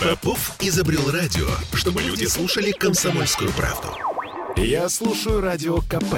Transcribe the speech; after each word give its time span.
Попов 0.00 0.56
изобрел 0.60 1.10
радио, 1.10 1.46
чтобы 1.74 2.00
люди 2.00 2.24
слушали 2.24 2.70
комсомольскую 2.70 3.50
правду. 3.52 3.88
Я 4.56 4.88
слушаю 4.88 5.42
радио 5.42 5.82
КП 5.82 6.14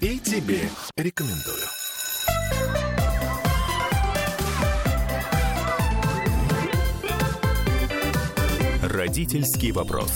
и 0.00 0.18
тебе 0.18 0.70
рекомендую. 0.96 1.58
Родительский 8.82 9.72
вопрос. 9.72 10.10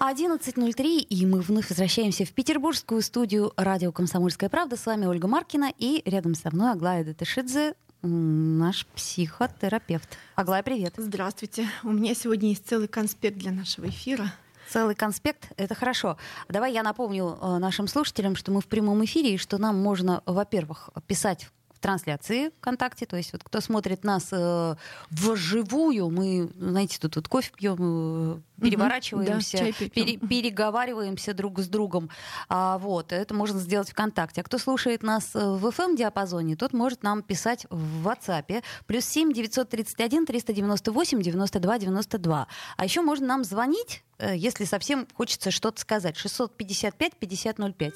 11.03, 0.00 0.98
и 0.98 1.26
мы 1.26 1.42
вновь 1.42 1.68
возвращаемся 1.68 2.24
в 2.24 2.32
петербургскую 2.32 3.02
студию 3.02 3.52
радио 3.56 3.92
«Комсомольская 3.92 4.48
правда». 4.48 4.76
С 4.76 4.86
вами 4.86 5.06
Ольга 5.06 5.28
Маркина, 5.28 5.72
и 5.78 6.02
рядом 6.04 6.34
со 6.34 6.50
мной 6.50 6.72
Аглая 6.72 7.04
Датышидзе, 7.04 7.74
наш 8.02 8.86
психотерапевт. 8.86 10.18
Аглая, 10.34 10.62
привет. 10.62 10.94
Здравствуйте. 10.96 11.68
У 11.82 11.90
меня 11.90 12.14
сегодня 12.14 12.50
есть 12.50 12.68
целый 12.68 12.88
конспект 12.88 13.38
для 13.38 13.52
нашего 13.52 13.88
эфира. 13.88 14.32
Целый 14.68 14.94
конспект— 14.94 15.50
это 15.56 15.74
хорошо. 15.74 16.18
Давай 16.48 16.72
я 16.72 16.82
напомню 16.82 17.38
э, 17.40 17.58
нашим 17.58 17.88
слушателям, 17.88 18.36
что 18.36 18.52
мы 18.52 18.60
в 18.60 18.66
прямом 18.66 19.02
эфире, 19.04 19.34
и 19.34 19.38
что 19.38 19.56
нам 19.56 19.80
можно, 19.80 20.22
во-первых, 20.26 20.90
писать 21.06 21.48
трансляции 21.80 22.50
ВКонтакте. 22.58 23.06
То 23.06 23.16
есть 23.16 23.32
вот 23.32 23.42
кто 23.44 23.60
смотрит 23.60 24.04
нас 24.04 24.28
э, 24.32 24.74
вживую, 25.10 26.10
мы, 26.10 26.50
знаете, 26.58 26.98
тут 26.98 27.16
вот 27.16 27.28
кофе 27.28 27.50
пьем, 27.56 27.76
э, 27.80 28.60
переворачиваемся, 28.60 29.58
да, 29.58 29.88
пере, 29.88 30.16
переговариваемся 30.18 31.34
друг 31.34 31.60
с 31.60 31.68
другом. 31.68 32.10
А, 32.48 32.78
вот, 32.78 33.12
это 33.12 33.34
можно 33.34 33.58
сделать 33.60 33.90
ВКонтакте. 33.90 34.40
А 34.40 34.44
кто 34.44 34.58
слушает 34.58 35.02
нас 35.02 35.30
э, 35.34 35.38
в 35.38 35.66
FM-диапазоне, 35.66 36.56
тот 36.56 36.72
может 36.72 37.02
нам 37.02 37.22
писать 37.22 37.66
в 37.70 38.06
WhatsApp. 38.06 38.62
Плюс 38.86 39.04
7 39.04 39.32
931 39.32 40.26
398 40.26 41.22
92 41.22 41.78
92. 41.78 42.46
А 42.76 42.84
еще 42.84 43.02
можно 43.02 43.26
нам 43.26 43.44
звонить 43.44 44.02
э, 44.18 44.36
если 44.36 44.64
совсем 44.64 45.06
хочется 45.14 45.50
что-то 45.50 45.80
сказать. 45.80 46.16
655 46.16 47.16
5005. 47.16 47.94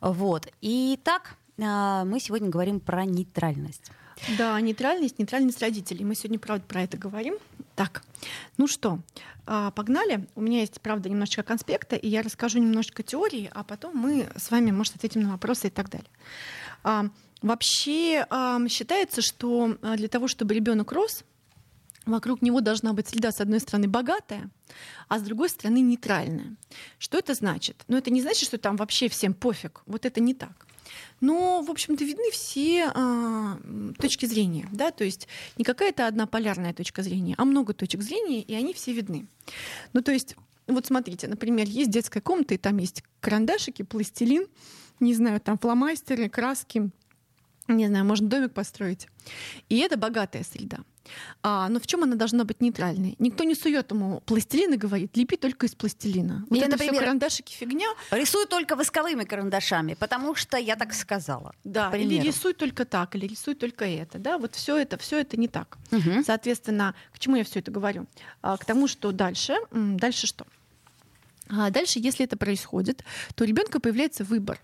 Вот. 0.00 0.48
И 0.60 0.98
так, 1.02 1.36
мы 1.60 2.20
сегодня 2.20 2.48
говорим 2.48 2.80
про 2.80 3.04
нейтральность. 3.04 3.90
Да, 4.36 4.60
нейтральность, 4.60 5.18
нейтральность 5.18 5.60
родителей. 5.60 6.04
Мы 6.04 6.14
сегодня, 6.14 6.38
правда, 6.38 6.64
про 6.66 6.82
это 6.82 6.96
говорим. 6.96 7.36
Так, 7.74 8.02
ну 8.58 8.66
что, 8.66 9.00
а, 9.46 9.70
погнали. 9.70 10.26
У 10.34 10.42
меня 10.42 10.60
есть, 10.60 10.80
правда, 10.80 11.08
немножечко 11.08 11.42
конспекта, 11.42 11.96
и 11.96 12.08
я 12.08 12.22
расскажу 12.22 12.58
немножечко 12.58 13.02
теории, 13.02 13.50
а 13.52 13.64
потом 13.64 13.96
мы 13.96 14.28
с 14.36 14.50
вами, 14.50 14.70
может, 14.70 14.96
ответим 14.96 15.22
на 15.22 15.32
вопросы 15.32 15.68
и 15.68 15.70
так 15.70 15.88
далее. 15.88 16.10
А, 16.82 17.06
вообще 17.42 18.26
считается, 18.68 19.22
что 19.22 19.78
для 19.96 20.08
того, 20.08 20.28
чтобы 20.28 20.54
ребенок 20.54 20.92
рос, 20.92 21.24
вокруг 22.04 22.42
него 22.42 22.60
должна 22.60 22.92
быть 22.92 23.08
среда, 23.08 23.32
с 23.32 23.40
одной 23.40 23.60
стороны, 23.60 23.88
богатая, 23.88 24.50
а 25.08 25.18
с 25.18 25.22
другой 25.22 25.48
стороны, 25.48 25.80
нейтральная. 25.80 26.56
Что 26.98 27.18
это 27.18 27.34
значит? 27.34 27.82
Ну, 27.88 27.96
это 27.96 28.10
не 28.10 28.20
значит, 28.20 28.44
что 28.44 28.58
там 28.58 28.76
вообще 28.76 29.08
всем 29.08 29.32
пофиг. 29.32 29.82
Вот 29.86 30.04
это 30.04 30.20
не 30.20 30.34
так. 30.34 30.66
Но, 31.20 31.62
в 31.62 31.70
общем-то, 31.70 32.04
видны 32.04 32.30
все 32.30 32.90
а, 32.94 33.58
точки 33.98 34.26
зрения, 34.26 34.68
да, 34.72 34.90
то 34.90 35.04
есть 35.04 35.28
не 35.56 35.64
какая-то 35.64 36.06
одна 36.06 36.26
полярная 36.26 36.72
точка 36.72 37.02
зрения, 37.02 37.34
а 37.36 37.44
много 37.44 37.74
точек 37.74 38.02
зрения, 38.02 38.42
и 38.42 38.54
они 38.54 38.72
все 38.72 38.92
видны. 38.92 39.26
Ну, 39.92 40.02
то 40.02 40.12
есть, 40.12 40.36
вот 40.66 40.86
смотрите, 40.86 41.28
например, 41.28 41.66
есть 41.66 41.90
детская 41.90 42.20
комната, 42.20 42.54
и 42.54 42.58
там 42.58 42.78
есть 42.78 43.02
карандашики, 43.20 43.82
пластилин, 43.82 44.46
не 44.98 45.14
знаю, 45.14 45.40
там 45.40 45.58
фломастеры, 45.58 46.28
краски, 46.28 46.90
не 47.68 47.86
знаю, 47.86 48.04
можно 48.04 48.28
домик 48.28 48.52
построить. 48.52 49.06
И 49.68 49.78
это 49.78 49.96
богатая 49.96 50.44
среда. 50.44 50.78
А, 51.42 51.68
но 51.68 51.80
в 51.80 51.86
чем 51.86 52.02
она 52.02 52.16
должна 52.16 52.44
быть 52.44 52.60
нейтральной? 52.60 53.16
Никто 53.18 53.44
не 53.44 53.54
сует 53.54 53.90
ему 53.90 54.20
пластилин 54.26 54.74
и 54.74 54.76
говорит, 54.76 55.16
лепи 55.16 55.36
только 55.36 55.66
из 55.66 55.74
пластилина. 55.74 56.44
Вот 56.48 56.56
Или, 56.56 56.62
это 56.62 56.72
например, 56.72 56.94
все 56.94 57.00
карандашики 57.00 57.52
фигня. 57.52 57.88
Рисуй 58.10 58.46
только 58.46 58.76
восковыми 58.76 59.24
карандашами, 59.24 59.94
потому 59.94 60.34
что 60.34 60.56
я 60.56 60.76
так 60.76 60.92
сказала. 60.92 61.54
Да, 61.64 61.90
или 61.96 62.20
рисуй 62.20 62.54
только 62.54 62.84
так, 62.84 63.16
или 63.16 63.26
рисуй 63.26 63.54
только 63.54 63.84
это. 63.84 64.18
Да, 64.18 64.38
вот 64.38 64.54
все 64.54 64.76
это, 64.76 64.98
все 64.98 65.20
это 65.20 65.36
не 65.36 65.48
так. 65.48 65.78
Мгм. 65.90 66.24
Соответственно, 66.24 66.94
к 67.12 67.18
чему 67.18 67.36
я 67.36 67.44
все 67.44 67.60
это 67.60 67.70
говорю? 67.70 68.06
А, 68.42 68.56
К 68.56 68.64
тому, 68.64 68.86
что 68.86 69.12
дальше, 69.12 69.56
дальше 69.70 70.26
что? 70.26 70.46
А 71.48 71.70
Дальше, 71.70 71.98
если 71.98 72.24
это 72.24 72.36
происходит, 72.36 73.02
то 73.34 73.44
у 73.44 73.46
ребенка 73.46 73.80
появляется 73.80 74.22
выбор. 74.24 74.60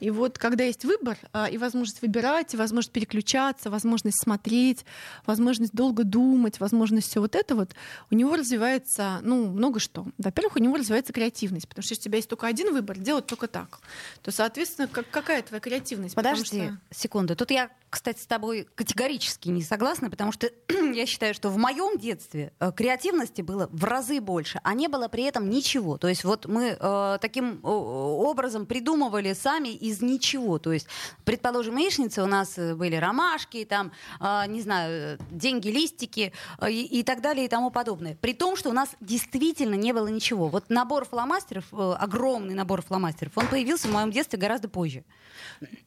И 0.00 0.10
вот 0.10 0.38
когда 0.38 0.64
есть 0.64 0.84
выбор 0.84 1.18
а, 1.32 1.48
и 1.48 1.58
возможность 1.58 2.02
выбирать, 2.02 2.54
и 2.54 2.56
возможность 2.56 2.92
переключаться, 2.92 3.70
возможность 3.70 4.22
смотреть, 4.22 4.84
возможность 5.26 5.72
долго 5.72 6.04
думать, 6.04 6.60
возможность 6.60 7.08
все 7.10 7.20
вот 7.20 7.34
это 7.34 7.54
вот, 7.54 7.74
у 8.10 8.14
него 8.14 8.36
развивается, 8.36 9.20
ну, 9.22 9.48
много 9.48 9.80
что. 9.80 10.06
Во-первых, 10.18 10.56
у 10.56 10.60
него 10.60 10.76
развивается 10.76 11.12
креативность, 11.12 11.68
потому 11.68 11.82
что 11.82 11.92
если 11.92 12.02
у 12.02 12.04
тебя 12.04 12.16
есть 12.16 12.28
только 12.28 12.46
один 12.46 12.72
выбор, 12.72 12.98
делать 12.98 13.26
только 13.26 13.48
так, 13.48 13.80
то, 14.22 14.30
соответственно, 14.30 14.88
как, 14.88 15.10
какая 15.10 15.42
твоя 15.42 15.60
креативность? 15.60 16.14
Подожди 16.14 16.44
что- 16.44 16.78
секунду. 16.90 17.36
Тут 17.36 17.50
я, 17.50 17.70
кстати, 17.96 18.20
с 18.20 18.26
тобой 18.26 18.68
категорически 18.74 19.48
не 19.48 19.62
согласна, 19.62 20.10
потому 20.10 20.30
что 20.30 20.50
я 20.68 21.06
считаю, 21.06 21.32
что 21.32 21.48
в 21.48 21.56
моем 21.56 21.98
детстве 21.98 22.52
э, 22.60 22.70
креативности 22.76 23.40
было 23.40 23.70
в 23.72 23.84
разы 23.84 24.20
больше, 24.20 24.60
а 24.64 24.74
не 24.74 24.88
было 24.88 25.08
при 25.08 25.24
этом 25.24 25.48
ничего. 25.48 25.96
То 25.96 26.06
есть 26.06 26.22
вот 26.22 26.44
мы 26.44 26.76
э, 26.78 27.18
таким 27.22 27.58
образом 27.64 28.66
придумывали 28.66 29.32
сами 29.32 29.70
из 29.70 30.02
ничего. 30.02 30.58
То 30.58 30.72
есть, 30.72 30.86
предположим, 31.24 31.78
яичницы 31.78 32.22
у 32.22 32.26
нас 32.26 32.58
э, 32.58 32.74
были 32.74 32.96
ромашки, 32.96 33.64
там, 33.64 33.92
э, 34.20 34.46
не 34.48 34.60
знаю, 34.60 35.18
э, 35.18 35.18
деньги, 35.30 35.68
листики 35.68 36.34
и, 36.68 37.00
и 37.00 37.02
так 37.02 37.22
далее 37.22 37.46
и 37.46 37.48
тому 37.48 37.70
подобное. 37.70 38.14
При 38.20 38.34
том, 38.34 38.56
что 38.56 38.68
у 38.68 38.74
нас 38.74 38.90
действительно 39.00 39.74
не 39.74 39.94
было 39.94 40.08
ничего. 40.08 40.48
Вот 40.48 40.68
набор 40.68 41.06
фломастеров, 41.06 41.64
э, 41.72 41.96
огромный 41.98 42.52
набор 42.52 42.82
фломастеров, 42.82 43.32
он 43.38 43.46
появился 43.46 43.88
в 43.88 43.92
моем 43.92 44.10
детстве 44.10 44.38
гораздо 44.38 44.68
позже. 44.68 45.02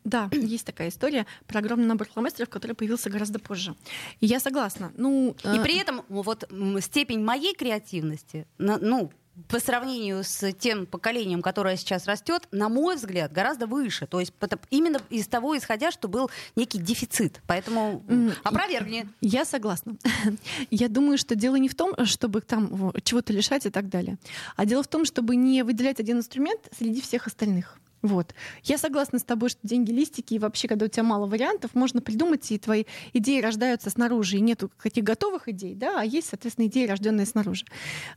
Да, 0.03 0.27
есть 0.31 0.65
такая 0.65 0.89
история 0.89 1.27
про 1.45 1.59
огромный 1.59 1.85
набор 1.85 1.98
фломастеров, 2.07 2.49
который 2.49 2.73
появился 2.73 3.09
гораздо 3.09 3.39
позже. 3.39 3.75
И 4.19 4.25
я 4.25 4.39
согласна. 4.39 4.91
Ну, 4.95 5.35
И 5.43 5.47
э, 5.47 5.63
при 5.63 5.77
этом 5.77 6.03
вот 6.09 6.49
степень 6.81 7.23
моей 7.23 7.53
креативности, 7.53 8.47
ну, 8.57 9.11
по 9.47 9.59
сравнению 9.59 10.23
с 10.23 10.51
тем 10.53 10.85
поколением, 10.85 11.41
которое 11.41 11.77
сейчас 11.77 12.05
растет, 12.05 12.47
на 12.51 12.69
мой 12.69 12.95
взгляд, 12.95 13.31
гораздо 13.31 13.67
выше. 13.67 14.07
То 14.07 14.19
есть 14.19 14.33
именно 14.69 14.99
из 15.09 15.27
того 15.27 15.57
исходя, 15.57 15.91
что 15.91 16.07
был 16.07 16.29
некий 16.55 16.79
дефицит. 16.79 17.41
Поэтому 17.47 18.03
опровергни. 18.43 19.07
Я 19.21 19.45
согласна. 19.45 19.95
Я 20.71 20.89
думаю, 20.89 21.17
что 21.17 21.35
дело 21.35 21.55
не 21.55 21.69
в 21.69 21.75
том, 21.75 21.93
чтобы 22.05 22.41
там 22.41 22.67
во, 22.67 22.99
чего-то 23.01 23.33
лишать 23.33 23.65
и 23.65 23.69
так 23.69 23.89
далее, 23.89 24.17
а 24.55 24.65
дело 24.65 24.83
в 24.83 24.87
том, 24.87 25.05
чтобы 25.05 25.35
не 25.35 25.63
выделять 25.63 25.99
один 25.99 26.17
инструмент 26.17 26.61
среди 26.77 27.01
всех 27.01 27.27
остальных. 27.27 27.77
Вот. 28.01 28.33
Я 28.63 28.77
согласна 28.77 29.19
с 29.19 29.23
тобой, 29.23 29.49
что 29.49 29.59
деньги, 29.63 29.91
листики, 29.91 30.35
и 30.35 30.39
вообще, 30.39 30.67
когда 30.67 30.85
у 30.85 30.89
тебя 30.89 31.03
мало 31.03 31.25
вариантов, 31.25 31.71
можно 31.73 32.01
придумать, 32.01 32.49
и 32.51 32.57
твои 32.57 32.85
идеи 33.13 33.41
рождаются 33.41 33.89
снаружи, 33.89 34.37
и 34.37 34.41
нету 34.41 34.71
каких 34.77 35.03
готовых 35.03 35.49
идей, 35.49 35.75
да, 35.75 35.99
а 35.99 36.05
есть, 36.05 36.29
соответственно, 36.29 36.67
идеи, 36.67 36.87
рожденные 36.87 37.25
снаружи. 37.25 37.65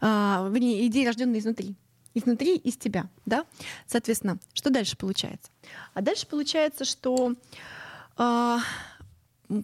А, 0.01 0.49
вернее, 0.51 0.87
идеи, 0.87 1.05
рожденные 1.05 1.41
изнутри. 1.41 1.75
Изнутри, 2.15 2.57
из 2.57 2.77
тебя, 2.77 3.09
да? 3.25 3.47
Соответственно, 3.87 4.39
что 4.53 4.71
дальше 4.71 4.97
получается? 4.97 5.51
А 5.95 6.03
дальше 6.03 6.27
получается, 6.27 6.85
что 6.85 7.35
а, 8.17 8.59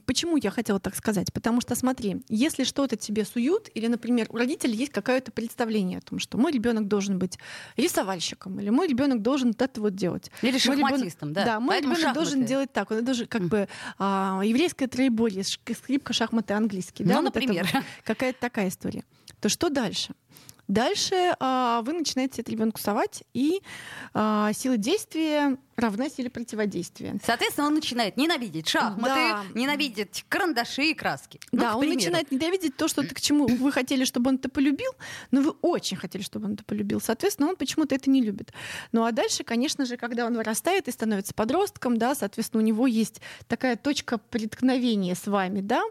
Почему 0.06 0.36
я 0.36 0.50
хотела 0.50 0.78
так 0.80 0.94
сказать? 0.94 1.32
Потому 1.32 1.60
что, 1.60 1.74
смотри, 1.74 2.22
если 2.28 2.64
что-то 2.64 2.96
тебе 2.96 3.24
суют, 3.24 3.68
или, 3.74 3.86
например, 3.86 4.26
у 4.30 4.36
родителей 4.36 4.76
есть 4.76 4.92
какое-то 4.92 5.32
представление 5.32 5.98
о 5.98 6.00
том, 6.00 6.18
что 6.18 6.36
мой 6.38 6.52
ребенок 6.52 6.88
должен 6.88 7.18
быть 7.18 7.38
рисовальщиком, 7.76 8.60
или 8.60 8.70
мой 8.70 8.86
ребенок 8.88 9.22
должен 9.22 9.48
вот 9.48 9.62
это 9.62 9.80
вот 9.80 9.94
делать. 9.94 10.30
Или 10.42 10.58
шахматистом, 10.58 11.32
да. 11.32 11.44
Да, 11.44 11.60
мой 11.60 11.76
Поэтому 11.76 11.94
ребенок 11.94 12.14
должен 12.14 12.32
шахматы. 12.32 12.48
делать 12.48 12.72
так. 12.72 12.90
Он 12.90 13.04
должен 13.04 13.26
как 13.26 13.42
бы 13.42 13.68
а, 13.98 14.40
еврейское 14.44 14.86
троеборье, 14.88 15.42
скрипка, 15.44 16.12
шахматы, 16.12 16.54
английский. 16.54 17.04
да, 17.04 17.14
Ну, 17.14 17.22
вот 17.22 17.34
например. 17.34 17.66
Какая-то 18.04 18.40
такая 18.40 18.68
история. 18.68 19.04
То 19.40 19.48
что 19.48 19.68
дальше? 19.70 20.14
Дальше 20.68 21.34
а, 21.40 21.80
вы 21.82 21.94
начинаете 21.94 22.42
это 22.42 22.50
ребенку 22.52 22.78
совать, 22.78 23.24
и 23.32 23.62
а, 24.12 24.52
сила 24.52 24.76
действия 24.76 25.56
равна 25.76 26.08
силе 26.10 26.28
противодействия. 26.28 27.18
Соответственно, 27.24 27.68
он 27.68 27.74
начинает 27.74 28.16
ненавидеть 28.16 28.68
шахматы, 28.68 29.14
Да. 29.14 29.44
ненавидеть 29.54 30.24
карандаши 30.28 30.90
и 30.90 30.94
краски. 30.94 31.40
Ну, 31.52 31.60
Да, 31.60 31.76
он 31.76 31.88
начинает 31.88 32.30
ненавидеть 32.32 32.76
то, 32.76 32.88
что 32.88 33.02
к 33.02 33.20
чему 33.20 33.46
вы 33.46 33.72
хотели, 33.72 34.04
чтобы 34.04 34.28
он 34.30 34.36
это 34.36 34.48
полюбил, 34.48 34.90
но 35.30 35.40
вы 35.40 35.50
очень 35.62 35.96
хотели, 35.96 36.22
чтобы 36.22 36.46
он 36.46 36.54
это 36.54 36.64
полюбил. 36.64 37.00
Соответственно, 37.00 37.48
он 37.50 37.56
почему-то 37.56 37.94
это 37.94 38.10
не 38.10 38.20
любит. 38.22 38.52
Ну 38.92 39.04
а 39.04 39.12
дальше, 39.12 39.44
конечно 39.44 39.86
же, 39.86 39.96
когда 39.96 40.26
он 40.26 40.34
вырастает 40.36 40.88
и 40.88 40.90
становится 40.90 41.32
подростком, 41.32 41.96
да, 41.96 42.14
соответственно, 42.14 42.62
у 42.62 42.66
него 42.66 42.86
есть 42.86 43.20
такая 43.46 43.76
точка 43.76 44.18
преткновения 44.18 45.14
с 45.14 45.26
вами, 45.26 45.60
да. 45.60 45.82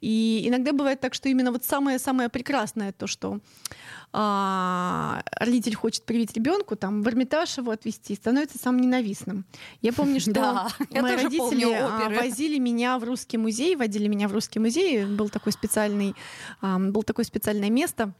И 0.00 0.44
иногда 0.46 0.72
бывает 0.72 1.00
так, 1.00 1.14
что 1.14 1.28
именно 1.28 1.50
вот 1.50 1.64
самое-самое 1.64 2.28
прекрасное 2.28 2.92
то, 2.92 3.06
что 3.06 3.40
а, 4.12 5.22
родитель 5.38 5.74
хочет 5.74 6.04
привить 6.04 6.34
ребенку, 6.34 6.76
там, 6.76 7.02
в 7.02 7.08
Эрмитаж 7.08 7.58
его 7.58 7.70
отвести, 7.70 8.14
становится 8.14 8.58
самым 8.58 8.80
ненавистным. 8.80 9.44
Я 9.82 9.92
помню, 9.92 10.20
что 10.20 10.32
Да, 10.32 10.68
мои 10.90 11.16
родители 11.16 11.72
а, 11.72 12.08
возили 12.10 12.58
меня 12.58 12.98
в 12.98 13.04
русский 13.04 13.38
музей, 13.38 13.76
водили 13.76 14.08
меня 14.08 14.28
в 14.28 14.32
русский 14.32 14.58
музей. 14.58 15.04
Был 15.04 15.28
такой 15.28 15.52
специальный, 15.52 16.14
был 16.60 17.02
такое 17.02 17.24
специальное 17.24 17.70
место 17.70 18.12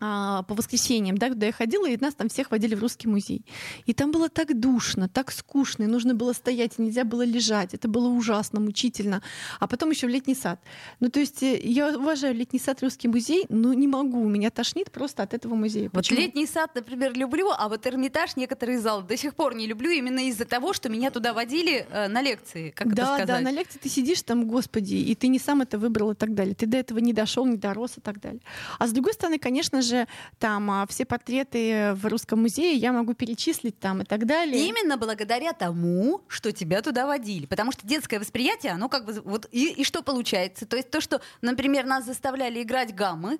по 0.00 0.54
воскресеньям, 0.54 1.18
да, 1.18 1.28
куда 1.28 1.46
я 1.46 1.52
ходила, 1.52 1.86
и 1.86 1.96
нас 2.00 2.14
там 2.14 2.28
всех 2.28 2.50
водили 2.50 2.74
в 2.74 2.80
русский 2.80 3.06
музей. 3.06 3.44
И 3.84 3.92
там 3.92 4.12
было 4.12 4.28
так 4.30 4.58
душно, 4.58 5.08
так 5.08 5.30
скучно, 5.30 5.84
и 5.84 5.86
нужно 5.86 6.14
было 6.14 6.32
стоять, 6.32 6.72
и 6.78 6.82
нельзя 6.82 7.04
было 7.04 7.22
лежать. 7.22 7.74
Это 7.74 7.86
было 7.86 8.08
ужасно, 8.08 8.60
мучительно. 8.60 9.22
А 9.58 9.66
потом 9.66 9.90
еще 9.90 10.06
в 10.06 10.10
летний 10.10 10.34
сад. 10.34 10.58
Ну, 11.00 11.10
то 11.10 11.20
есть 11.20 11.42
э, 11.42 11.60
я 11.62 11.88
уважаю 11.96 12.34
летний 12.34 12.58
сад, 12.58 12.82
русский 12.82 13.08
музей, 13.08 13.44
но 13.50 13.74
не 13.74 13.86
могу, 13.86 14.26
меня 14.26 14.50
тошнит 14.50 14.90
просто 14.90 15.22
от 15.22 15.34
этого 15.34 15.54
музея. 15.54 15.90
Вот 15.92 16.04
Почему? 16.04 16.20
летний 16.20 16.46
сад, 16.46 16.74
например, 16.74 17.12
люблю, 17.14 17.50
а 17.50 17.68
вот 17.68 17.86
Эрмитаж 17.86 18.36
некоторые 18.36 18.78
залы 18.80 19.02
до 19.02 19.16
сих 19.18 19.34
пор 19.34 19.54
не 19.54 19.66
люблю 19.66 19.90
именно 19.90 20.20
из-за 20.28 20.46
того, 20.46 20.72
что 20.72 20.88
меня 20.88 21.10
туда 21.10 21.34
водили 21.34 21.86
э, 21.90 22.08
на 22.08 22.22
лекции, 22.22 22.70
как 22.70 22.86
это 22.86 22.96
да, 22.96 23.04
сказать. 23.16 23.26
да, 23.26 23.40
на 23.40 23.50
лекции 23.50 23.78
ты 23.78 23.90
сидишь 23.90 24.22
там, 24.22 24.46
господи, 24.46 24.94
и 24.94 25.14
ты 25.14 25.28
не 25.28 25.38
сам 25.38 25.60
это 25.60 25.78
выбрал 25.78 26.12
и 26.12 26.14
так 26.14 26.34
далее. 26.34 26.54
Ты 26.54 26.66
до 26.66 26.78
этого 26.78 26.98
не 26.98 27.12
дошел, 27.12 27.44
не 27.44 27.58
дорос 27.58 27.98
и 27.98 28.00
так 28.00 28.18
далее. 28.20 28.40
А 28.78 28.86
с 28.86 28.92
другой 28.92 29.12
стороны, 29.12 29.38
конечно 29.38 29.82
же, 29.82 29.89
там 30.38 30.70
а, 30.70 30.86
все 30.86 31.04
портреты 31.04 31.92
в 31.94 32.06
Русском 32.06 32.42
музее 32.42 32.74
я 32.74 32.92
могу 32.92 33.14
перечислить 33.14 33.78
там 33.78 34.02
и 34.02 34.04
так 34.04 34.26
далее. 34.26 34.66
Именно 34.66 34.96
благодаря 34.96 35.52
тому, 35.52 36.22
что 36.28 36.52
тебя 36.52 36.82
туда 36.82 37.06
водили. 37.06 37.46
Потому 37.46 37.72
что 37.72 37.86
детское 37.86 38.18
восприятие, 38.18 38.72
оно 38.72 38.88
как 38.88 39.04
бы... 39.04 39.20
Вот, 39.24 39.48
и, 39.52 39.72
и 39.72 39.84
что 39.84 40.02
получается? 40.02 40.66
То 40.66 40.76
есть 40.76 40.90
то, 40.90 41.00
что, 41.00 41.20
например, 41.42 41.86
нас 41.86 42.04
заставляли 42.04 42.62
играть 42.62 42.94
гаммы, 42.94 43.38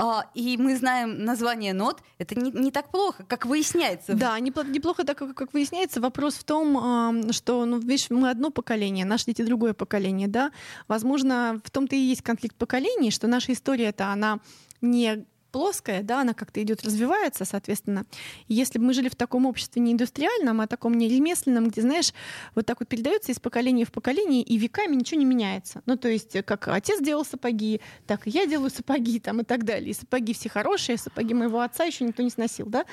а, 0.00 0.30
и 0.32 0.56
мы 0.56 0.76
знаем 0.76 1.24
название 1.24 1.74
нот, 1.74 2.02
это 2.18 2.36
не, 2.36 2.52
не 2.52 2.70
так 2.70 2.90
плохо, 2.90 3.24
как 3.26 3.46
выясняется. 3.46 4.14
Да, 4.14 4.38
непло- 4.38 4.68
неплохо, 4.68 5.02
так 5.02 5.18
как, 5.18 5.34
как 5.34 5.52
выясняется. 5.52 6.00
Вопрос 6.00 6.34
в 6.34 6.44
том, 6.44 7.32
что, 7.32 7.64
ну, 7.64 7.80
видишь, 7.80 8.08
мы 8.08 8.30
одно 8.30 8.50
поколение, 8.50 9.04
наши 9.04 9.26
дети 9.26 9.42
другое 9.42 9.74
поколение, 9.74 10.28
да. 10.28 10.52
Возможно, 10.86 11.60
в 11.64 11.70
том-то 11.70 11.96
и 11.96 11.98
есть 11.98 12.22
конфликт 12.22 12.54
поколений, 12.54 13.10
что 13.10 13.26
наша 13.26 13.52
история-то, 13.52 14.12
она 14.12 14.38
не 14.80 15.26
плоская, 15.50 16.02
да, 16.02 16.20
она 16.20 16.34
как-то 16.34 16.62
идет, 16.62 16.84
развивается, 16.84 17.44
соответственно. 17.44 18.06
Если 18.48 18.78
бы 18.78 18.86
мы 18.86 18.92
жили 18.94 19.08
в 19.08 19.16
таком 19.16 19.46
обществе 19.46 19.82
не 19.82 19.92
индустриальном, 19.92 20.60
а 20.60 20.66
таком 20.66 20.94
не 20.94 21.08
ремесленном, 21.08 21.68
где, 21.68 21.82
знаешь, 21.82 22.12
вот 22.54 22.66
так 22.66 22.80
вот 22.80 22.88
передается 22.88 23.32
из 23.32 23.40
поколения 23.40 23.84
в 23.84 23.92
поколение, 23.92 24.42
и 24.42 24.56
веками 24.58 24.94
ничего 24.94 25.18
не 25.20 25.26
меняется. 25.26 25.82
Ну, 25.86 25.96
то 25.96 26.08
есть, 26.08 26.42
как 26.44 26.68
отец 26.68 27.00
делал 27.00 27.24
сапоги, 27.24 27.80
так 28.06 28.26
и 28.26 28.30
я 28.30 28.46
делаю 28.46 28.70
сапоги 28.70 29.20
там 29.20 29.40
и 29.40 29.44
так 29.44 29.64
далее. 29.64 29.90
И 29.90 29.94
сапоги 29.94 30.34
все 30.34 30.48
хорошие, 30.48 30.98
сапоги 30.98 31.34
моего 31.34 31.60
отца 31.60 31.84
еще 31.84 32.04
никто 32.04 32.22
не 32.22 32.30
сносил, 32.30 32.66
да. 32.66 32.84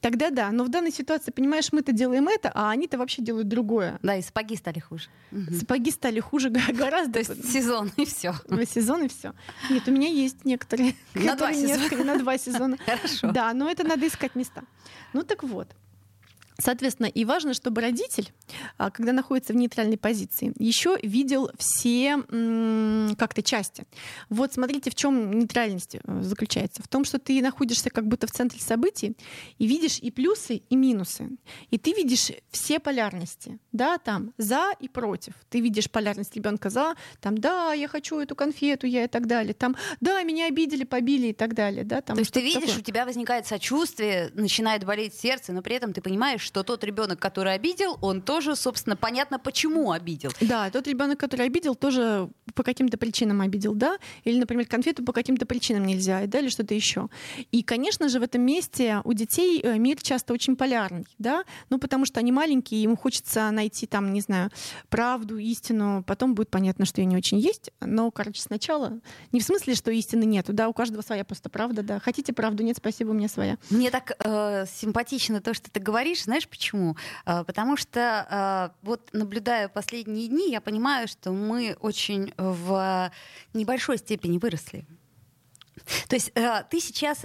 Тогда 0.00 0.30
да, 0.30 0.50
но 0.50 0.64
в 0.64 0.70
данной 0.70 0.92
ситуации, 0.92 1.30
понимаешь, 1.30 1.72
мы-то 1.72 1.92
делаем 1.92 2.26
это, 2.28 2.50
а 2.54 2.70
они-то 2.70 2.96
вообще 2.96 3.22
делают 3.22 3.48
другое. 3.48 3.98
Да, 4.02 4.16
и 4.16 4.22
сапоги 4.22 4.56
стали 4.56 4.78
хуже. 4.78 5.08
Сапоги 5.52 5.90
стали 5.90 6.20
хуже 6.20 6.48
гораздо. 6.48 7.12
То 7.12 7.18
есть 7.18 7.52
сезон, 7.52 7.92
и 7.96 8.06
все. 8.06 8.34
Два 8.48 8.64
сезона 8.64 9.04
и 9.04 9.08
все. 9.08 9.34
Нет, 9.68 9.86
у 9.86 9.90
меня 9.90 10.08
есть 10.08 10.44
некоторые. 10.44 10.94
На 11.14 11.36
два 11.36 11.52
сезона. 11.52 12.04
На 12.04 12.18
два 12.18 12.38
сезона. 12.38 12.78
Хорошо. 12.84 13.30
Да, 13.32 13.52
но 13.52 13.70
это 13.70 13.84
надо 13.84 14.06
искать 14.06 14.34
места. 14.34 14.62
Ну 15.12 15.22
так 15.22 15.42
вот. 15.42 15.68
Соответственно, 16.60 17.06
и 17.06 17.24
важно, 17.24 17.54
чтобы 17.54 17.80
родитель, 17.80 18.32
а, 18.78 18.90
когда 18.90 19.12
находится 19.12 19.52
в 19.52 19.56
нейтральной 19.56 19.96
позиции, 19.96 20.52
еще 20.58 20.98
видел 21.02 21.50
все 21.58 22.18
как-то 23.16 23.42
части. 23.42 23.84
Вот 24.28 24.52
смотрите, 24.52 24.90
в 24.90 24.94
чем 24.94 25.38
нейтральность 25.38 25.96
э, 25.96 26.22
заключается. 26.22 26.82
В 26.82 26.88
том, 26.88 27.04
что 27.04 27.18
ты 27.18 27.40
находишься 27.42 27.90
как 27.90 28.06
будто 28.06 28.26
в 28.26 28.30
центре 28.30 28.60
событий 28.60 29.16
и 29.58 29.66
видишь 29.66 29.98
и 29.98 30.10
плюсы, 30.10 30.56
и 30.56 30.76
минусы. 30.76 31.30
И 31.70 31.78
ты 31.78 31.92
видишь 31.92 32.30
все 32.50 32.78
полярности, 32.78 33.58
да, 33.72 33.98
там 33.98 34.32
за 34.38 34.72
и 34.78 34.88
против. 34.88 35.34
Ты 35.48 35.60
видишь 35.60 35.90
полярность 35.90 36.34
ребенка 36.36 36.70
за, 36.70 36.94
там, 37.20 37.38
да, 37.38 37.72
я 37.72 37.88
хочу 37.88 38.18
эту 38.18 38.34
конфету, 38.34 38.86
я 38.86 39.04
и 39.04 39.08
так 39.08 39.26
далее. 39.26 39.54
Там, 39.54 39.76
да, 40.00 40.22
меня 40.22 40.46
обидели, 40.46 40.84
побили 40.84 41.28
и 41.28 41.32
так 41.32 41.54
далее. 41.54 41.84
Да, 41.84 42.00
там 42.00 42.16
То 42.16 42.20
есть 42.20 42.32
ты 42.32 42.40
видишь, 42.40 42.68
такое. 42.68 42.80
у 42.80 42.82
тебя 42.82 43.04
возникает 43.04 43.46
сочувствие, 43.46 44.30
начинает 44.34 44.84
болеть 44.84 45.14
сердце, 45.14 45.52
но 45.52 45.62
при 45.62 45.76
этом 45.76 45.92
ты 45.92 46.00
понимаешь, 46.00 46.49
что 46.50 46.64
тот 46.64 46.82
ребенок, 46.82 47.20
который 47.20 47.54
обидел, 47.54 47.96
он 48.00 48.22
тоже, 48.22 48.56
собственно, 48.56 48.96
понятно, 48.96 49.38
почему 49.38 49.92
обидел. 49.92 50.32
Да, 50.40 50.68
тот 50.70 50.88
ребенок, 50.88 51.20
который 51.20 51.46
обидел, 51.46 51.76
тоже 51.76 52.28
по 52.56 52.64
каким-то 52.64 52.98
причинам 52.98 53.40
обидел, 53.40 53.72
да? 53.72 53.98
Или, 54.24 54.40
например, 54.40 54.66
конфету 54.66 55.04
по 55.04 55.12
каким-то 55.12 55.46
причинам 55.46 55.86
нельзя, 55.86 56.26
да, 56.26 56.40
или 56.40 56.48
что-то 56.48 56.74
еще. 56.74 57.08
И, 57.52 57.62
конечно 57.62 58.08
же, 58.08 58.18
в 58.18 58.24
этом 58.24 58.42
месте 58.42 59.00
у 59.04 59.12
детей 59.12 59.60
э, 59.62 59.78
мир 59.78 60.02
часто 60.02 60.32
очень 60.32 60.56
полярный, 60.56 61.06
да? 61.18 61.44
Ну, 61.68 61.78
потому 61.78 62.04
что 62.04 62.18
они 62.18 62.32
маленькие, 62.32 62.82
им 62.82 62.96
хочется 62.96 63.48
найти 63.52 63.86
там, 63.86 64.12
не 64.12 64.20
знаю, 64.20 64.50
правду, 64.88 65.38
истину, 65.38 66.02
потом 66.04 66.34
будет 66.34 66.50
понятно, 66.50 66.84
что 66.84 67.00
ее 67.00 67.06
не 67.06 67.16
очень 67.16 67.38
есть. 67.38 67.70
Но, 67.80 68.10
короче, 68.10 68.42
сначала 68.42 68.98
не 69.30 69.38
в 69.38 69.44
смысле, 69.44 69.76
что 69.76 69.92
истины 69.92 70.24
нету, 70.24 70.52
да, 70.52 70.68
у 70.68 70.72
каждого 70.72 71.02
своя 71.02 71.24
просто 71.24 71.48
правда, 71.48 71.84
да. 71.84 72.00
Хотите 72.00 72.32
правду? 72.32 72.64
Нет, 72.64 72.78
спасибо, 72.78 73.10
у 73.10 73.14
меня 73.14 73.28
своя. 73.28 73.56
Мне 73.70 73.92
так 73.92 74.16
э, 74.18 74.64
симпатично 74.66 75.40
то, 75.40 75.54
что 75.54 75.70
ты 75.70 75.78
говоришь. 75.78 76.26
Знаешь 76.30 76.48
почему? 76.48 76.96
Э, 77.26 77.42
потому 77.42 77.76
что 77.76 78.70
э, 78.70 78.86
вот 78.86 79.08
наблюдая 79.12 79.68
последние 79.68 80.28
дни, 80.28 80.52
я 80.52 80.60
понимаю, 80.60 81.08
что 81.08 81.32
мы 81.32 81.76
очень 81.80 82.32
в 82.36 83.10
небольшой 83.52 83.98
степени 83.98 84.38
выросли. 84.38 84.86
То 86.06 86.14
есть 86.14 86.30
э, 86.36 86.62
ты 86.70 86.78
сейчас 86.78 87.22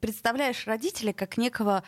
представляешь 0.00 0.66
родителя 0.66 1.12
как 1.12 1.36
некого 1.36 1.84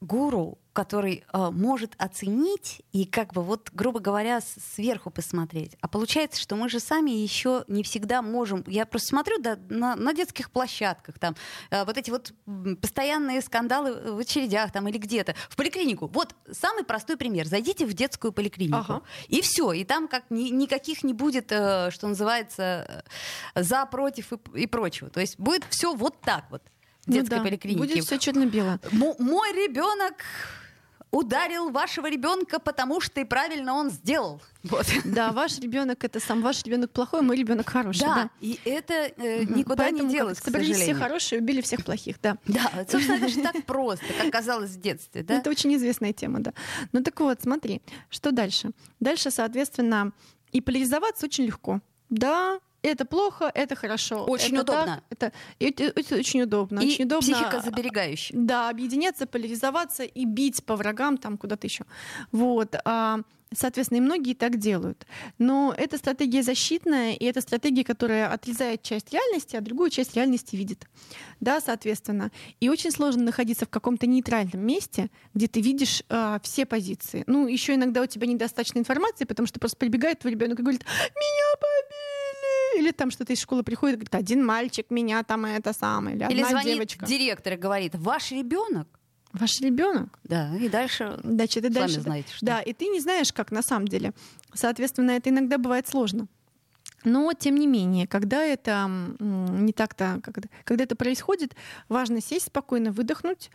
гуру, 0.00 0.56
который 0.74 1.24
э, 1.32 1.50
может 1.50 1.94
оценить 1.98 2.82
и 2.92 3.06
как 3.06 3.32
бы 3.32 3.42
вот, 3.42 3.70
грубо 3.72 4.00
говоря, 4.00 4.40
сверху 4.74 5.08
посмотреть. 5.10 5.76
А 5.80 5.88
получается, 5.88 6.40
что 6.40 6.56
мы 6.56 6.68
же 6.68 6.80
сами 6.80 7.10
еще 7.12 7.64
не 7.68 7.82
всегда 7.84 8.20
можем. 8.20 8.64
Я 8.66 8.84
просто 8.84 9.08
смотрю 9.08 9.38
да, 9.38 9.56
на, 9.70 9.94
на 9.96 10.12
детских 10.12 10.50
площадках, 10.50 11.18
там 11.18 11.36
э, 11.70 11.84
вот 11.84 11.96
эти 11.96 12.10
вот 12.10 12.34
м, 12.46 12.76
постоянные 12.76 13.40
скандалы 13.40 14.12
в 14.12 14.18
очередях 14.18 14.72
там 14.72 14.88
или 14.88 14.98
где-то 14.98 15.34
в 15.48 15.56
поликлинику. 15.56 16.08
Вот 16.08 16.34
самый 16.50 16.84
простой 16.84 17.16
пример: 17.16 17.46
зайдите 17.46 17.86
в 17.86 17.94
детскую 17.94 18.32
поликлинику 18.32 18.76
Ага. 18.78 19.02
и 19.28 19.40
все, 19.40 19.72
и 19.72 19.84
там 19.84 20.08
как 20.08 20.24
ни- 20.30 20.50
никаких 20.50 21.04
не 21.04 21.14
будет, 21.14 21.52
э, 21.52 21.90
что 21.92 22.08
называется, 22.08 23.04
э, 23.54 23.62
за, 23.62 23.86
против 23.86 24.32
и, 24.32 24.62
и 24.62 24.66
прочего. 24.66 25.08
То 25.08 25.20
есть 25.20 25.38
будет 25.38 25.62
все 25.70 25.94
вот 25.94 26.20
так 26.20 26.44
вот. 26.50 26.62
Ну 27.06 27.14
детской 27.14 27.36
да, 27.36 27.42
поликлинике. 27.44 27.78
Будет 27.78 28.04
все 28.04 28.18
черно-бело. 28.18 28.80
Мо- 28.90 29.14
мой 29.18 29.52
ребенок 29.52 30.14
ударил 31.14 31.70
вашего 31.70 32.10
ребенка, 32.10 32.58
потому 32.58 33.00
что 33.00 33.20
и 33.20 33.24
правильно 33.24 33.74
он 33.74 33.90
сделал. 33.90 34.42
Вот. 34.64 34.86
Да, 35.04 35.32
ваш 35.32 35.58
ребенок 35.58 36.02
это 36.04 36.20
сам 36.20 36.42
ваш 36.42 36.62
ребенок 36.64 36.90
плохой, 36.90 37.22
мой 37.22 37.36
ребенок 37.36 37.68
хороший. 37.68 38.00
Да, 38.00 38.14
Да. 38.14 38.30
и 38.40 38.58
это 38.64 38.94
э, 38.94 39.44
никуда 39.44 39.84
Поэтому 39.84 40.02
не 40.02 40.08
как 40.08 40.12
делось, 40.12 40.40
к 40.40 40.44
собрались 40.44 40.76
все 40.76 40.94
хорошие, 40.94 41.40
убили 41.40 41.60
всех 41.60 41.84
плохих, 41.84 42.16
да. 42.22 42.36
Да, 42.46 42.70
собственно, 42.88 43.16
это 43.16 43.28
же 43.28 43.40
так 43.42 43.64
просто, 43.64 44.04
как 44.20 44.30
казалось 44.32 44.70
в 44.70 44.80
детстве, 44.80 45.22
да? 45.22 45.34
Это 45.38 45.50
очень 45.50 45.74
известная 45.76 46.12
тема, 46.12 46.40
да. 46.40 46.52
Ну 46.92 47.02
так 47.02 47.18
вот, 47.20 47.40
смотри, 47.42 47.80
что 48.10 48.32
дальше? 48.32 48.70
Дальше, 49.00 49.30
соответственно, 49.30 50.12
и 50.52 50.60
поляризоваться 50.60 51.26
очень 51.26 51.44
легко. 51.44 51.80
Да, 52.10 52.58
это 52.88 53.04
плохо, 53.04 53.50
это 53.54 53.74
хорошо. 53.74 54.24
Очень 54.24 54.56
это 54.56 54.64
так, 54.64 54.82
удобно. 54.82 55.02
это, 55.10 55.32
это, 55.58 55.84
это 55.84 56.16
очень 56.16 56.42
удобно. 56.42 56.80
И 56.80 56.86
очень 56.86 57.04
удобно. 57.04 57.34
психикозаберегающий. 57.34 58.34
Да, 58.36 58.68
объединяться, 58.68 59.26
поляризоваться 59.26 60.04
и 60.04 60.24
бить 60.24 60.64
по 60.64 60.76
врагам 60.76 61.18
там 61.18 61.38
куда-то 61.38 61.66
еще. 61.66 61.84
Вот. 62.32 62.74
а, 62.84 63.20
Соответственно, 63.56 63.98
и 63.98 64.00
многие 64.00 64.34
так 64.34 64.58
делают. 64.58 65.06
Но 65.38 65.74
это 65.76 65.96
стратегия 65.96 66.42
защитная, 66.42 67.12
и 67.14 67.24
это 67.24 67.40
стратегия, 67.40 67.84
которая 67.84 68.32
отрезает 68.32 68.82
часть 68.82 69.12
реальности, 69.12 69.56
а 69.56 69.60
другую 69.60 69.90
часть 69.90 70.14
реальности 70.16 70.56
видит. 70.56 70.86
Да, 71.40 71.60
соответственно. 71.60 72.32
И 72.60 72.68
очень 72.68 72.90
сложно 72.90 73.22
находиться 73.22 73.66
в 73.66 73.70
каком-то 73.70 74.06
нейтральном 74.06 74.60
месте, 74.60 75.10
где 75.34 75.46
ты 75.46 75.60
видишь 75.60 76.02
а, 76.08 76.40
все 76.42 76.66
позиции. 76.66 77.24
Ну, 77.26 77.46
еще 77.46 77.74
иногда 77.74 78.02
у 78.02 78.06
тебя 78.06 78.26
недостаточно 78.26 78.78
информации, 78.78 79.24
потому 79.24 79.46
что 79.46 79.60
просто 79.60 79.76
прибегает 79.76 80.20
твой 80.20 80.32
ребенок 80.32 80.58
и 80.58 80.62
говорит: 80.62 80.84
Меня 80.84 81.54
побили! 81.60 82.23
Или 82.76 82.90
там 82.90 83.10
что-то 83.10 83.32
из 83.32 83.40
школы 83.40 83.62
приходит 83.62 83.96
говорит, 83.96 84.14
один 84.14 84.44
мальчик 84.44 84.90
меня 84.90 85.22
там 85.22 85.44
это 85.44 85.72
самое, 85.72 86.16
или, 86.16 86.24
Или 86.30 86.40
одна 86.42 86.50
звонит 86.50 86.74
девочка. 86.74 87.06
директор 87.06 87.52
и 87.52 87.56
говорит, 87.56 87.94
ваш 87.94 88.30
ребенок. 88.32 88.88
Ваш 89.32 89.60
ребенок. 89.60 90.18
Да, 90.22 90.54
и 90.56 90.68
дальше 90.68 91.18
Значит, 91.24 91.64
и 91.64 91.72
сами 91.72 91.74
дальше. 91.74 92.00
знаете, 92.00 92.28
что. 92.34 92.46
Да, 92.46 92.60
и 92.60 92.72
ты 92.72 92.86
не 92.86 93.00
знаешь, 93.00 93.32
как 93.32 93.50
на 93.50 93.62
самом 93.62 93.88
деле. 93.88 94.12
Соответственно, 94.52 95.10
это 95.12 95.30
иногда 95.30 95.58
бывает 95.58 95.88
сложно. 95.88 96.28
Но, 97.04 97.32
тем 97.34 97.56
не 97.56 97.66
менее, 97.66 98.06
когда 98.06 98.42
это 98.42 98.88
не 98.88 99.72
так-то, 99.72 100.20
когда, 100.22 100.48
когда 100.64 100.84
это 100.84 100.96
происходит, 100.96 101.54
важно 101.88 102.20
сесть 102.20 102.46
спокойно, 102.46 102.92
выдохнуть. 102.92 103.50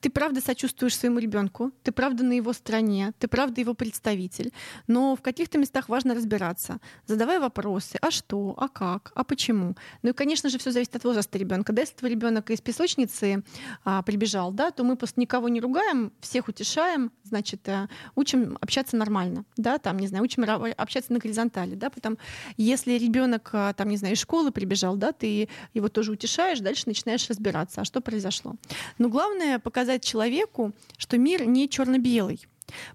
Ты 0.00 0.10
правда 0.10 0.40
сочувствуешь 0.40 0.96
своему 0.96 1.18
ребенку, 1.18 1.72
ты 1.82 1.92
правда 1.92 2.24
на 2.24 2.32
его 2.32 2.52
стороне, 2.52 3.12
ты 3.18 3.28
правда 3.28 3.60
его 3.60 3.74
представитель. 3.74 4.52
Но 4.86 5.16
в 5.16 5.22
каких-то 5.22 5.58
местах 5.58 5.88
важно 5.88 6.14
разбираться, 6.14 6.78
задавая 7.06 7.40
вопросы, 7.40 7.98
а 8.00 8.10
что, 8.10 8.54
а 8.56 8.68
как, 8.68 9.12
а 9.14 9.24
почему. 9.24 9.76
Ну 10.02 10.10
и, 10.10 10.12
конечно 10.12 10.48
же, 10.48 10.58
все 10.58 10.70
зависит 10.70 10.94
от 10.96 11.04
возраста 11.04 11.38
ребенка. 11.38 11.72
Да, 11.72 11.82
если 11.82 11.94
твой 11.94 12.10
ребенок 12.12 12.50
из 12.50 12.60
песочницы 12.60 13.42
а, 13.84 14.02
прибежал, 14.02 14.52
да, 14.52 14.70
то 14.70 14.84
мы 14.84 14.96
просто 14.96 15.20
никого 15.20 15.48
не 15.48 15.60
ругаем, 15.60 16.12
всех 16.20 16.48
утешаем, 16.48 17.10
значит, 17.24 17.68
а, 17.68 17.88
учим 18.14 18.56
общаться 18.60 18.96
нормально, 18.96 19.44
да, 19.56 19.78
там, 19.78 19.98
не 19.98 20.06
знаю, 20.06 20.24
учим 20.24 20.44
общаться 20.76 21.12
на 21.12 21.18
горизонтали, 21.18 21.74
да, 21.74 21.90
потом, 21.90 22.18
если 22.56 22.91
если 22.92 23.06
ребенок, 23.06 23.50
а, 23.52 23.72
там, 23.72 23.88
не 23.88 23.96
знаю, 23.96 24.14
из 24.14 24.20
школы 24.20 24.52
прибежал, 24.52 24.96
да, 24.96 25.12
ты 25.12 25.48
его 25.74 25.88
тоже 25.88 26.12
утешаешь, 26.12 26.60
дальше 26.60 26.84
начинаешь 26.86 27.28
разбираться, 27.28 27.80
а 27.80 27.84
что 27.84 28.00
произошло. 28.00 28.56
Но 28.98 29.08
главное 29.08 29.58
показать 29.58 30.04
человеку, 30.04 30.72
что 30.96 31.18
мир 31.18 31.46
не 31.46 31.68
черно-белый. 31.68 32.46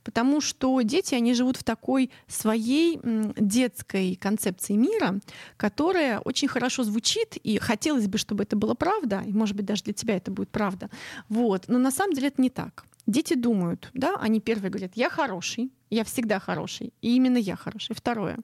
Потому 0.03 0.41
что 0.41 0.81
дети, 0.81 1.13
они 1.15 1.33
живут 1.33 1.57
в 1.57 1.63
такой 1.63 2.09
своей 2.27 2.99
детской 3.37 4.15
концепции 4.15 4.73
мира, 4.73 5.19
которая 5.55 6.19
очень 6.19 6.47
хорошо 6.47 6.83
звучит, 6.83 7.37
и 7.37 7.59
хотелось 7.59 8.07
бы, 8.07 8.17
чтобы 8.17 8.43
это 8.43 8.55
было 8.55 8.73
правда, 8.73 9.23
и, 9.25 9.33
может 9.33 9.55
быть, 9.55 9.65
даже 9.65 9.83
для 9.83 9.93
тебя 9.93 10.15
это 10.15 10.31
будет 10.31 10.49
правда. 10.49 10.89
Вот. 11.29 11.65
Но 11.67 11.77
на 11.77 11.91
самом 11.91 12.13
деле 12.13 12.29
это 12.29 12.41
не 12.41 12.49
так. 12.49 12.85
Дети 13.07 13.35
думают, 13.35 13.89
да, 13.93 14.17
они 14.19 14.41
первые 14.41 14.69
говорят, 14.69 14.91
я 14.95 15.09
хороший, 15.09 15.71
я 15.89 16.03
всегда 16.03 16.39
хороший, 16.39 16.93
и 17.01 17.15
именно 17.15 17.37
я 17.37 17.55
хороший. 17.55 17.95
Второе, 17.95 18.37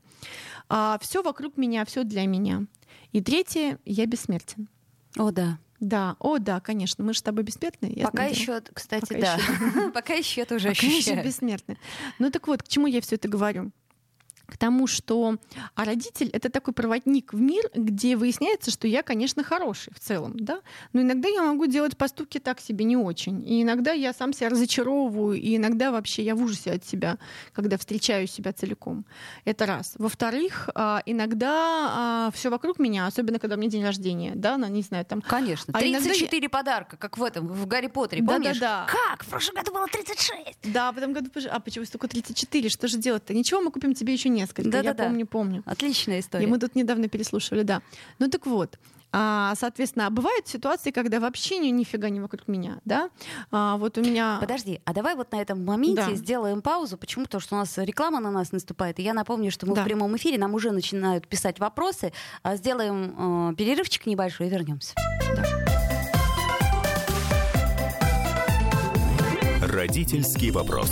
а, 0.70 0.98
все 1.02 1.22
вокруг 1.22 1.58
меня, 1.58 1.84
все 1.86 2.04
для 2.04 2.26
меня. 2.26 2.66
И 3.12 3.22
третье, 3.22 3.78
я 3.86 4.06
бессмертен. 4.06 4.70
О, 5.18 5.32
да. 5.32 5.60
Да, 5.82 6.16
о, 6.20 6.38
да, 6.38 6.62
конечно, 6.62 7.04
мы 7.04 7.12
же 7.14 7.20
с 7.20 7.22
тобой 7.22 7.44
бессмертны. 7.44 8.00
Пока 8.04 8.24
еще, 8.24 8.62
кстати, 8.62 9.02
Пока 9.02 9.20
да. 9.20 9.36
Еще. 9.36 9.92
Пока 9.94 10.14
еще 10.14 10.42
это 10.42 10.56
уже 10.56 10.70
ощущаю. 10.70 11.02
Пока 11.02 11.12
еще 11.12 11.24
бессмертны. 11.28 11.78
Ну 12.20 12.32
так 12.32 12.48
вот, 12.48 12.64
к 12.64 12.68
чему 12.70 12.88
я 12.88 13.02
все 13.02 13.16
это 13.16 13.28
говорю? 13.28 13.72
К 14.54 14.58
тому, 14.58 14.86
что 14.86 15.38
а 15.74 15.84
родитель— 15.84 16.30
это 16.34 16.50
такой 16.50 16.76
проводник 16.76 17.34
в 17.34 17.42
мир, 17.42 17.64
где 17.74 18.16
выясняется, 18.16 18.70
что 18.70 18.88
я, 18.88 19.02
конечно, 19.02 19.44
хороший 19.44 19.92
в 19.96 20.00
целом, 20.00 20.34
да, 20.36 20.60
но 20.94 21.02
иногда 21.02 21.28
я 21.28 21.42
могу 21.42 21.66
делать 21.66 21.98
поступки 21.98 22.38
так 22.38 22.60
себе 22.60 22.86
не 22.86 22.96
очень, 22.96 23.44
и 23.50 23.64
иногда 23.64 23.94
я 23.94 24.14
сам 24.14 24.32
себя 24.32 24.50
разочаровываю, 24.50 25.42
и 25.42 25.58
иногда 25.58 25.92
вообще 25.92 26.22
я 26.24 26.36
в 26.36 26.44
ужасе 26.44 26.74
от 26.74 26.86
себя, 26.86 27.18
когда 27.52 27.80
встречаю 27.80 28.28
себя 28.28 28.54
целиком. 28.54 29.06
Это 29.44 29.66
раз. 29.66 29.96
Во-вторых, 29.98 30.70
а, 30.76 31.02
иногда 31.08 31.50
а, 31.50 32.32
все 32.36 32.52
вокруг 32.52 32.78
меня, 32.78 33.08
особенно 33.08 33.40
когда 33.40 33.56
у 33.56 33.58
меня 33.58 33.72
день 33.72 33.84
рождения, 33.84 34.34
да, 34.36 34.58
ну, 34.58 34.68
не 34.68 34.84
знаю, 34.84 35.04
там... 35.04 35.24
Конечно, 35.24 35.74
34 35.74 36.46
а 36.46 36.50
подарка, 36.50 36.98
как 36.98 37.18
в 37.18 37.24
этом, 37.24 37.48
в 37.48 37.66
Гарри 37.66 37.88
Поттере, 37.88 38.22
да, 38.22 38.34
помнишь? 38.34 38.60
Да, 38.60 38.86
да. 38.86 38.94
Как? 39.10 39.24
В 39.24 39.30
прошлом 39.30 39.56
году 39.56 39.74
было 39.74 39.88
36! 39.88 40.72
Да, 40.72 40.92
в 40.92 40.98
этом 41.00 41.12
году... 41.12 41.32
А 41.50 41.60
почему 41.60 41.86
столько 41.86 42.08
34? 42.08 42.70
Что 42.70 42.88
же 42.88 42.98
делать-то? 42.98 43.34
Ничего, 43.34 43.60
мы 43.62 43.72
купим 43.72 43.96
тебе 43.96 44.14
еще 44.14 44.30
несколько. 44.44 44.70
Да, 44.70 44.82
я 44.82 44.94
да, 44.94 45.06
помню, 45.06 45.26
помню. 45.26 45.64
Отличная 45.66 46.20
история. 46.20 46.46
И 46.46 46.48
мы 46.48 46.60
тут 46.60 46.76
недавно 46.76 47.08
переслушивали, 47.08 47.64
да. 47.64 47.82
Ну 48.20 48.30
так 48.30 48.46
вот, 48.46 48.78
а, 49.16 49.54
соответственно, 49.56 50.10
бывают 50.10 50.48
ситуации, 50.48 50.90
когда 50.90 51.20
вообще 51.20 51.60
ни, 51.60 51.68
нифига 51.68 52.10
не 52.10 52.20
вокруг 52.20 52.48
меня, 52.48 52.80
да? 52.84 53.12
А, 53.52 53.78
вот 53.78 53.98
у 54.00 54.02
меня... 54.02 54.38
Подожди, 54.40 54.82
а 54.86 54.94
давай 54.94 55.16
вот 55.16 55.32
на 55.32 55.40
этом 55.40 55.64
моменте 55.64 56.08
да. 56.08 56.16
сделаем 56.16 56.64
паузу. 56.64 56.98
Почему? 56.98 57.26
Потому 57.26 57.42
что 57.42 57.56
у 57.56 57.60
нас 57.60 57.78
реклама 57.78 58.20
на 58.20 58.32
нас 58.32 58.52
наступает. 58.52 59.00
И 59.00 59.04
я 59.04 59.14
напомню, 59.14 59.52
что 59.52 59.68
мы 59.68 59.76
да. 59.76 59.82
в 59.82 59.86
прямом 59.86 60.16
эфире, 60.18 60.40
нам 60.40 60.56
уже 60.56 60.72
начинают 60.72 61.28
писать 61.28 61.60
вопросы. 61.60 62.12
А 62.42 62.56
сделаем 62.56 63.52
э, 63.52 63.56
перерывчик 63.56 64.08
небольшой 64.08 64.48
и 64.48 64.50
вернемся. 64.50 64.96
Да. 65.36 65.44
Родительский 69.68 70.50
вопрос. 70.50 70.92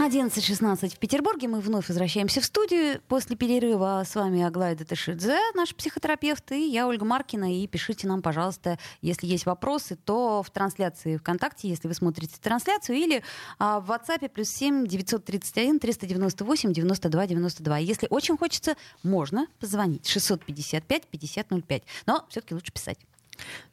11.16 0.00 0.94
в 0.94 0.98
Петербурге. 0.98 1.46
Мы 1.46 1.60
вновь 1.60 1.88
возвращаемся 1.88 2.40
в 2.40 2.46
студию. 2.46 3.02
После 3.06 3.36
перерыва 3.36 4.02
с 4.06 4.14
вами 4.14 4.40
Аглая 4.40 4.74
Датышидзе, 4.74 5.38
наш 5.54 5.74
психотерапевт, 5.74 6.52
и 6.52 6.68
я, 6.70 6.88
Ольга 6.88 7.04
Маркина. 7.04 7.54
И 7.54 7.66
пишите 7.66 8.08
нам, 8.08 8.22
пожалуйста, 8.22 8.78
если 9.02 9.26
есть 9.26 9.44
вопросы, 9.44 9.96
то 9.96 10.42
в 10.42 10.50
трансляции 10.50 11.18
ВКонтакте, 11.18 11.68
если 11.68 11.86
вы 11.86 11.92
смотрите 11.92 12.36
трансляцию, 12.40 12.96
или 12.96 13.22
а, 13.58 13.80
в 13.80 13.90
WhatsApp 13.90 14.26
плюс 14.30 14.48
7 14.48 14.86
931 14.86 15.78
398 15.78 16.72
92 16.72 17.26
92. 17.26 17.78
Если 17.78 18.06
очень 18.08 18.38
хочется, 18.38 18.76
можно 19.02 19.48
позвонить 19.58 20.06
655 20.06 21.08
5005. 21.08 21.82
Но 22.06 22.24
все-таки 22.30 22.54
лучше 22.54 22.72
писать. 22.72 22.98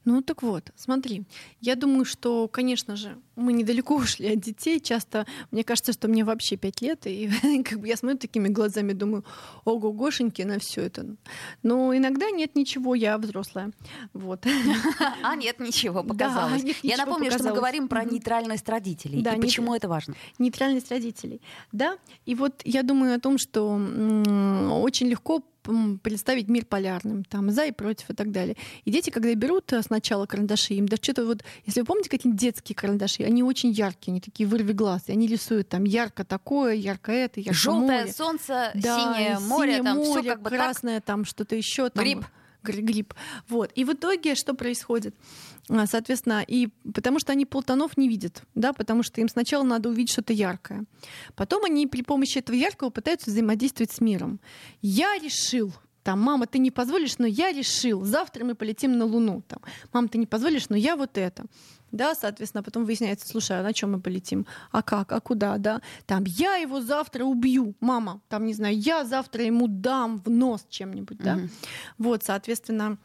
Ну 0.06 0.22
так 0.22 0.42
вот, 0.42 0.72
смотри, 0.78 1.24
я 1.60 1.76
думаю, 1.76 2.06
что, 2.06 2.48
конечно 2.48 2.96
же, 2.96 3.18
мы 3.36 3.52
недалеко 3.52 3.96
ушли 3.98 4.34
от 4.34 4.40
детей. 4.40 4.80
Часто 4.80 5.26
мне 5.52 5.64
кажется, 5.64 5.92
что 5.92 6.08
мне 6.08 6.24
вообще 6.24 6.56
пять 6.56 6.82
лет, 6.82 7.06
и 7.06 7.30
как 7.66 7.80
бы 7.80 7.88
я 7.88 7.98
смотрю 7.98 8.18
такими 8.18 8.48
глазами, 8.48 8.94
думаю, 8.94 9.26
ого, 9.66 9.92
Гошеньки 9.92 10.42
на 10.44 10.60
все 10.60 10.84
это. 10.84 11.06
Но 11.62 11.96
иногда 11.96 12.32
нет 12.32 12.56
ничего, 12.56 12.96
я 12.96 13.18
взрослая. 13.18 13.72
Вот. 14.14 14.46
А 15.24 15.36
нет 15.36 15.60
ничего, 15.60 16.04
показалось. 16.04 16.62
Да, 16.62 16.68
нет, 16.68 16.78
я 16.84 16.98
напомню, 16.98 17.26
показалось. 17.26 17.42
что 17.42 17.50
мы 17.50 17.56
говорим 17.56 17.88
про 17.88 18.04
нейтральность 18.06 18.70
родителей. 18.70 19.22
Да, 19.22 19.34
и 19.34 19.42
почему 19.42 19.76
это 19.76 19.90
важно? 19.90 20.16
Нейтральность 20.40 20.90
родителей, 20.90 21.42
да. 21.72 21.98
И 22.26 22.36
вот 22.36 22.62
я 22.64 22.84
думаю 22.84 23.16
о 23.16 23.20
том, 23.20 23.38
что 23.38 23.74
очень 23.74 25.08
легко 25.08 25.44
представить 26.02 26.48
мир 26.48 26.66
полярным, 26.66 27.24
там, 27.24 27.50
за 27.52 27.66
и 27.66 27.72
против 27.72 28.10
и 28.10 28.14
так 28.14 28.32
далее. 28.32 28.56
И 28.86 28.92
дети, 28.92 29.10
когда 29.10 29.34
берут 29.36 29.72
э, 29.74 29.82
сначала 29.82 30.26
карандаши, 30.26 30.76
им 30.76 30.88
даже 30.88 31.02
что-то 31.04 31.26
вот, 31.26 31.44
если 31.66 31.82
вы 31.82 31.86
помните 31.86 32.10
какие-нибудь 32.10 32.40
детские 32.40 32.76
карандаши, 32.76 33.24
они 33.24 33.44
очень 33.44 33.72
яркие, 33.72 34.14
они 34.14 34.22
такие 34.22 34.48
вырви 34.48 34.74
глаз, 34.74 35.04
и 35.08 35.12
они 35.12 35.28
рисуют 35.28 35.70
там 35.70 35.84
ярко 35.84 36.24
такое, 36.24 36.74
ярко 36.74 37.12
это, 37.12 37.40
ярко 37.40 37.54
Желтое 37.54 38.02
море. 38.02 38.14
солнце, 38.14 38.72
да, 38.74 39.16
синее 39.16 39.40
море, 39.40 39.84
там 39.84 39.98
море, 39.98 40.22
все 40.22 40.30
как 40.30 40.42
бы 40.42 40.50
красное, 40.50 40.96
так... 40.96 41.06
там 41.06 41.26
что-то 41.26 41.56
еще. 41.56 41.90
Там, 41.90 42.04
Гриб. 42.04 42.26
Гриб. 42.76 43.14
Вот. 43.48 43.72
И 43.76 43.84
в 43.84 43.94
итоге 43.94 44.36
что 44.36 44.54
происходит? 44.54 45.16
А, 45.70 45.86
соответственно, 45.86 46.44
и 46.48 46.70
потому 46.94 47.20
что 47.20 47.32
они 47.32 47.46
полтонов 47.46 47.98
не 47.98 48.08
видят, 48.08 48.44
да, 48.56 48.74
потому 48.74 49.04
что 49.04 49.20
им 49.22 49.28
сначала 49.28 49.64
надо 49.64 49.90
увидеть 49.90 50.12
что-то 50.12 50.34
яркое. 50.34 50.86
Потом 51.36 51.66
они 51.66 51.88
при 51.88 52.02
помощи 52.02 52.40
этого 52.40 52.56
яркого 52.56 52.90
пытаются 52.90 53.30
взаимодействовать 53.30 53.92
с 53.92 54.00
миром. 54.00 54.40
Я 54.82 55.18
решил, 55.18 55.74
там, 56.08 56.22
мама, 56.22 56.48
ты 56.48 56.60
не 56.60 56.72
позволишь, 56.72 57.18
но 57.18 57.28
я 57.28 57.52
решил, 57.52 58.06
завтра 58.06 58.46
мы 58.46 58.56
полетим 58.56 58.98
на 58.98 59.04
Луну. 59.04 59.44
Там, 59.46 59.60
мама, 59.92 60.08
ты 60.08 60.18
не 60.18 60.26
позволишь, 60.26 60.70
но 60.70 60.78
я 60.78 60.96
вот 60.96 61.18
это. 61.18 61.44
Да, 61.92 62.16
соответственно, 62.16 62.64
потом 62.64 62.86
выясняется, 62.86 63.28
слушай, 63.28 63.60
а 63.60 63.62
на 63.62 63.74
чем 63.74 63.92
мы 63.92 64.00
полетим? 64.00 64.46
А 64.72 64.82
как? 64.82 65.12
А 65.12 65.20
куда? 65.20 65.58
Да, 65.58 65.82
там, 66.06 66.24
я 66.26 66.56
его 66.56 66.80
завтра 66.80 67.26
убью, 67.26 67.76
мама, 67.82 68.22
там, 68.30 68.46
не 68.46 68.54
знаю, 68.54 68.80
я 68.80 69.04
завтра 69.04 69.44
ему 69.44 69.68
дам 69.68 70.22
в 70.24 70.30
нос 70.30 70.66
чем-нибудь, 70.70 71.18
да. 71.18 71.36
Mm-hmm. 71.36 71.50
Вот, 71.98 72.24
соответственно, 72.24 72.98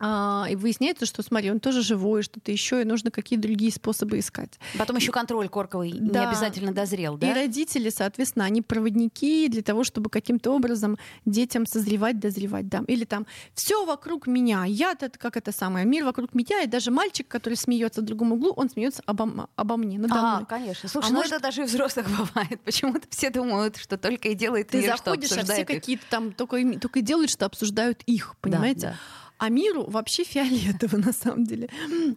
а, 0.00 0.46
и 0.50 0.56
выясняется, 0.56 1.06
что, 1.06 1.22
смотри, 1.22 1.50
он 1.50 1.60
тоже 1.60 1.82
живой, 1.82 2.22
что-то 2.22 2.50
еще, 2.50 2.82
и 2.82 2.84
нужно 2.84 3.10
какие-то 3.10 3.46
другие 3.46 3.70
способы 3.70 4.18
искать. 4.18 4.58
Потом 4.76 4.96
еще 4.96 5.12
контроль 5.12 5.48
корковый 5.48 5.92
да. 5.92 6.20
не 6.20 6.26
обязательно 6.26 6.72
дозрел, 6.72 7.16
да? 7.16 7.30
И 7.30 7.32
родители, 7.32 7.90
соответственно, 7.90 8.44
они 8.44 8.60
проводники 8.60 9.48
для 9.48 9.62
того, 9.62 9.84
чтобы 9.84 10.10
каким-то 10.10 10.50
образом 10.50 10.98
детям 11.24 11.64
созревать, 11.64 12.18
дозревать, 12.18 12.68
да. 12.68 12.82
Или 12.88 13.04
там 13.04 13.26
все 13.54 13.84
вокруг 13.84 14.26
меня, 14.26 14.64
я 14.64 14.92
-то, 14.92 15.12
как 15.16 15.36
это 15.36 15.52
самое, 15.52 15.86
мир 15.86 16.04
вокруг 16.04 16.34
меня, 16.34 16.62
и 16.62 16.66
даже 16.66 16.90
мальчик, 16.90 17.28
который 17.28 17.54
смеется 17.54 18.00
в 18.00 18.04
другом 18.04 18.32
углу, 18.32 18.52
он 18.56 18.68
смеется 18.68 19.02
обо, 19.06 19.48
обо 19.54 19.76
мне, 19.76 19.98
надо 19.98 20.14
а, 20.16 20.36
мной. 20.36 20.46
конечно. 20.46 20.88
Слушай, 20.88 21.06
а 21.06 21.10
ну 21.10 21.16
может... 21.16 21.32
это 21.32 21.42
даже 21.42 21.62
и 21.62 21.64
взрослых 21.64 22.06
бывает. 22.34 22.60
Почему-то 22.64 23.06
все 23.10 23.30
думают, 23.30 23.76
что 23.76 23.96
только 23.96 24.28
и 24.28 24.34
делает 24.34 24.68
Ты 24.68 24.80
мир, 24.80 24.96
заходишь, 24.96 25.30
что 25.30 25.40
а 25.40 25.44
все 25.44 25.64
какие-то 25.64 26.04
там 26.10 26.32
только, 26.32 26.78
только 26.78 26.98
и 26.98 27.02
делают, 27.02 27.30
что 27.30 27.46
обсуждают 27.46 28.02
их, 28.06 28.34
понимаете? 28.40 28.80
Да, 28.80 28.90
да. 28.90 29.23
А 29.38 29.48
миру 29.48 29.84
вообще 29.88 30.24
фиолетово, 30.24 30.96
на 31.06 31.12
самом 31.12 31.44
деле. 31.44 31.68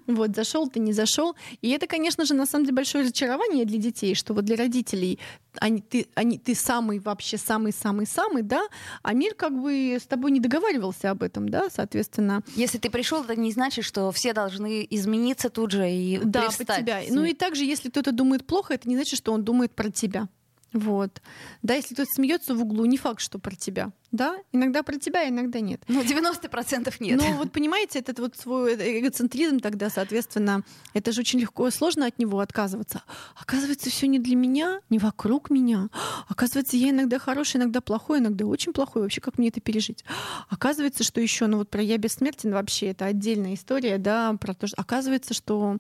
Вот, 0.08 0.36
зашел 0.36 0.68
ты, 0.68 0.80
не 0.80 0.94
зашел. 0.94 1.36
И 1.62 1.70
это, 1.70 1.88
конечно 1.88 2.26
же, 2.26 2.34
на 2.34 2.46
самом 2.46 2.66
деле 2.66 2.76
большое 2.76 3.04
разочарование 3.04 3.66
для 3.66 3.80
детей, 3.80 4.16
что 4.16 4.34
вот 4.34 4.46
для 4.46 4.56
родителей 4.56 5.20
они, 5.60 5.82
ты, 5.82 6.08
они, 6.16 6.38
ты 6.38 6.56
самый 6.56 7.00
вообще 7.00 7.38
самый-самый-самый, 7.38 8.44
да, 8.44 8.62
а 9.02 9.14
мир 9.14 9.34
как 9.34 9.60
бы 9.60 9.98
с 10.00 10.06
тобой 10.06 10.32
не 10.32 10.40
договаривался 10.40 11.12
об 11.12 11.24
этом, 11.24 11.50
да, 11.50 11.70
соответственно. 11.74 12.44
Если 12.56 12.78
ты 12.78 12.90
пришел, 12.90 13.24
это 13.24 13.36
не 13.36 13.52
значит, 13.52 13.86
что 13.86 14.12
все 14.12 14.34
должны 14.34 14.86
измениться 14.90 15.50
тут 15.50 15.72
же 15.72 15.90
и 15.90 16.20
да, 16.24 16.50
под 16.56 16.68
тебя. 16.68 17.02
Ну 17.10 17.24
и 17.26 17.34
также, 17.34 17.64
если 17.66 17.90
кто-то 17.90 18.12
думает 18.12 18.46
плохо, 18.46 18.74
это 18.74 18.88
не 18.88 18.96
значит, 18.96 19.18
что 19.18 19.34
он 19.34 19.44
думает 19.44 19.74
про 19.74 19.90
тебя. 19.90 20.28
Вот. 20.74 21.22
Да, 21.62 21.76
если 21.76 21.94
кто-то 21.94 22.12
смеется 22.14 22.54
в 22.54 22.62
углу, 22.62 22.86
не 22.86 22.98
факт, 22.98 23.22
что 23.22 23.40
про 23.40 23.56
тебя. 23.56 23.92
Да, 24.12 24.38
иногда 24.54 24.84
про 24.84 24.98
тебя, 24.98 25.28
иногда 25.28 25.60
нет. 25.60 25.82
Ну, 25.88 26.02
90% 26.02 26.94
нет. 27.02 27.20
Ну, 27.22 27.34
вот 27.34 27.52
понимаете, 27.52 28.00
этот 28.00 28.20
вот 28.20 28.38
свой 28.38 28.76
эгоцентризм 28.76 29.60
тогда, 29.60 29.90
соответственно, 29.90 30.64
это 30.94 31.12
же 31.12 31.22
очень 31.22 31.40
легко 31.40 31.68
и 31.68 31.72
сложно 31.72 32.06
от 32.06 32.18
него 32.18 32.40
отказываться. 32.40 33.04
Оказывается, 33.36 33.90
все 33.90 34.08
не 34.08 34.20
для 34.20 34.36
меня, 34.36 34.80
не 34.90 34.98
вокруг 34.98 35.50
меня. 35.50 35.90
Оказывается, 36.30 36.78
я 36.78 36.92
иногда 36.92 37.20
хороший, 37.20 37.58
иногда 37.58 37.82
плохой, 37.82 38.20
иногда 38.20 38.46
очень 38.46 38.72
плохой. 38.72 39.02
Вообще, 39.02 39.20
как 39.20 39.38
мне 39.38 39.50
это 39.50 39.60
пережить? 39.60 40.06
Оказывается, 40.50 41.04
что 41.04 41.20
еще, 41.20 41.48
ну 41.48 41.58
вот 41.58 41.70
про 41.70 41.82
я 41.82 41.98
бессмертен 41.98 42.54
вообще, 42.54 42.88
это 42.88 43.06
отдельная 43.06 43.56
история, 43.56 43.98
да, 43.98 44.34
про 44.40 44.54
то, 44.54 44.68
что 44.68 44.82
оказывается, 44.82 45.34
что 45.34 45.78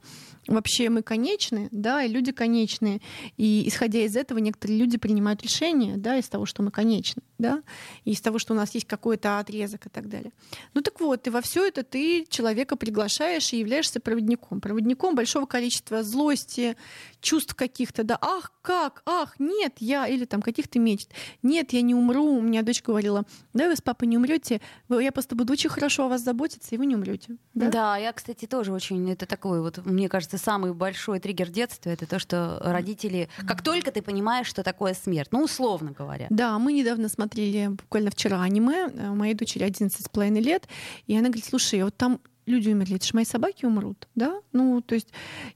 вообще 0.47 0.89
мы 0.89 1.01
конечны, 1.01 1.69
да, 1.71 2.03
и 2.03 2.09
люди 2.09 2.33
конечные. 2.33 3.01
И 3.37 3.67
исходя 3.67 3.99
из 3.99 4.17
этого, 4.17 4.39
некоторые 4.39 4.76
люди 4.77 4.97
принимают 4.97 5.41
решения, 5.43 5.97
да, 5.97 6.17
из 6.17 6.29
того, 6.29 6.45
что 6.45 6.63
мы 6.63 6.71
конечны, 6.71 7.21
да, 7.37 7.61
и 8.05 8.11
из 8.11 8.21
того, 8.21 8.39
что 8.39 8.53
у 8.53 8.55
нас 8.57 8.73
есть 8.75 8.87
какой-то 8.87 9.39
отрезок 9.39 9.87
и 9.87 9.89
так 9.89 10.07
далее. 10.07 10.31
Ну 10.73 10.81
так 10.81 10.99
вот, 10.99 11.27
и 11.27 11.29
во 11.29 11.41
все 11.41 11.67
это 11.67 11.83
ты 11.83 12.25
человека 12.29 12.75
приглашаешь 12.75 13.53
и 13.53 13.59
являешься 13.59 13.99
проводником. 13.99 14.61
Проводником 14.61 15.15
большого 15.15 15.45
количества 15.45 16.03
злости, 16.03 16.77
чувств 17.21 17.55
каких-то, 17.55 18.03
да, 18.03 18.17
ах, 18.21 18.53
как, 18.61 19.01
ах, 19.05 19.35
нет, 19.39 19.73
я, 19.79 20.07
или 20.07 20.25
там 20.25 20.41
каких-то 20.41 20.79
мечт. 20.79 21.09
Нет, 21.41 21.73
я 21.73 21.81
не 21.81 21.95
умру. 21.95 22.37
У 22.37 22.41
меня 22.41 22.61
дочь 22.61 22.83
говорила, 22.83 23.23
да, 23.53 23.67
вы 23.67 23.75
с 23.75 23.81
папой 23.81 24.07
не 24.07 24.17
умрете, 24.17 24.61
я 24.89 25.11
просто 25.11 25.35
буду 25.35 25.53
очень 25.53 25.69
хорошо 25.69 26.05
о 26.05 26.09
вас 26.09 26.21
заботиться, 26.21 26.75
и 26.75 26.77
вы 26.77 26.85
не 26.85 26.95
умрете. 26.95 27.37
Да? 27.53 27.69
да, 27.69 27.97
я, 27.97 28.13
кстати, 28.13 28.45
тоже 28.45 28.71
очень, 28.71 29.11
это 29.11 29.25
такой 29.25 29.61
вот, 29.61 29.85
мне 29.85 30.09
кажется, 30.09 30.37
самый 30.37 30.73
большой 30.73 31.19
триггер 31.19 31.49
детства, 31.49 31.89
это 31.89 32.05
то, 32.05 32.19
что 32.19 32.59
родители, 32.63 33.29
как 33.47 33.61
только 33.61 33.91
ты 33.91 34.01
понимаешь, 34.01 34.47
что 34.47 34.63
такое 34.67 34.93
смерть, 34.93 35.29
ну, 35.31 35.43
условно 35.43 35.93
говоря. 35.97 36.27
Да, 36.29 36.59
мы 36.59 36.73
недавно 36.73 37.07
смотрели 37.07 37.67
буквально 37.69 38.11
вчера 38.11 38.41
аниме, 38.41 38.89
э, 38.93 39.11
моей 39.11 39.33
дочери 39.33 39.63
11 39.63 40.05
с 40.05 40.41
лет, 40.41 40.67
и 41.07 41.13
она 41.17 41.29
говорит, 41.29 41.45
слушай, 41.45 41.81
вот 41.83 41.95
там 41.95 42.19
люди 42.47 42.69
умерли, 42.69 42.97
это 42.97 43.05
же 43.05 43.11
мои 43.13 43.23
собаки 43.23 43.65
умрут, 43.65 44.07
да? 44.15 44.41
Ну, 44.51 44.81
то 44.81 44.95
есть 44.95 45.07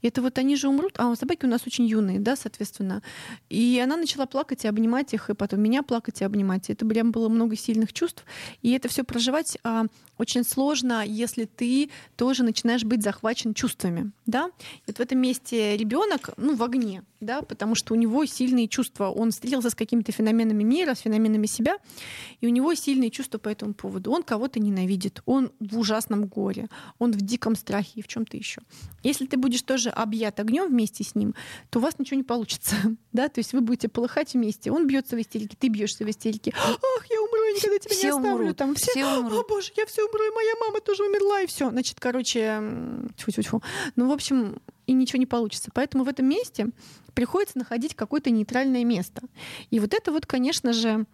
это 0.01 0.21
вот 0.21 0.37
они 0.37 0.55
же 0.55 0.69
умрут, 0.69 0.93
а 0.97 1.13
собаки 1.15 1.45
у 1.45 1.49
нас 1.49 1.67
очень 1.67 1.85
юные, 1.85 2.19
да, 2.19 2.37
соответственно. 2.37 3.01
И 3.49 3.81
она 3.83 3.97
начала 3.97 4.25
плакать 4.25 4.63
и 4.63 4.69
обнимать 4.69 5.13
их, 5.13 5.29
и 5.29 5.33
потом 5.33 5.61
меня 5.61 5.83
плакать 5.83 6.21
и 6.21 6.23
обнимать. 6.23 6.69
Это 6.69 6.85
прям 6.85 7.11
было 7.11 7.27
много 7.27 7.57
сильных 7.57 7.91
чувств. 7.91 8.23
И 8.61 8.71
это 8.71 8.87
все 8.87 9.03
проживать 9.03 9.57
а, 9.63 9.85
очень 10.21 10.43
сложно, 10.43 11.03
если 11.03 11.45
ты 11.45 11.89
тоже 12.15 12.43
начинаешь 12.43 12.83
быть 12.83 13.01
захвачен 13.01 13.55
чувствами, 13.55 14.11
да? 14.27 14.51
Вот 14.85 14.97
в 14.97 14.99
этом 14.99 15.17
месте 15.17 15.75
ребенок, 15.75 16.29
ну, 16.37 16.55
в 16.55 16.61
огне, 16.61 17.03
да, 17.21 17.41
потому 17.41 17.75
что 17.75 17.93
у 17.93 17.97
него 17.97 18.25
сильные 18.25 18.67
чувства, 18.67 19.09
он 19.09 19.31
встретился 19.31 19.71
с 19.71 19.75
какими-то 19.75 20.11
феноменами 20.11 20.63
мира, 20.63 20.93
с 20.93 20.99
феноменами 20.99 21.47
себя, 21.47 21.77
и 22.39 22.47
у 22.47 22.49
него 22.49 22.73
сильные 22.75 23.09
чувства 23.09 23.39
по 23.39 23.49
этому 23.49 23.73
поводу. 23.73 24.11
Он 24.11 24.21
кого-то 24.21 24.59
ненавидит, 24.59 25.21
он 25.25 25.51
в 25.59 25.77
ужасном 25.79 26.25
горе, 26.25 26.67
он 26.99 27.11
в 27.11 27.21
диком 27.21 27.55
страхе 27.55 27.91
и 27.95 28.01
в 28.01 28.07
чем-то 28.07 28.37
еще. 28.37 28.61
Если 29.01 29.25
ты 29.25 29.37
будешь 29.37 29.63
тоже 29.63 29.89
объят 29.89 30.39
огнем 30.39 30.69
вместе 30.69 31.03
с 31.03 31.15
ним, 31.15 31.33
то 31.71 31.79
у 31.79 31.81
вас 31.81 31.97
ничего 31.97 32.17
не 32.17 32.23
получится, 32.23 32.75
да, 33.11 33.27
то 33.27 33.39
есть 33.39 33.53
вы 33.53 33.61
будете 33.61 33.89
полыхать 33.89 34.33
вместе, 34.33 34.71
он 34.71 34.85
бьется 34.85 35.15
в 35.15 35.21
истерике, 35.21 35.57
ты 35.59 35.67
бьешься 35.67 36.05
в 36.05 36.09
истерике, 36.09 36.53
ах, 36.55 37.05
я 37.09 37.21
умру, 37.21 37.43
я 37.43 37.55
никогда 37.55 37.79
тебя 37.79 37.95
все 37.95 38.03
не 38.03 38.09
оставлю, 38.09 38.35
умрут, 38.35 38.57
там 38.57 38.75
все, 38.75 38.91
все 38.91 39.17
умрут. 39.17 39.45
о 39.45 39.47
боже, 39.47 39.71
я 39.77 39.85
все 39.85 40.07
умру, 40.11 40.23
и 40.25 40.35
моя 40.35 40.53
мама 40.59 40.81
тоже 40.81 41.03
умерла, 41.03 41.41
и 41.41 41.47
все, 41.47 41.69
значит, 41.69 41.99
короче, 41.99 42.61
тьфу-тьфу-тьфу. 43.17 43.61
Ну, 43.95 44.09
в 44.09 44.11
общем, 44.11 44.61
и 44.87 44.93
ничего 44.93 45.19
не 45.19 45.25
получится. 45.25 45.71
Поэтому 45.73 46.03
в 46.03 46.07
этом 46.07 46.27
месте 46.27 46.67
приходится 47.13 47.57
находить 47.57 47.95
какое-то 47.95 48.29
нейтральное 48.29 48.83
место. 48.83 49.21
И 49.69 49.79
вот 49.79 49.93
это 49.93 50.11
вот, 50.11 50.25
конечно 50.25 50.73
же, 50.73 51.05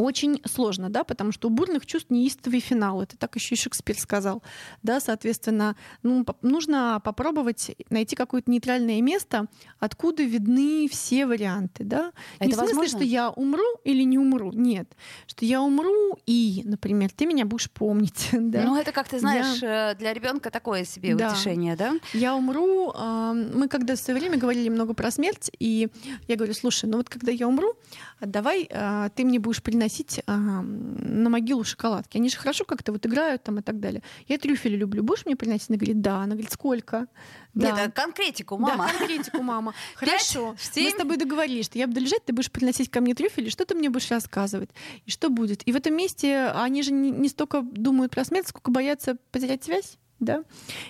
очень 0.00 0.40
сложно, 0.46 0.88
да, 0.88 1.04
потому 1.04 1.32
что 1.32 1.48
у 1.48 1.50
бурных 1.50 1.86
чувств 1.86 2.10
неистовый 2.10 2.60
финал. 2.60 3.02
Это 3.02 3.16
так 3.16 3.34
еще 3.36 3.54
и 3.54 3.58
Шекспир 3.58 3.98
сказал. 3.98 4.42
Да, 4.82 4.98
соответственно, 5.00 5.76
ну, 6.02 6.24
нужно 6.42 7.00
попробовать 7.04 7.76
найти 7.90 8.16
какое-то 8.16 8.50
нейтральное 8.50 9.00
место, 9.02 9.46
откуда 9.78 10.22
видны 10.22 10.88
все 10.90 11.26
варианты. 11.26 11.84
Да? 11.84 12.12
Это 12.38 12.46
не 12.46 12.52
в 12.52 12.56
смысле, 12.56 12.74
возможно? 12.74 12.98
что 12.98 13.04
я 13.04 13.30
умру 13.30 13.66
или 13.84 14.02
не 14.02 14.18
умру. 14.18 14.52
Нет. 14.52 14.90
Что 15.26 15.44
я 15.44 15.60
умру 15.60 16.18
и, 16.26 16.62
например, 16.64 17.10
ты 17.10 17.26
меня 17.26 17.44
будешь 17.44 17.70
помнить. 17.70 18.28
да? 18.32 18.62
Ну, 18.62 18.76
это, 18.76 18.92
как 18.92 19.08
ты 19.08 19.18
знаешь, 19.18 19.60
я... 19.62 19.94
для 19.94 20.14
ребенка 20.14 20.50
такое 20.50 20.84
себе 20.84 21.14
да. 21.14 21.28
утешение, 21.28 21.76
да? 21.76 21.94
Я 22.14 22.34
умру. 22.34 22.92
Мы 22.94 23.68
когда 23.68 23.96
в 23.96 23.98
свое 23.98 24.18
время 24.18 24.38
говорили 24.38 24.68
много 24.70 24.94
про 24.94 25.10
смерть, 25.10 25.50
и 25.58 25.88
я 26.26 26.36
говорю, 26.36 26.54
слушай, 26.54 26.86
ну 26.88 26.96
вот 26.96 27.08
когда 27.08 27.32
я 27.32 27.46
умру, 27.46 27.74
давай 28.20 28.68
а, 28.72 29.08
ты 29.10 29.24
мне 29.24 29.38
будешь 29.38 29.62
приносить 29.62 29.89
а, 30.26 30.36
на 30.36 31.30
могилу 31.30 31.64
шоколадки. 31.64 32.16
Они 32.16 32.28
же 32.28 32.36
хорошо 32.36 32.64
как-то 32.64 32.92
вот 32.92 33.06
играют 33.06 33.42
там 33.42 33.58
и 33.58 33.62
так 33.62 33.80
далее. 33.80 34.02
Я 34.26 34.38
трюфели 34.38 34.76
люблю. 34.76 35.02
Будешь 35.02 35.26
мне 35.26 35.36
приносить? 35.36 35.70
Она 35.70 35.78
говорит, 35.78 36.00
да. 36.00 36.16
Она 36.18 36.32
говорит, 36.32 36.52
сколько? 36.52 37.06
Да. 37.54 37.72
Нет, 37.72 37.94
конкретику, 37.94 38.58
мама. 38.58 38.86
Да, 38.86 38.98
конкретику, 38.98 39.42
мама. 39.42 39.74
Хорошо. 39.94 40.56
Мы 40.76 40.90
с 40.90 40.94
тобой 40.94 41.16
договорились, 41.16 41.66
что 41.66 41.78
я 41.78 41.86
буду 41.86 42.00
лежать, 42.00 42.24
ты 42.24 42.32
будешь 42.32 42.50
приносить 42.50 42.90
ко 42.90 43.00
мне 43.00 43.14
трюфели, 43.14 43.48
что 43.48 43.64
ты 43.64 43.74
мне 43.74 43.90
будешь 43.90 44.10
рассказывать? 44.10 44.70
И 45.06 45.10
что 45.10 45.30
будет? 45.30 45.66
И 45.66 45.72
в 45.72 45.76
этом 45.76 45.94
месте 45.94 46.52
они 46.54 46.82
же 46.82 46.92
не, 46.92 47.10
не 47.10 47.28
столько 47.28 47.62
думают 47.62 48.12
про 48.12 48.24
смерть, 48.24 48.48
сколько 48.48 48.70
боятся 48.70 49.16
потерять 49.32 49.64
связь. 49.64 49.98
Да? 50.20 50.44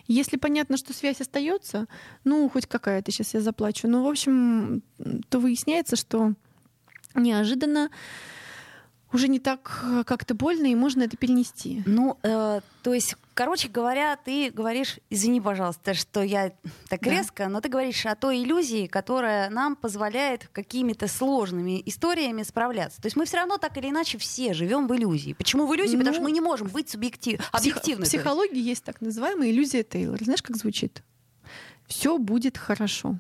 Если 0.09 0.37
понятно, 0.37 0.77
что 0.77 0.93
связь 0.93 1.21
остается, 1.21 1.87
ну, 2.25 2.49
хоть 2.49 2.67
какая-то, 2.67 3.13
сейчас 3.13 3.33
я 3.35 3.41
заплачу, 3.41 3.87
ну, 3.87 4.05
в 4.05 4.09
общем, 4.09 4.83
то 5.29 5.39
выясняется, 5.39 5.95
что 5.95 6.35
неожиданно 7.15 7.91
уже 9.13 9.29
не 9.29 9.39
так 9.39 9.83
э, 9.83 10.05
как-то 10.05 10.35
больно, 10.35 10.67
и 10.67 10.75
можно 10.75 11.03
это 11.03 11.17
перенести. 11.17 11.83
Ну, 11.87 12.19
э, 12.23 12.61
то 12.83 12.95
есть, 12.95 13.17
короче 13.35 13.69
говоря, 13.69 14.17
ты 14.17 14.51
говоришь, 14.51 14.99
извини, 15.11 15.41
пожалуйста, 15.41 15.95
что 15.95 16.23
я 16.23 16.53
так 16.89 17.01
да. 17.01 17.11
резко, 17.11 17.49
но 17.49 17.61
ты 17.61 17.69
говоришь 17.69 18.07
о 18.07 18.15
той 18.15 18.43
иллюзии, 18.43 18.87
которая 18.87 19.51
нам 19.51 19.77
позволяет 19.77 20.49
какими-то 20.53 21.09
сложными 21.09 21.83
историями 21.87 22.43
справляться. 22.43 23.01
То 23.01 23.07
есть 23.07 23.17
мы 23.17 23.25
все 23.25 23.39
равно 23.39 23.59
так 23.59 23.77
или 23.77 23.91
иначе 23.91 24.19
все 24.19 24.55
живем 24.55 24.87
в 24.87 24.95
иллюзии. 24.95 25.33
Почему 25.33 25.67
в 25.67 25.75
иллюзии? 25.75 25.95
Ну, 25.95 26.01
Потому 26.01 26.15
что 26.15 26.25
мы 26.25 26.33
не 26.33 26.41
можем 26.41 26.69
быть 26.69 26.89
субъектив... 26.89 27.41
объективны. 27.53 28.05
В 28.05 28.09
психологии 28.09 28.61
есть 28.61 28.85
так 28.85 29.01
называемая 29.01 29.51
иллюзия 29.51 29.83
Тейлора. 29.83 30.23
Знаешь, 30.23 30.43
как 30.43 30.57
звучит? 30.57 31.03
Все 31.87 32.19
будет 32.19 32.57
хорошо. 32.57 33.19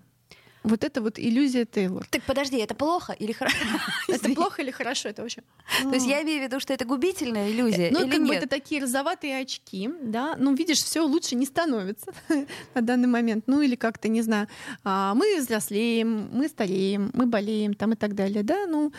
Вот 0.62 0.84
это 0.84 1.00
вот 1.00 1.18
иллюзия 1.18 1.64
Тейлор. 1.64 2.06
Так 2.10 2.22
подожди, 2.24 2.58
это 2.58 2.74
плохо 2.74 3.12
или 3.12 3.32
хорошо? 3.32 3.56
Это 4.08 4.34
плохо 4.34 4.62
или 4.62 4.70
хорошо? 4.70 5.08
Это 5.08 5.22
вообще. 5.22 5.42
То 5.82 5.94
есть 5.94 6.06
я 6.06 6.22
имею 6.22 6.40
в 6.40 6.44
виду, 6.44 6.60
что 6.60 6.74
это 6.74 6.84
губительная 6.84 7.50
иллюзия? 7.50 7.90
Ну, 7.90 8.08
как 8.08 8.26
бы 8.26 8.34
это 8.34 8.46
такие 8.46 8.80
розоватые 8.80 9.38
очки, 9.38 9.90
да. 10.02 10.36
Ну, 10.38 10.54
видишь, 10.54 10.78
все 10.78 11.00
лучше 11.00 11.34
не 11.34 11.46
становится 11.46 12.12
на 12.74 12.82
данный 12.82 13.08
момент. 13.08 13.44
Ну, 13.46 13.62
или 13.62 13.76
как-то, 13.76 14.08
не 14.08 14.22
знаю, 14.22 14.48
а, 14.84 15.14
мы 15.14 15.36
взрослеем, 15.38 16.28
мы 16.32 16.48
стареем, 16.48 17.10
мы 17.14 17.26
болеем 17.26 17.74
там 17.74 17.92
и 17.92 17.96
так 17.96 18.14
далее, 18.14 18.42
да. 18.42 18.66
Ну, 18.66 18.92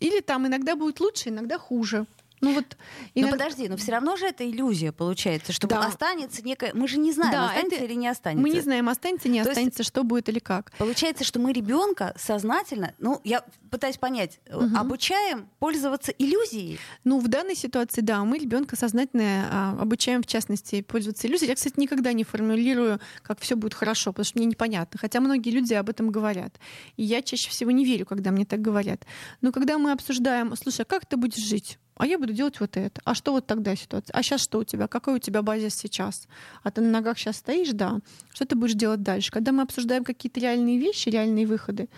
или 0.00 0.20
там 0.20 0.46
иногда 0.46 0.76
будет 0.76 1.00
лучше, 1.00 1.30
иногда 1.30 1.58
хуже. 1.58 2.06
Ну 2.42 2.54
вот. 2.54 2.76
Иногда... 3.14 3.36
Но 3.36 3.44
подожди, 3.44 3.68
но 3.68 3.76
все 3.76 3.92
равно 3.92 4.16
же 4.16 4.26
это 4.26 4.48
иллюзия 4.48 4.90
получается, 4.90 5.52
что 5.52 5.68
да. 5.68 5.86
останется 5.86 6.42
некая. 6.42 6.72
Мы 6.74 6.88
же 6.88 6.98
не 6.98 7.12
знаем, 7.12 7.32
да, 7.32 7.46
останется 7.46 7.76
это... 7.76 7.84
или 7.84 7.94
не 7.94 8.08
останется. 8.08 8.42
Мы 8.42 8.50
не 8.50 8.60
знаем, 8.60 8.88
останется, 8.88 9.28
не 9.28 9.42
То 9.42 9.50
останется, 9.50 9.80
есть... 9.80 9.90
что 9.90 10.02
будет 10.02 10.28
или 10.28 10.40
как. 10.40 10.72
Получается, 10.76 11.22
что 11.24 11.38
мы 11.38 11.52
ребенка 11.52 12.12
сознательно, 12.18 12.94
ну 12.98 13.20
я 13.22 13.44
пытаюсь 13.70 13.96
понять, 13.96 14.40
угу. 14.52 14.76
обучаем 14.76 15.48
пользоваться 15.60 16.10
иллюзией. 16.10 16.80
Ну 17.04 17.20
в 17.20 17.28
данной 17.28 17.54
ситуации, 17.54 18.00
да, 18.00 18.24
мы 18.24 18.38
ребенка 18.38 18.74
сознательно 18.74 19.48
а, 19.50 19.78
обучаем 19.80 20.22
в 20.22 20.26
частности 20.26 20.82
пользоваться 20.82 21.28
иллюзией. 21.28 21.48
Я, 21.50 21.54
кстати, 21.54 21.78
никогда 21.78 22.12
не 22.12 22.24
формулирую, 22.24 22.98
как 23.22 23.38
все 23.40 23.54
будет 23.54 23.74
хорошо, 23.74 24.10
потому 24.10 24.24
что 24.24 24.38
мне 24.38 24.46
непонятно. 24.46 24.98
Хотя 24.98 25.20
многие 25.20 25.50
люди 25.50 25.74
об 25.74 25.88
этом 25.88 26.10
говорят, 26.10 26.58
и 26.96 27.04
я 27.04 27.22
чаще 27.22 27.50
всего 27.50 27.70
не 27.70 27.84
верю, 27.84 28.04
когда 28.04 28.32
мне 28.32 28.44
так 28.44 28.60
говорят. 28.60 29.06
Но 29.42 29.52
когда 29.52 29.78
мы 29.78 29.92
обсуждаем, 29.92 30.56
слушай, 30.56 30.80
а 30.80 30.84
как 30.84 31.06
ты 31.06 31.16
будешь 31.16 31.42
жить? 31.42 31.78
А 32.02 32.06
я 32.06 32.18
буду 32.18 32.32
делать 32.32 32.58
вот 32.58 32.76
это. 32.76 33.00
А 33.04 33.14
что 33.14 33.30
вот 33.30 33.46
тогда 33.46 33.76
ситуация? 33.76 34.12
А 34.12 34.24
сейчас 34.24 34.40
что 34.40 34.58
у 34.58 34.64
тебя? 34.64 34.88
Какой 34.88 35.14
у 35.14 35.18
тебя 35.20 35.40
базис 35.40 35.76
сейчас? 35.76 36.26
А 36.64 36.72
ты 36.72 36.80
на 36.80 36.90
ногах 36.90 37.16
сейчас 37.16 37.36
стоишь, 37.36 37.70
да. 37.70 38.00
Что 38.34 38.44
ты 38.44 38.56
будешь 38.56 38.74
делать 38.74 39.04
дальше? 39.04 39.30
Когда 39.30 39.52
мы 39.52 39.62
обсуждаем 39.62 40.02
какие-то 40.02 40.40
реальные 40.40 40.78
вещи, 40.78 41.10
реальные 41.10 41.46
выходы, 41.46 41.88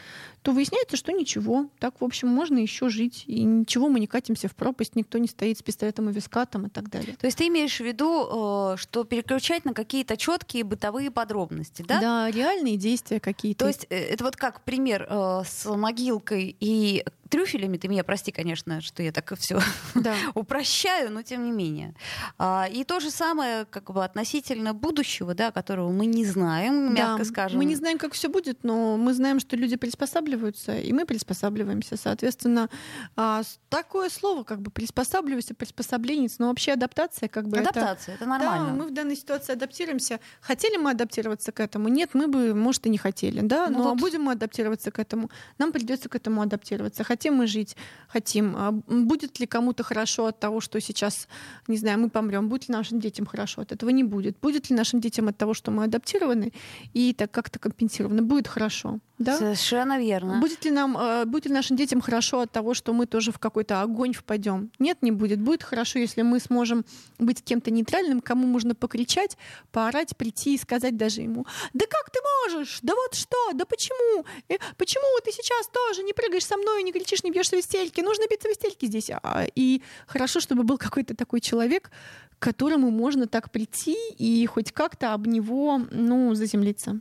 то 0.42 0.52
выясняется, 0.52 0.98
что 0.98 1.10
ничего. 1.12 1.70
Так, 1.78 2.02
в 2.02 2.04
общем, 2.04 2.28
можно 2.28 2.58
еще 2.58 2.90
жить. 2.90 3.24
И 3.26 3.44
ничего, 3.44 3.88
мы 3.88 3.98
не 3.98 4.06
катимся 4.06 4.46
в 4.46 4.54
пропасть, 4.54 4.94
никто 4.94 5.16
не 5.16 5.26
стоит 5.26 5.58
с 5.58 5.62
пистолетом 5.62 6.10
и 6.10 6.12
вискатом 6.12 6.66
и 6.66 6.68
так 6.68 6.90
далее. 6.90 7.16
То 7.18 7.26
есть 7.26 7.38
ты 7.38 7.48
имеешь 7.48 7.78
в 7.78 7.80
виду, 7.80 8.74
э, 8.74 8.76
что 8.76 9.04
переключать 9.04 9.64
на 9.64 9.72
какие-то 9.72 10.18
четкие 10.18 10.64
бытовые 10.64 11.10
подробности, 11.10 11.82
да? 11.88 11.98
Да, 11.98 12.30
реальные 12.30 12.76
действия 12.76 13.20
какие-то. 13.20 13.60
То 13.60 13.68
есть 13.68 13.86
э, 13.88 13.96
это 13.96 14.22
вот 14.22 14.36
как 14.36 14.64
пример 14.64 15.06
э, 15.08 15.42
с 15.46 15.64
могилкой 15.64 16.54
и 16.60 17.06
трюфелями, 17.28 17.76
ты 17.76 17.88
меня 17.88 18.04
прости, 18.04 18.32
конечно, 18.32 18.80
что 18.80 19.02
я 19.02 19.12
так 19.12 19.32
все 19.38 19.60
да. 19.94 20.14
упрощаю, 20.34 21.10
но 21.10 21.22
тем 21.22 21.44
не 21.44 21.50
менее. 21.50 21.94
А, 22.38 22.68
и 22.70 22.84
то 22.84 23.00
же 23.00 23.10
самое 23.10 23.64
как 23.66 23.90
бы 23.90 24.04
относительно 24.04 24.74
будущего, 24.74 25.34
да, 25.34 25.50
которого 25.50 25.90
мы 25.90 26.06
не 26.06 26.24
знаем, 26.24 26.94
мягко 26.94 27.18
да, 27.18 27.24
скажем. 27.24 27.58
Мы 27.58 27.64
не 27.64 27.74
знаем, 27.74 27.98
как 27.98 28.12
все 28.12 28.28
будет, 28.28 28.64
но 28.64 28.96
мы 28.96 29.14
знаем, 29.14 29.40
что 29.40 29.56
люди 29.56 29.76
приспосабливаются, 29.76 30.76
и 30.76 30.92
мы 30.92 31.06
приспосабливаемся. 31.06 31.96
Соответственно, 31.96 32.68
а, 33.16 33.42
такое 33.68 34.08
слово 34.10 34.44
как 34.44 34.60
бы 34.60 34.70
приспосабливайся, 34.70 35.54
приспособленец, 35.54 36.38
но 36.38 36.48
вообще 36.48 36.72
адаптация 36.72 37.28
как 37.28 37.48
бы 37.48 37.58
Адаптация, 37.58 38.14
это, 38.14 38.24
это 38.24 38.30
нормально. 38.30 38.68
Да, 38.68 38.74
мы 38.74 38.86
в 38.86 38.92
данной 38.92 39.16
ситуации 39.16 39.52
адаптируемся. 39.52 40.20
Хотели 40.40 40.76
мы 40.76 40.90
адаптироваться 40.90 41.52
к 41.52 41.60
этому? 41.60 41.88
Нет, 41.88 42.10
мы 42.14 42.28
бы, 42.28 42.54
может, 42.54 42.86
и 42.86 42.90
не 42.90 42.98
хотели, 42.98 43.40
да, 43.40 43.68
ну, 43.68 43.78
но 43.78 43.84
вот... 43.90 44.00
будем 44.00 44.22
мы 44.22 44.32
адаптироваться 44.32 44.90
к 44.90 44.98
этому. 44.98 45.30
Нам 45.58 45.72
придется 45.72 46.08
к 46.08 46.14
этому 46.14 46.42
адаптироваться. 46.42 47.04
Хотим 47.14 47.34
мы 47.34 47.46
жить, 47.46 47.76
хотим. 48.08 48.56
А 48.56 48.72
будет 48.72 49.40
ли 49.40 49.46
кому-то 49.46 49.84
хорошо 49.84 50.26
от 50.26 50.40
того, 50.40 50.60
что 50.60 50.80
сейчас, 50.80 51.28
не 51.68 51.76
знаю, 51.76 52.00
мы 52.00 52.10
помрем? 52.10 52.48
Будет 52.48 52.68
ли 52.68 52.74
нашим 52.74 52.98
детям 52.98 53.24
хорошо 53.24 53.62
от 53.62 53.70
этого? 53.70 53.90
Не 53.90 54.02
будет. 54.02 54.36
Будет 54.42 54.70
ли 54.70 54.76
нашим 54.76 55.00
детям 55.00 55.28
от 55.28 55.36
того, 55.36 55.54
что 55.54 55.70
мы 55.70 55.84
адаптированы 55.84 56.52
и 56.92 57.14
так 57.14 57.30
как-то 57.30 57.60
компенсированы? 57.60 58.22
Будет 58.22 58.48
хорошо. 58.48 58.98
Да? 59.18 59.38
Совершенно 59.38 60.00
верно. 60.00 60.40
Будет 60.40 60.64
ли, 60.64 60.72
нам, 60.72 60.96
а, 60.96 61.24
будет 61.24 61.46
ли 61.46 61.52
нашим 61.52 61.76
детям 61.76 62.00
хорошо 62.00 62.40
от 62.40 62.50
того, 62.50 62.74
что 62.74 62.92
мы 62.92 63.06
тоже 63.06 63.30
в 63.30 63.38
какой-то 63.38 63.80
огонь 63.80 64.12
впадем? 64.12 64.72
Нет, 64.80 64.98
не 65.02 65.12
будет. 65.12 65.40
Будет 65.40 65.62
хорошо, 65.62 66.00
если 66.00 66.22
мы 66.22 66.40
сможем 66.40 66.84
быть 67.20 67.44
кем-то 67.44 67.70
нейтральным, 67.70 68.20
кому 68.20 68.48
можно 68.48 68.74
покричать, 68.74 69.38
поорать, 69.70 70.16
прийти 70.16 70.54
и 70.54 70.58
сказать 70.58 70.96
даже 70.96 71.20
ему, 71.20 71.46
да 71.74 71.86
как 71.86 72.10
ты 72.10 72.18
можешь? 72.42 72.80
Да 72.82 72.94
вот 72.94 73.14
что? 73.14 73.52
Да 73.54 73.64
почему? 73.64 74.24
Э, 74.48 74.56
почему 74.76 75.04
ты 75.24 75.30
сейчас 75.30 75.68
тоже 75.68 76.02
не 76.02 76.12
прыгаешь 76.12 76.44
со 76.46 76.56
мной 76.56 76.80
и 76.80 76.84
не 76.84 76.92
кричишь 76.92 77.03
кричишь, 77.04 77.24
не 77.24 77.30
бьешься 77.30 77.56
в 77.56 77.60
истерике. 77.60 78.02
Нужно 78.02 78.24
биться 78.28 78.48
в 78.48 78.52
истерике 78.52 78.86
здесь. 78.86 79.10
А, 79.10 79.46
и 79.54 79.82
хорошо, 80.06 80.40
чтобы 80.40 80.62
был 80.64 80.78
какой-то 80.78 81.14
такой 81.14 81.40
человек, 81.40 81.90
к 82.38 82.42
которому 82.42 82.90
можно 82.90 83.26
так 83.26 83.50
прийти 83.50 83.96
и 84.18 84.44
хоть 84.46 84.72
как-то 84.72 85.14
об 85.14 85.26
него, 85.26 85.82
ну, 85.90 86.34
заземлиться. 86.34 87.00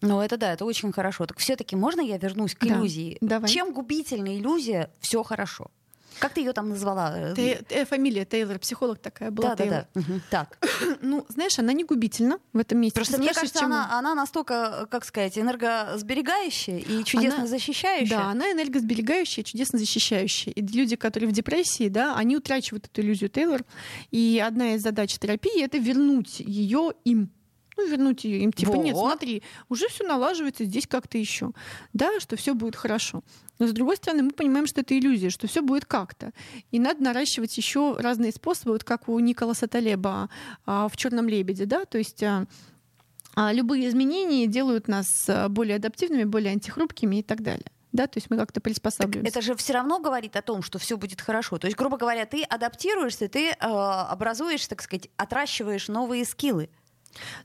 Ну, 0.00 0.20
это 0.20 0.36
да, 0.36 0.52
это 0.52 0.64
очень 0.64 0.92
хорошо. 0.92 1.26
Так 1.26 1.38
все-таки 1.38 1.74
можно 1.74 2.00
я 2.00 2.18
вернусь 2.18 2.54
к 2.54 2.64
иллюзии? 2.64 3.18
Да, 3.20 3.36
давай. 3.36 3.50
Чем 3.50 3.72
губительна 3.72 4.36
иллюзия, 4.36 4.90
все 5.00 5.22
хорошо. 5.22 5.70
Как 6.18 6.32
ты 6.32 6.40
ее 6.40 6.52
там 6.52 6.68
назвала? 6.70 7.34
Ты, 7.34 7.64
э, 7.70 7.84
фамилия 7.84 8.24
Тейлор, 8.24 8.58
психолог 8.58 8.98
такая 8.98 9.30
была. 9.30 9.54
Да, 9.54 9.64
да, 9.64 9.86
да. 9.94 10.00
Угу. 10.00 10.20
Так. 10.30 10.58
ну, 11.02 11.24
знаешь, 11.28 11.58
она 11.58 11.72
не 11.72 11.84
губительна 11.84 12.38
в 12.52 12.58
этом 12.58 12.78
месте. 12.80 12.96
Просто 12.96 13.18
мне 13.18 13.32
кажется, 13.32 13.60
чем... 13.60 13.66
она, 13.66 13.98
она 13.98 14.14
настолько, 14.14 14.86
как 14.90 15.04
сказать, 15.04 15.38
энергосберегающая 15.38 16.78
и 16.78 17.04
чудесно 17.04 17.40
она, 17.40 17.46
защищающая. 17.46 18.16
Да, 18.16 18.30
она 18.30 18.52
энергосберегающая, 18.52 19.44
чудесно 19.44 19.78
защищающая. 19.78 20.52
И 20.52 20.62
люди, 20.62 20.96
которые 20.96 21.28
в 21.28 21.32
депрессии, 21.32 21.88
да, 21.88 22.16
они 22.16 22.36
утрачивают 22.36 22.86
эту 22.86 23.00
иллюзию 23.00 23.30
Тейлор. 23.30 23.64
И 24.10 24.42
одна 24.44 24.74
из 24.74 24.82
задач 24.82 25.16
терапии 25.18 25.62
это 25.62 25.78
вернуть 25.78 26.40
ее 26.40 26.92
им 27.04 27.30
ну, 27.78 27.88
вернуть 27.88 28.24
ее 28.24 28.40
им. 28.40 28.52
Типа, 28.52 28.72
вот. 28.72 28.84
нет, 28.84 28.96
смотри, 28.96 29.42
уже 29.68 29.88
все 29.88 30.04
налаживается 30.04 30.64
здесь 30.64 30.86
как-то 30.86 31.16
еще. 31.16 31.52
Да, 31.92 32.20
что 32.20 32.36
все 32.36 32.54
будет 32.54 32.76
хорошо. 32.76 33.22
Но 33.58 33.66
с 33.66 33.72
другой 33.72 33.96
стороны, 33.96 34.24
мы 34.24 34.30
понимаем, 34.30 34.66
что 34.66 34.80
это 34.80 34.98
иллюзия, 34.98 35.30
что 35.30 35.46
все 35.46 35.62
будет 35.62 35.84
как-то. 35.84 36.32
И 36.70 36.78
надо 36.78 37.02
наращивать 37.02 37.56
еще 37.56 37.96
разные 37.98 38.32
способы, 38.32 38.72
вот 38.72 38.84
как 38.84 39.08
у 39.08 39.18
Николаса 39.20 39.68
Талеба 39.68 40.28
а, 40.66 40.88
в 40.88 40.96
Черном 40.96 41.28
лебеде, 41.28 41.66
да, 41.66 41.84
то 41.84 41.98
есть 41.98 42.22
а, 42.22 42.46
а, 43.34 43.52
любые 43.52 43.88
изменения 43.88 44.46
делают 44.46 44.88
нас 44.88 45.28
более 45.48 45.76
адаптивными, 45.76 46.24
более 46.24 46.52
антихрупкими 46.52 47.16
и 47.16 47.22
так 47.22 47.42
далее. 47.42 47.66
Да, 47.92 48.06
то 48.06 48.18
есть 48.18 48.28
мы 48.30 48.36
как-то 48.36 48.60
приспосабливаемся. 48.60 49.32
Так 49.32 49.36
это 49.38 49.46
же 49.46 49.54
все 49.56 49.72
равно 49.72 49.98
говорит 49.98 50.36
о 50.36 50.42
том, 50.42 50.62
что 50.62 50.78
все 50.78 50.98
будет 50.98 51.20
хорошо. 51.22 51.58
То 51.58 51.66
есть, 51.66 51.76
грубо 51.76 51.96
говоря, 51.96 52.26
ты 52.26 52.42
адаптируешься, 52.42 53.28
ты 53.28 53.48
э, 53.48 53.54
образуешь, 53.58 54.66
так 54.66 54.82
сказать, 54.82 55.08
отращиваешь 55.16 55.88
новые 55.88 56.26
скиллы. 56.26 56.68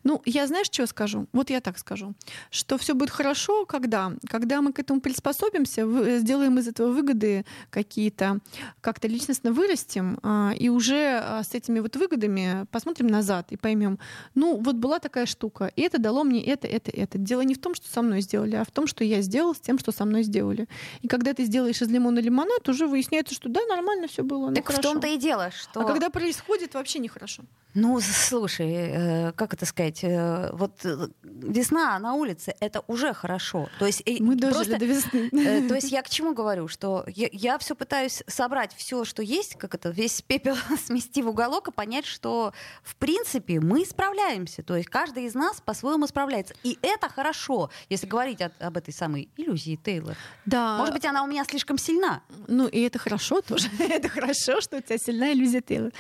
Ну, 0.04 0.22
я 0.26 0.48
знаешь, 0.48 0.68
что 0.68 0.86
скажу? 0.88 1.28
Вот 1.34 1.50
я 1.50 1.62
так 1.62 1.78
скажу, 1.78 2.14
что 2.50 2.78
все 2.78 2.94
будет 2.94 3.10
хорошо, 3.10 3.66
когда, 3.66 4.12
когда 4.30 4.62
мы 4.62 4.74
к 4.74 4.80
этому 4.80 5.02
приспособимся, 5.02 6.20
сделаем 6.20 6.60
из 6.60 6.68
этого 6.68 6.92
выгоды 6.92 7.46
какие-то, 7.70 8.40
как-то 8.82 9.08
личностно 9.08 9.52
вырастем, 9.52 10.20
а, 10.24 10.54
и 10.58 10.70
уже 10.70 11.20
а, 11.22 11.44
с 11.44 11.54
этими 11.54 11.80
вот 11.80 11.96
выгодами 11.96 12.66
посмотрим 12.72 13.08
назад 13.08 13.48
и 13.52 13.58
поймем, 13.58 14.00
ну, 14.36 14.58
вот 14.58 14.76
была 14.76 15.00
такая 15.00 15.26
штука, 15.26 15.72
и 15.76 15.82
это 15.82 16.00
дало 16.00 16.24
мне 16.24 16.44
это, 16.44 16.68
это, 16.68 16.92
это. 16.92 17.18
Дело 17.18 17.42
не 17.42 17.56
в 17.56 17.60
том, 17.60 17.76
что 17.76 17.90
со 17.90 18.02
мной 18.02 18.22
сделали, 18.22 18.56
а 18.56 18.64
в 18.64 18.72
том, 18.72 18.88
что 18.88 19.04
я 19.04 19.22
сделал 19.22 19.56
с 19.56 19.60
тем, 19.60 19.80
что 19.80 19.92
со 19.92 20.06
мной 20.06 20.24
сделали. 20.24 20.68
И 21.02 21.08
когда 21.08 21.34
ты 21.34 21.46
сделаешь 21.46 21.82
из 21.82 21.90
лимона 21.90 22.20
лимонад, 22.20 22.68
уже 22.70 22.88
выясняется, 22.88 23.34
что 23.34 23.50
да, 23.50 23.62
нормально 23.70 24.08
все 24.08 24.24
было. 24.24 24.50
Ну, 24.50 24.56
так 24.56 24.66
хорошо. 24.66 24.82
в 24.82 24.92
том-то 24.92 25.08
и 25.08 25.18
дело, 25.18 25.52
что... 25.52 25.82
А 25.82 25.86
когда 25.86 26.10
происходит, 26.10 26.74
вообще 26.74 27.00
нехорошо. 27.00 27.44
Ну, 27.74 28.00
слушай, 28.02 28.72
э, 28.72 29.32
как 29.54 29.60
это 29.60 29.66
сказать, 29.68 30.04
э, 30.04 30.50
вот 30.54 30.84
э, 30.84 31.10
весна 31.22 32.00
на 32.00 32.16
улице 32.16 32.56
это 32.60 32.84
уже 32.88 33.14
хорошо. 33.14 33.70
То 33.78 33.86
есть 33.86 34.02
мы 34.20 34.36
дожили 34.36 34.78
до 34.78 34.86
весны. 34.86 35.30
То 35.68 35.76
есть 35.76 35.92
я 35.92 36.02
к 36.02 36.10
чему 36.10 36.34
говорю, 36.34 36.68
что 36.68 37.06
я, 37.08 37.30
я 37.32 37.58
все 37.60 37.76
пытаюсь 37.76 38.24
собрать 38.26 38.74
все, 38.76 39.06
что 39.06 39.22
есть, 39.22 39.56
как 39.60 39.76
это 39.76 39.90
весь 39.90 40.24
пепел 40.24 40.56
смести 40.86 41.22
в 41.22 41.30
уголок 41.30 41.68
и 41.68 41.72
понять, 41.72 42.06
что 42.06 42.52
в 42.82 42.96
принципе 42.96 43.60
мы 43.60 43.86
справляемся. 43.86 44.64
То 44.64 44.76
есть 44.76 44.90
каждый 44.90 45.26
из 45.26 45.36
нас 45.36 45.62
по-своему 45.62 46.08
справляется, 46.08 46.56
и 46.64 46.80
это 46.82 47.08
хорошо, 47.08 47.70
если 47.90 48.08
говорить 48.08 48.42
о, 48.42 48.52
об 48.60 48.78
этой 48.78 48.94
самой 48.94 49.30
иллюзии 49.38 49.76
Тейлор. 49.76 50.16
Да. 50.46 50.78
Может 50.78 50.96
быть, 50.96 51.06
она 51.06 51.24
у 51.24 51.28
меня 51.28 51.44
слишком 51.46 51.78
сильна. 51.78 52.24
Ну 52.48 52.68
и 52.68 52.82
это 52.82 52.98
хорошо 52.98 53.42
тоже. 53.42 53.68
это 53.80 54.10
хорошо, 54.10 54.62
что 54.62 54.78
у 54.78 54.82
тебя 54.82 54.98
сильная 54.98 55.34
иллюзия 55.34 55.62
Тейлор. 55.62 55.92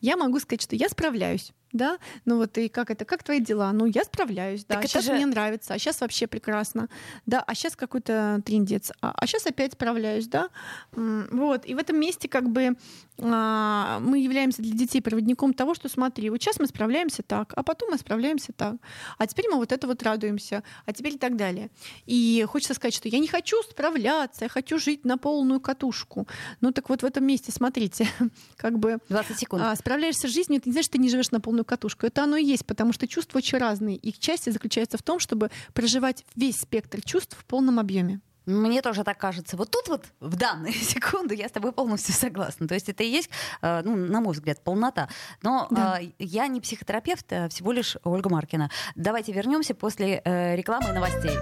Я 0.00 0.16
могу 0.16 0.40
сказать, 0.40 0.62
что 0.62 0.76
я 0.76 0.88
справляюсь 0.88 1.52
да, 1.72 1.98
ну 2.24 2.36
вот 2.36 2.56
и 2.58 2.68
как 2.68 2.90
это, 2.90 3.04
как 3.04 3.22
твои 3.22 3.40
дела? 3.40 3.72
Ну, 3.72 3.86
я 3.86 4.04
справляюсь, 4.04 4.64
да, 4.64 4.76
так 4.76 4.86
сейчас 4.86 5.04
же... 5.04 5.12
мне 5.12 5.26
нравится, 5.26 5.74
а 5.74 5.78
сейчас 5.78 6.00
вообще 6.00 6.26
прекрасно, 6.26 6.88
да, 7.26 7.42
а 7.46 7.54
сейчас 7.54 7.76
какой-то 7.76 8.42
трендец, 8.44 8.92
а, 9.00 9.12
а 9.16 9.26
сейчас 9.26 9.46
опять 9.46 9.72
справляюсь, 9.72 10.26
да, 10.26 10.50
вот, 10.92 11.66
и 11.66 11.74
в 11.74 11.78
этом 11.78 11.98
месте 11.98 12.28
как 12.28 12.50
бы 12.50 12.76
а, 13.18 14.00
мы 14.00 14.18
являемся 14.18 14.62
для 14.62 14.74
детей 14.74 15.00
проводником 15.00 15.54
того, 15.54 15.74
что 15.74 15.88
смотри, 15.88 16.30
вот 16.30 16.42
сейчас 16.42 16.58
мы 16.58 16.66
справляемся 16.66 17.22
так, 17.22 17.52
а 17.56 17.62
потом 17.62 17.90
мы 17.90 17.98
справляемся 17.98 18.52
так, 18.52 18.76
а 19.18 19.26
теперь 19.26 19.46
мы 19.50 19.56
вот 19.56 19.72
это 19.72 19.86
вот 19.86 20.02
радуемся, 20.02 20.62
а 20.86 20.92
теперь 20.92 21.14
и 21.14 21.18
так 21.18 21.36
далее. 21.36 21.70
И 22.06 22.44
хочется 22.48 22.74
сказать, 22.74 22.94
что 22.94 23.08
я 23.08 23.18
не 23.18 23.28
хочу 23.28 23.62
справляться, 23.62 24.44
я 24.44 24.48
хочу 24.48 24.78
жить 24.78 25.04
на 25.04 25.18
полную 25.18 25.60
катушку. 25.60 26.26
Ну 26.60 26.72
так 26.72 26.88
вот 26.88 27.02
в 27.02 27.04
этом 27.04 27.24
месте, 27.24 27.52
смотрите, 27.52 28.08
как 28.56 28.78
бы... 28.78 28.98
20 29.08 29.38
секунд. 29.38 29.62
А, 29.64 29.76
справляешься 29.76 30.28
с 30.28 30.30
жизнью, 30.30 30.58
это 30.58 30.68
не 30.68 30.72
значит, 30.72 30.86
что 30.86 30.92
ты 30.92 30.98
не 30.98 31.08
живешь 31.08 31.30
на 31.30 31.40
полную 31.40 31.61
полную 31.62 31.64
катушку. 31.64 32.06
Это 32.06 32.24
оно 32.24 32.36
и 32.36 32.44
есть, 32.44 32.66
потому 32.66 32.92
что 32.92 33.06
чувства 33.06 33.38
очень 33.38 33.58
разные. 33.58 33.96
Их 33.96 34.18
часть 34.18 34.52
заключается 34.52 34.98
в 34.98 35.02
том, 35.02 35.18
чтобы 35.18 35.50
проживать 35.72 36.24
весь 36.36 36.60
спектр 36.60 37.00
чувств 37.02 37.36
в 37.38 37.44
полном 37.44 37.78
объеме. 37.78 38.20
Мне 38.46 38.82
тоже 38.82 39.04
так 39.04 39.18
кажется. 39.18 39.56
Вот 39.56 39.70
тут 39.70 39.88
вот 39.88 40.04
в 40.20 40.36
данную 40.36 40.72
секунду 40.92 41.34
я 41.34 41.48
с 41.48 41.52
тобой 41.52 41.72
полностью 41.72 42.14
согласна. 42.14 42.66
То 42.66 42.74
есть 42.74 42.88
это 42.88 43.04
и 43.04 43.06
есть, 43.06 43.30
э, 43.62 43.82
ну, 43.84 43.96
на 43.96 44.20
мой 44.20 44.32
взгляд, 44.32 44.62
полнота. 44.64 45.08
Но 45.42 45.68
да. 45.70 46.00
Э, 46.00 46.10
я 46.18 46.48
не 46.48 46.60
психотерапевт, 46.60 47.32
а 47.32 47.48
всего 47.48 47.72
лишь 47.72 47.96
Ольга 48.04 48.28
Маркина. 48.28 48.68
Давайте 48.96 49.32
вернемся 49.32 49.74
после 49.74 50.20
э, 50.24 50.56
рекламы 50.56 50.90
и 50.90 50.92
новостей. 50.92 51.36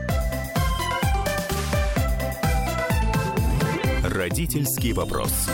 Родительский 4.04 4.92
вопрос. 4.92 5.48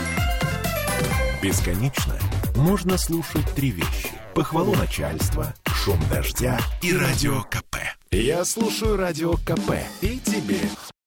Бесконечно 1.42 2.14
можно 2.56 2.98
слушать 2.98 3.48
три 3.54 3.70
вещи 3.70 4.25
похвалу 4.36 4.74
начальства, 4.74 5.54
шум 5.64 5.98
дождя 6.10 6.58
и 6.82 6.94
радио 6.94 7.40
КП. 7.44 7.76
Я 8.10 8.44
слушаю 8.44 8.98
радио 8.98 9.32
КП 9.32 9.72
и 10.02 10.18
тебе 10.18 10.60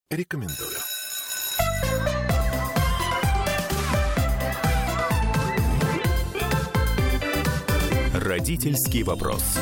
рекомендую. 0.09 0.75
Родительский 8.15 9.03
вопрос. 9.03 9.59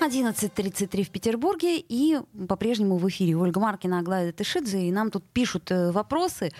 11.33 0.00 1.04
в 1.04 1.10
Петербурге, 1.10 1.78
и 1.78 2.18
по-прежнему 2.48 2.96
в 2.96 3.08
эфире 3.08 3.36
Ольга 3.36 3.60
Маркина, 3.60 4.00
Аглая 4.00 4.32
Тышидзе, 4.32 4.88
и 4.88 4.90
нам 4.90 5.12
тут 5.12 5.24
пишут 5.32 5.70
э, 5.70 5.92
вопросы. 5.92 6.50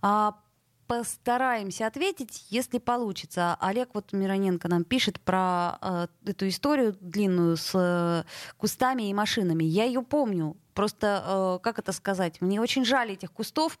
А 0.00 0.36
постараемся 0.86 1.86
ответить, 1.86 2.46
если 2.50 2.78
получится. 2.78 3.56
Олег 3.60 3.90
вот 3.94 4.12
Мироненко 4.12 4.68
нам 4.68 4.84
пишет 4.84 5.20
про 5.20 5.78
э, 5.80 6.06
эту 6.24 6.48
историю 6.48 6.96
длинную 7.00 7.56
с 7.56 7.72
э, 7.74 8.24
кустами 8.56 9.08
и 9.08 9.14
машинами. 9.14 9.64
Я 9.64 9.84
ее 9.84 10.02
помню. 10.02 10.56
Просто, 10.74 11.24
э, 11.26 11.58
как 11.62 11.78
это 11.78 11.92
сказать, 11.92 12.42
мне 12.42 12.60
очень 12.60 12.84
жаль 12.84 13.12
этих 13.12 13.32
кустов. 13.32 13.78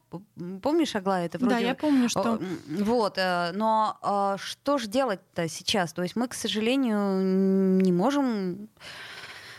Помнишь, 0.62 0.96
Аглая, 0.96 1.26
это 1.26 1.38
вроде... 1.38 1.54
Да, 1.54 1.60
я 1.60 1.74
помню, 1.74 2.08
что... 2.08 2.40
Вот, 2.68 3.18
э, 3.18 3.52
но 3.52 3.98
э, 4.02 4.36
что 4.40 4.78
же 4.78 4.88
делать-то 4.88 5.46
сейчас? 5.48 5.92
То 5.92 6.02
есть 6.02 6.16
мы, 6.16 6.26
к 6.26 6.32
сожалению, 6.32 7.82
не 7.82 7.92
можем 7.92 8.70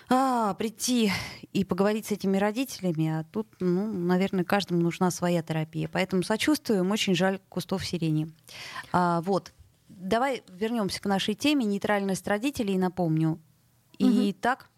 а, 0.09 0.53
прийти 0.53 1.11
и 1.51 1.63
поговорить 1.63 2.05
с 2.05 2.11
этими 2.11 2.37
родителями, 2.37 3.07
а 3.19 3.23
тут, 3.25 3.47
ну, 3.59 3.91
наверное, 3.91 4.45
каждому 4.45 4.81
нужна 4.81 5.11
своя 5.11 5.41
терапия. 5.43 5.89
Поэтому 5.91 6.23
сочувствуем, 6.23 6.91
очень 6.91 7.15
жаль 7.15 7.39
кустов 7.49 7.85
сирени. 7.85 8.31
А, 8.93 9.21
вот, 9.21 9.53
давай 9.89 10.43
вернемся 10.47 11.01
к 11.01 11.05
нашей 11.05 11.33
теме 11.33 11.65
нейтральность 11.65 12.27
родителей, 12.27 12.77
напомню. 12.77 13.39
И 13.97 14.29
угу. 14.29 14.39
так 14.39 14.69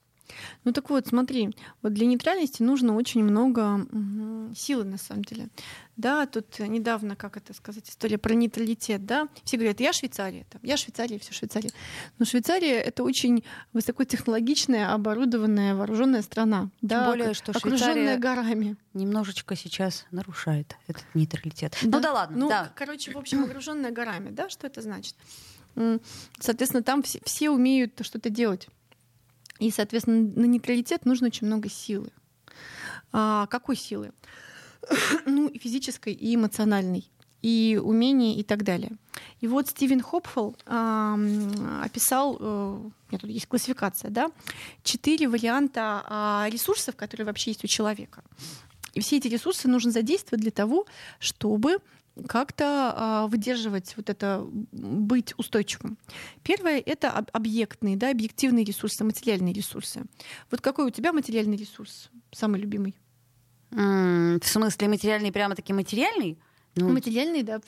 ну 0.64 0.74
так 0.74 0.90
вот, 0.90 1.08
смотри, 1.08 1.56
вот 1.82 1.94
для 1.94 2.06
нейтральности 2.06 2.62
нужно 2.62 2.96
очень 2.96 3.24
много 3.24 3.86
силы 4.56 4.84
на 4.84 4.98
самом 4.98 5.24
деле. 5.24 5.50
Да, 5.98 6.26
тут 6.28 6.60
недавно, 6.60 7.18
как 7.18 7.36
это 7.36 7.54
сказать, 7.54 7.90
история 7.90 8.18
про 8.18 8.34
нейтралитет, 8.34 9.06
да, 9.06 9.28
все 9.44 9.58
говорят, 9.58 9.82
я 9.82 9.92
Швейцария, 9.92 10.46
там, 10.50 10.62
я 10.64 10.78
Швейцария, 10.78 11.20
все 11.20 11.34
Швейцария. 11.34 11.72
Но 12.20 12.26
Швейцария 12.26 12.80
это 12.80 13.04
очень 13.04 13.44
высокотехнологичная, 13.74 14.94
оборудованная, 14.94 15.76
вооруженная 15.76 16.22
страна, 16.22 16.70
Тем 16.80 16.90
да, 16.90 17.06
более, 17.06 17.34
что 17.34 17.52
окруженная 17.52 18.18
горами. 18.18 18.78
Немножечко 18.94 19.58
сейчас 19.58 20.06
нарушает 20.12 20.78
этот 20.88 21.04
нейтралитет. 21.14 21.78
Да? 21.84 21.98
Ну 21.98 22.04
да 22.04 22.14
ладно, 22.14 22.38
ну, 22.38 22.50
да. 22.50 22.72
короче, 22.76 23.12
в 23.12 23.18
общем, 23.18 23.44
окруженная 23.44 23.92
горами, 23.92 24.30
да, 24.30 24.48
что 24.48 24.68
это 24.68 24.82
значит? 24.82 25.16
Соответственно, 26.40 26.84
там 26.84 27.04
все, 27.04 27.20
все 27.26 27.50
умеют 27.50 28.00
что-то 28.02 28.30
делать. 28.30 28.68
И, 29.60 29.72
соответственно, 29.72 30.32
на 30.36 30.46
нейтралитет 30.46 31.06
нужно 31.06 31.28
очень 31.28 31.48
много 31.48 31.70
силы. 31.70 32.10
А, 33.12 33.48
какой 33.48 33.76
силы? 33.76 34.12
ну, 35.26 35.48
и 35.48 35.60
физической, 35.60 36.14
и 36.14 36.36
эмоциональной 36.36 37.10
и 37.42 37.80
умения 37.82 38.36
и 38.36 38.44
так 38.44 38.64
далее. 38.64 38.92
И 39.40 39.48
вот 39.48 39.68
Стивен 39.68 40.02
Хопфелл 40.02 40.56
э, 40.66 41.82
описал, 41.84 42.38
э, 42.38 42.44
у 42.44 42.92
меня 43.10 43.20
тут 43.20 43.30
есть 43.30 43.48
классификация, 43.48 44.12
да, 44.12 44.32
четыре 44.84 45.30
варианта 45.30 46.04
э, 46.48 46.50
ресурсов, 46.52 46.96
которые 46.96 47.26
вообще 47.26 47.52
есть 47.52 47.64
у 47.64 47.68
человека. 47.68 48.24
И 48.94 49.00
все 49.00 49.18
эти 49.18 49.28
ресурсы 49.28 49.68
нужно 49.68 49.92
задействовать 49.92 50.42
для 50.42 50.52
того, 50.52 50.86
чтобы 51.20 51.78
как-то 52.28 52.94
а, 52.96 53.28
выдерживать 53.28 53.94
вот 53.98 54.10
это, 54.10 54.46
быть 54.72 55.34
устойчивым. 55.38 55.98
Первое— 56.44 56.80
это 56.86 57.12
объектные, 57.12 57.96
да, 57.98 58.12
объективные 58.12 58.66
ресурсы, 58.66 59.04
материальные 59.04 59.54
ресурсы. 59.54 60.04
Вот 60.52 60.62
какой 60.62 60.86
у 60.86 60.90
тебя 60.90 61.14
материальный 61.14 61.58
ресурс, 61.58 62.10
самый 62.32 62.60
любимый? 62.60 62.96
В 63.72 64.42
смысле 64.44 64.88
материальный, 64.88 65.32
прямо-таки 65.32 65.74
материальный? 65.74 66.40
Ну, 66.76 66.90
материальные, 66.90 67.44
да, 67.44 67.60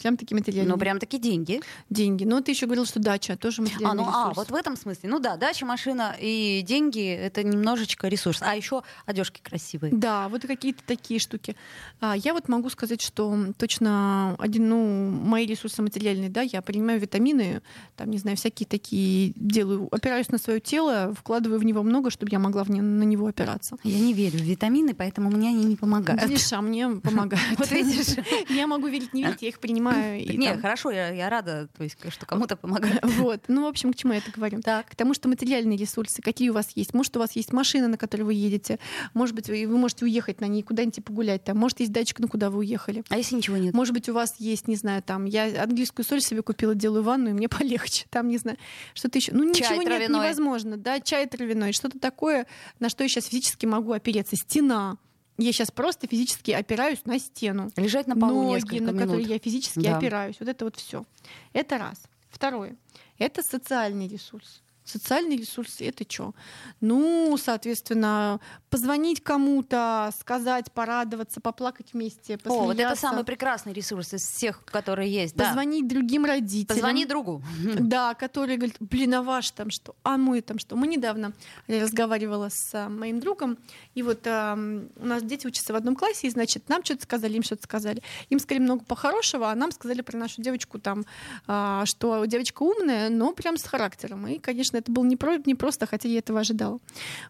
прям 0.00 0.16
такие 0.16 0.36
материальные. 0.36 0.72
Ну, 0.72 0.78
прям 0.78 0.98
такие 0.98 1.20
деньги. 1.20 1.60
Деньги. 1.90 2.24
Но 2.24 2.40
ты 2.40 2.52
еще 2.52 2.66
говорил, 2.66 2.86
что 2.86 3.00
дача 3.00 3.36
тоже 3.36 3.62
материальный 3.62 3.90
а, 3.90 3.94
ну, 3.94 4.02
ресурс. 4.02 4.26
А, 4.26 4.32
вот 4.34 4.50
в 4.50 4.54
этом 4.54 4.76
смысле. 4.76 5.10
Ну 5.10 5.18
да, 5.18 5.36
дача, 5.36 5.66
машина 5.66 6.16
и 6.18 6.62
деньги— 6.66 7.06
это 7.06 7.42
немножечко 7.42 8.08
ресурс. 8.08 8.38
А 8.42 8.54
еще 8.54 8.82
одежки 9.06 9.40
красивые. 9.42 9.92
Да, 9.92 10.28
вот 10.28 10.42
какие-то 10.42 10.82
такие 10.86 11.20
штуки. 11.20 11.56
А, 12.00 12.16
я 12.16 12.32
вот 12.32 12.48
могу 12.48 12.70
сказать, 12.70 13.02
что 13.02 13.36
точно 13.58 14.36
один, 14.38 14.68
ну, 14.68 15.10
мои 15.10 15.46
ресурсы 15.46 15.82
материальные, 15.82 16.30
да, 16.30 16.42
я 16.42 16.62
принимаю 16.62 17.00
витамины, 17.00 17.62
там, 17.96 18.10
не 18.10 18.18
знаю, 18.18 18.36
всякие 18.36 18.66
такие 18.66 19.32
делаю, 19.36 19.88
опираюсь 19.90 20.28
на 20.30 20.38
свое 20.38 20.60
тело, 20.60 21.14
вкладываю 21.18 21.60
в 21.60 21.64
него 21.64 21.82
много, 21.82 22.10
чтобы 22.10 22.30
я 22.32 22.38
могла 22.38 22.64
в 22.64 22.70
не, 22.70 22.80
на 22.80 23.02
него 23.02 23.26
опираться. 23.26 23.76
Я 23.82 23.98
не 23.98 24.12
верю 24.12 24.38
в 24.38 24.42
витамины, 24.42 24.94
поэтому 24.94 25.30
мне 25.30 25.48
они 25.50 25.64
не 25.64 25.76
помогают. 25.76 26.22
Видишь, 26.22 26.52
а 26.52 26.62
мне 26.62 26.88
помогают. 26.88 27.44
Вот 27.58 27.70
видишь. 27.70 28.16
Я 28.48 28.66
могу 28.66 28.86
верить, 28.88 29.12
не 29.12 29.22
верить, 29.22 29.42
я 29.42 29.48
их 29.48 29.58
принимаю. 29.58 30.24
Не, 30.36 30.56
хорошо, 30.56 30.90
я 30.90 31.28
рада, 31.28 31.68
то 31.76 31.82
есть, 31.82 31.96
что 32.10 32.26
кому-то 32.26 32.56
помогает. 32.56 33.02
Вот. 33.24 33.44
Ну, 33.48 33.64
в 33.64 33.66
общем, 33.66 33.92
к 33.92 33.96
чему 33.96 34.12
я 34.12 34.18
это 34.18 34.30
говорю? 34.30 34.60
Так. 34.60 34.90
К 34.90 34.96
тому, 34.96 35.14
что 35.14 35.28
материальные 35.28 35.78
ресурсы, 35.78 36.20
какие 36.20 36.50
у 36.50 36.52
вас 36.52 36.70
есть. 36.74 36.92
Может, 36.94 37.16
у 37.16 37.20
вас 37.20 37.32
есть 37.36 37.52
машина, 37.52 37.88
на 37.88 37.96
которой 37.96 38.22
вы 38.22 38.34
едете. 38.34 38.78
Может 39.14 39.34
быть, 39.34 39.48
вы 39.48 39.66
можете 39.66 40.04
уехать 40.04 40.40
на 40.40 40.46
ней 40.46 40.62
куда-нибудь 40.62 41.04
погулять. 41.04 41.44
Там. 41.44 41.56
Может, 41.56 41.80
есть 41.80 41.92
датчик, 41.92 42.18
на 42.18 42.28
куда 42.28 42.50
вы 42.50 42.58
уехали. 42.58 43.04
А 43.08 43.16
если 43.16 43.36
ничего 43.36 43.56
нет? 43.56 43.72
Может 43.72 43.94
быть, 43.94 44.08
у 44.08 44.12
вас 44.12 44.34
есть, 44.38 44.68
не 44.68 44.76
знаю, 44.76 45.02
там, 45.02 45.24
я 45.24 45.62
английскую 45.62 46.04
соль 46.04 46.20
себе 46.20 46.42
купила, 46.42 46.74
делаю 46.74 47.02
ванну, 47.02 47.30
и 47.30 47.32
мне 47.32 47.48
полегче. 47.48 48.06
Там, 48.10 48.28
не 48.28 48.38
знаю, 48.38 48.58
что-то 48.94 49.18
еще. 49.18 49.32
Ну, 49.32 49.44
ничего 49.44 49.68
чай 49.68 49.78
нет, 49.78 50.08
невозможно. 50.08 50.76
Да, 50.76 51.00
чай 51.00 51.26
травяной. 51.26 51.72
Что-то 51.72 51.98
такое, 51.98 52.46
на 52.80 52.88
что 52.88 53.04
я 53.04 53.08
сейчас 53.08 53.26
физически 53.26 53.66
могу 53.66 53.92
опереться. 53.92 54.36
Стена 54.36 54.98
я 55.36 55.52
сейчас 55.52 55.70
просто 55.70 56.06
физически 56.06 56.52
опираюсь 56.52 57.04
на 57.04 57.18
стену. 57.18 57.70
Лежать 57.76 58.06
на 58.06 58.16
полу 58.16 58.44
Ноги, 58.44 58.54
несколько 58.54 58.84
на 58.84 58.90
минут. 58.90 59.00
которые 59.00 59.26
я 59.26 59.38
физически 59.38 59.80
да. 59.80 59.98
опираюсь. 59.98 60.36
Вот 60.38 60.48
это 60.48 60.64
вот 60.64 60.76
все. 60.76 61.04
Это 61.52 61.78
раз. 61.78 62.02
Второе. 62.30 62.76
Это 63.18 63.42
социальный 63.42 64.08
ресурс. 64.08 64.62
Социальные 64.84 65.38
ресурсы— 65.38 65.86
это 65.88 66.04
что? 66.06 66.34
Ну, 66.80 67.36
соответственно, 67.38 68.38
позвонить 68.68 69.22
кому-то, 69.22 70.10
сказать, 70.18 70.70
порадоваться, 70.72 71.40
поплакать 71.40 71.94
вместе, 71.94 72.36
посмеяться. 72.36 72.64
О, 72.64 72.66
вот 72.66 72.78
это 72.78 72.96
самый 72.96 73.24
прекрасный 73.24 73.72
ресурс 73.72 74.12
из 74.12 74.22
всех, 74.22 74.62
которые 74.64 75.10
есть. 75.10 75.34
Позвонить 75.36 75.88
да. 75.88 75.94
другим 75.94 76.26
родителям. 76.26 76.76
Позвони 76.76 77.06
другу. 77.06 77.42
Да, 77.94 78.14
который 78.14 78.56
говорит, 78.56 78.76
блин, 78.80 79.14
а 79.14 79.22
ваш 79.22 79.50
там 79.52 79.70
что? 79.70 79.94
А 80.02 80.16
мой 80.16 80.40
там 80.40 80.58
что? 80.58 80.76
Мы 80.76 80.86
недавно 80.86 81.32
разговаривала 81.66 82.48
с 82.50 82.74
а, 82.74 82.88
моим 82.88 83.20
другом, 83.20 83.56
и 83.94 84.02
вот 84.02 84.26
а, 84.26 84.54
у 84.54 85.06
нас 85.06 85.22
дети 85.22 85.46
учатся 85.46 85.72
в 85.72 85.76
одном 85.76 85.96
классе, 85.96 86.26
и, 86.26 86.30
значит, 86.30 86.68
нам 86.68 86.84
что-то 86.84 87.04
сказали, 87.04 87.36
им 87.36 87.42
что-то 87.42 87.62
сказали. 87.62 88.02
Им 88.28 88.38
сказали 88.38 88.62
много 88.62 88.84
похорошего, 88.84 89.50
а 89.50 89.54
нам 89.54 89.72
сказали 89.72 90.02
про 90.02 90.18
нашу 90.18 90.42
девочку 90.42 90.78
там, 90.78 91.04
а, 91.46 91.86
что 91.86 92.24
девочка 92.26 92.62
умная, 92.62 93.08
но 93.08 93.32
прям 93.32 93.56
с 93.56 93.64
характером. 93.64 94.26
И, 94.26 94.38
конечно, 94.38 94.73
конечно, 94.74 94.78
это 94.78 94.92
было 94.92 95.04
не, 95.04 95.16
про, 95.16 95.38
не 95.46 95.54
просто, 95.54 95.86
хотя 95.86 96.08
я 96.08 96.18
этого 96.18 96.40
ожидала. 96.40 96.80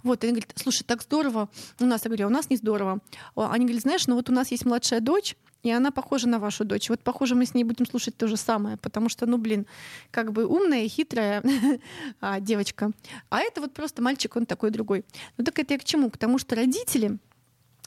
Вот, 0.03 0.25
и 0.25 0.27
они 0.27 0.41
говорят, 0.41 0.53
слушай, 0.57 0.85
так 0.85 1.03
здорово 1.03 1.49
у 1.81 1.85
нас. 1.85 2.05
Я 2.05 2.09
говорю, 2.09 2.27
а 2.27 2.29
у 2.29 2.33
нас 2.33 2.51
не 2.51 2.57
здорово. 2.57 3.01
Они 3.37 3.65
говорят, 3.65 3.83
знаешь, 3.83 4.07
ну 4.07 4.15
вот 4.15 4.31
у 4.31 4.33
нас 4.33 4.51
есть 4.51 4.65
младшая 4.65 5.01
дочь, 5.01 5.37
и 5.63 5.71
она 5.71 5.91
похожа 5.91 6.29
на 6.29 6.39
вашу 6.39 6.65
дочь. 6.65 6.91
Вот, 6.91 7.01
похоже, 7.01 7.35
мы 7.35 7.45
с 7.45 7.55
ней 7.55 7.65
будем 7.65 7.87
слушать 7.87 8.17
то 8.17 8.27
же 8.27 8.37
самое, 8.37 8.77
потому 8.77 9.09
что, 9.09 9.27
ну, 9.27 9.39
блин, 9.39 9.67
как 10.11 10.33
бы 10.33 10.47
умная, 10.47 10.89
хитрая 10.89 11.43
а, 12.21 12.41
девочка. 12.41 12.91
А 13.31 13.41
это 13.41 13.61
вот 13.61 13.73
просто 13.73 14.03
мальчик, 14.03 14.37
он 14.37 14.47
такой 14.47 14.71
другой. 14.71 15.05
Ну, 15.39 15.45
так 15.45 15.59
это 15.59 15.75
я 15.75 15.79
к 15.79 15.85
чему? 15.85 16.11
К 16.11 16.19
тому, 16.19 16.39
что 16.39 16.57
родители 16.57 17.19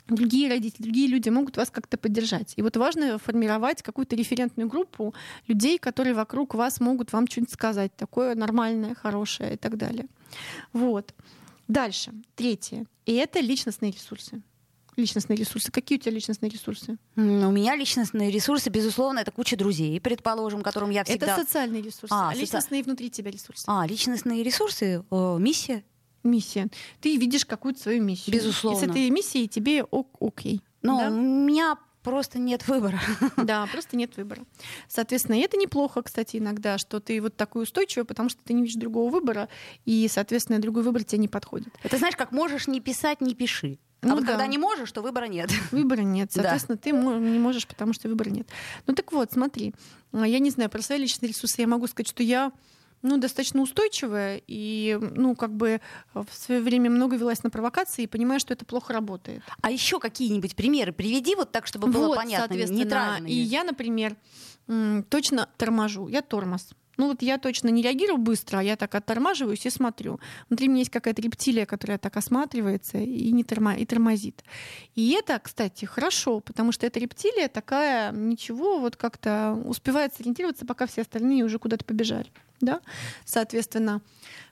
другие 0.08 0.50
родители, 0.50 0.84
другие 0.84 1.08
люди 1.08 1.30
могут 1.30 1.58
вас 1.58 1.70
как-то 1.70 1.98
поддержать. 1.98 2.54
И 2.56 2.62
вот 2.62 2.78
важно 2.78 3.17
формировать 3.17 3.82
какую-то 3.82 4.15
референтную 4.15 4.67
группу 4.67 5.13
людей, 5.48 5.78
которые 5.78 6.13
вокруг 6.13 6.54
вас 6.56 6.80
могут 6.80 7.13
вам 7.13 7.28
что-нибудь 7.28 7.54
сказать, 7.54 7.96
такое 7.96 8.36
нормальное, 8.36 8.96
хорошее 8.96 9.54
и 9.54 9.58
так 9.58 9.78
далее. 9.78 10.08
Вот. 10.74 11.13
Дальше. 11.67 12.13
Третье. 12.36 12.86
И 13.06 13.13
это 13.13 13.39
личностные 13.39 13.91
ресурсы. 13.91 14.41
Личностные 14.96 15.38
ресурсы. 15.38 15.72
Какие 15.72 16.00
у 16.00 16.02
тебя 16.02 16.13
личностные 16.13 16.50
ресурсы? 16.50 16.98
У 17.15 17.22
меня 17.22 17.76
личностные 17.76 18.32
ресурсы, 18.32 18.70
безусловно, 18.70 19.20
это 19.20 19.32
куча 19.32 19.56
друзей, 19.56 20.02
предположим, 20.02 20.63
которым 20.63 20.89
я 20.89 21.04
всегда... 21.04 21.34
Это 21.34 21.41
социальные 21.43 21.84
ресурсы, 21.84 22.12
а, 22.12 22.30
а 22.30 22.34
личностные 22.34 22.80
соци... 22.80 22.88
внутри 22.88 23.12
тебя 23.12 23.30
ресурсы. 23.30 23.63
А, 23.67 23.86
личностные 23.86 24.41
ресурсы, 24.41 25.04
э, 25.10 25.38
миссия, 25.39 25.84
миссия. 26.28 26.68
Ты 27.02 27.18
видишь 27.18 27.46
какую-то 27.46 27.82
свою 27.82 28.04
миссию. 28.04 28.36
Безусловно. 28.36 28.78
И 28.78 28.88
с 28.88 28.90
этой 28.90 29.10
миссией 29.10 29.48
тебе 29.48 29.84
ок 29.84 30.16
окей. 30.22 30.62
Но 30.82 31.00
да? 31.00 31.10
у 31.10 31.16
меня 31.16 31.78
просто 32.04 32.40
нет 32.40 32.68
выбора. 32.68 33.00
Да, 33.38 33.68
просто 33.68 33.98
нет 33.98 34.16
выбора. 34.16 34.44
Соответственно, 34.88 35.36
и 35.36 35.42
это 35.42 35.58
неплохо, 35.58 36.02
кстати, 36.02 36.38
иногда, 36.38 36.78
что 36.78 37.00
ты 37.00 37.22
вот 37.22 37.36
такой 37.36 37.63
устойчивый, 37.63 38.06
потому 38.06 38.30
что 38.30 38.42
ты 38.44 38.54
не 38.54 38.62
видишь 38.62 38.80
другого 38.80 39.10
выбора, 39.12 39.50
и, 39.86 40.08
соответственно, 40.10 40.60
другой 40.60 40.84
выбор 40.84 41.04
тебе 41.04 41.20
не 41.20 41.28
подходит. 41.28 41.68
Это 41.84 41.98
знаешь, 41.98 42.16
как 42.16 42.32
можешь 42.32 42.68
не 42.68 42.80
писать, 42.80 43.20
не 43.20 43.36
пиши. 43.36 43.78
А 44.02 44.08
ну, 44.08 44.16
вот 44.16 44.26
да. 44.26 44.32
когда 44.32 44.48
не 44.48 44.58
можешь, 44.58 44.92
то 44.92 45.02
выбора 45.02 45.26
нет. 45.26 45.50
Выбора 45.72 46.02
нет. 46.02 46.32
Соответственно, 46.32 46.78
да. 46.78 46.82
ты 46.84 46.92
не 46.92 47.40
можешь, 47.40 47.68
потому 47.68 47.94
что 47.94 48.08
выбора 48.08 48.30
нет. 48.30 48.48
Ну 48.86 48.94
так 48.94 49.12
вот, 49.12 49.32
смотри, 49.32 49.74
я 50.13 50.40
не 50.40 50.52
знаю, 50.52 50.70
про 50.70 50.82
свои 50.82 51.00
личные 51.00 51.30
ресурсы 51.30 51.62
я 51.62 51.68
могу 51.68 51.88
сказать, 51.88 52.08
что 52.08 52.22
я 52.22 52.52
ну, 53.02 53.18
достаточно 53.18 53.62
устойчивая 53.62 54.42
и, 54.48 54.98
ну, 55.02 55.36
как 55.36 55.54
бы 55.56 55.82
в 56.14 56.28
свое 56.32 56.62
время 56.62 56.90
много 56.90 57.16
велась 57.16 57.44
на 57.44 57.50
провокации 57.50 58.04
и 58.04 58.08
понимаю, 58.08 58.40
что 58.40 58.54
это 58.54 58.66
плохо 58.66 58.94
работает. 58.94 59.44
А 59.62 59.72
еще 59.72 60.00
какие-нибудь 60.00 60.56
примеры 60.56 60.92
приведи 60.92 61.36
вот 61.36 61.52
так, 61.52 61.68
чтобы 61.68 61.88
было 61.88 62.08
вот, 62.08 62.18
понятно, 62.18 62.54
нейтральными. 62.54 63.30
И 63.30 63.36
я, 63.36 63.64
например, 63.64 64.16
точно 65.10 65.50
торможу, 65.58 66.08
я 66.08 66.22
тормоз. 66.22 66.70
Ну 66.98 67.08
вот 67.08 67.22
я 67.22 67.38
точно 67.38 67.70
не 67.70 67.82
реагирую 67.82 68.18
быстро, 68.18 68.60
а 68.60 68.64
я 68.64 68.76
так 68.76 68.96
оттормаживаюсь 68.96 69.66
и 69.66 69.70
смотрю. 69.70 70.20
Внутри 70.50 70.68
меня 70.68 70.80
есть 70.80 70.92
какая-то 70.92 71.22
рептилия, 71.22 71.66
которая 71.66 71.98
так 71.98 72.18
осматривается 72.18 72.98
и, 72.98 73.32
не 73.32 73.44
тормо... 73.44 73.76
и 73.76 73.86
тормозит. 73.86 74.44
И 74.96 75.12
это, 75.12 75.40
кстати, 75.40 75.86
хорошо, 75.86 76.40
потому 76.40 76.72
что 76.72 76.86
эта 76.86 77.00
рептилия 77.00 77.48
такая, 77.48 78.12
ничего, 78.12 78.80
вот 78.80 78.96
как-то 78.96 79.54
успевает 79.66 80.14
сориентироваться, 80.16 80.66
пока 80.66 80.88
все 80.88 81.02
остальные 81.02 81.44
уже 81.44 81.60
куда-то 81.60 81.86
побежали. 81.86 82.32
Да? 82.60 82.82
Соответственно, 83.26 84.02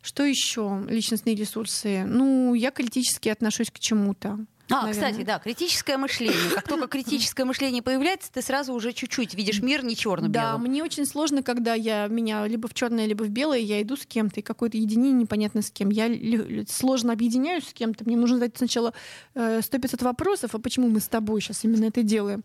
что 0.04 0.24
еще? 0.24 0.86
Личностные 0.88 1.36
ресурсы. 1.36 2.04
Ну, 2.06 2.54
я 2.54 2.70
критически 2.70 3.30
отношусь 3.30 3.72
к 3.72 3.80
чему-то. 3.80 4.46
А, 4.70 4.86
наверное. 4.86 4.94
кстати, 4.94 5.26
да, 5.26 5.40
критическое 5.40 5.98
мышление. 5.98 6.52
Как 6.54 6.68
только 6.68 6.88
критическое 6.88 7.46
мышление 7.46 7.84
появляется, 7.84 8.32
ты 8.32 8.42
сразу 8.42 8.74
уже 8.74 8.94
чуть-чуть 8.94 9.36
видишь 9.36 9.62
мир 9.62 9.84
не 9.84 9.96
черно-белым. 9.96 10.32
Да, 10.32 10.58
мне 10.58 10.84
очень 10.84 11.06
сложно, 11.06 11.44
когда 11.44 11.76
я 11.76 12.08
меня 12.08 12.48
либо 12.48 12.68
в 12.68 12.74
черное, 12.74 13.06
либо 13.06 13.24
в 13.24 13.30
белое, 13.30 13.60
я 13.60 13.82
иду 13.82 13.96
с 13.96 14.06
кем-то, 14.06 14.40
и 14.40 14.44
какое-то 14.44 14.78
единение 14.78 15.14
непонятно 15.14 15.62
с 15.62 15.70
кем. 15.70 15.90
Я 15.90 16.10
сложно 16.68 17.14
объединяюсь 17.14 17.68
с 17.68 17.74
кем-то. 17.74 18.06
Мне 18.06 18.18
нужно 18.18 18.38
задать 18.38 18.58
сначала 18.58 18.94
э, 19.36 19.60
100-500 19.60 20.04
вопросов, 20.04 20.56
а 20.56 20.60
почему 20.60 20.90
мы 20.90 21.00
с 21.00 21.08
тобой 21.08 21.42
сейчас 21.42 21.64
именно 21.64 21.86
это 21.86 22.02
делаем? 22.02 22.44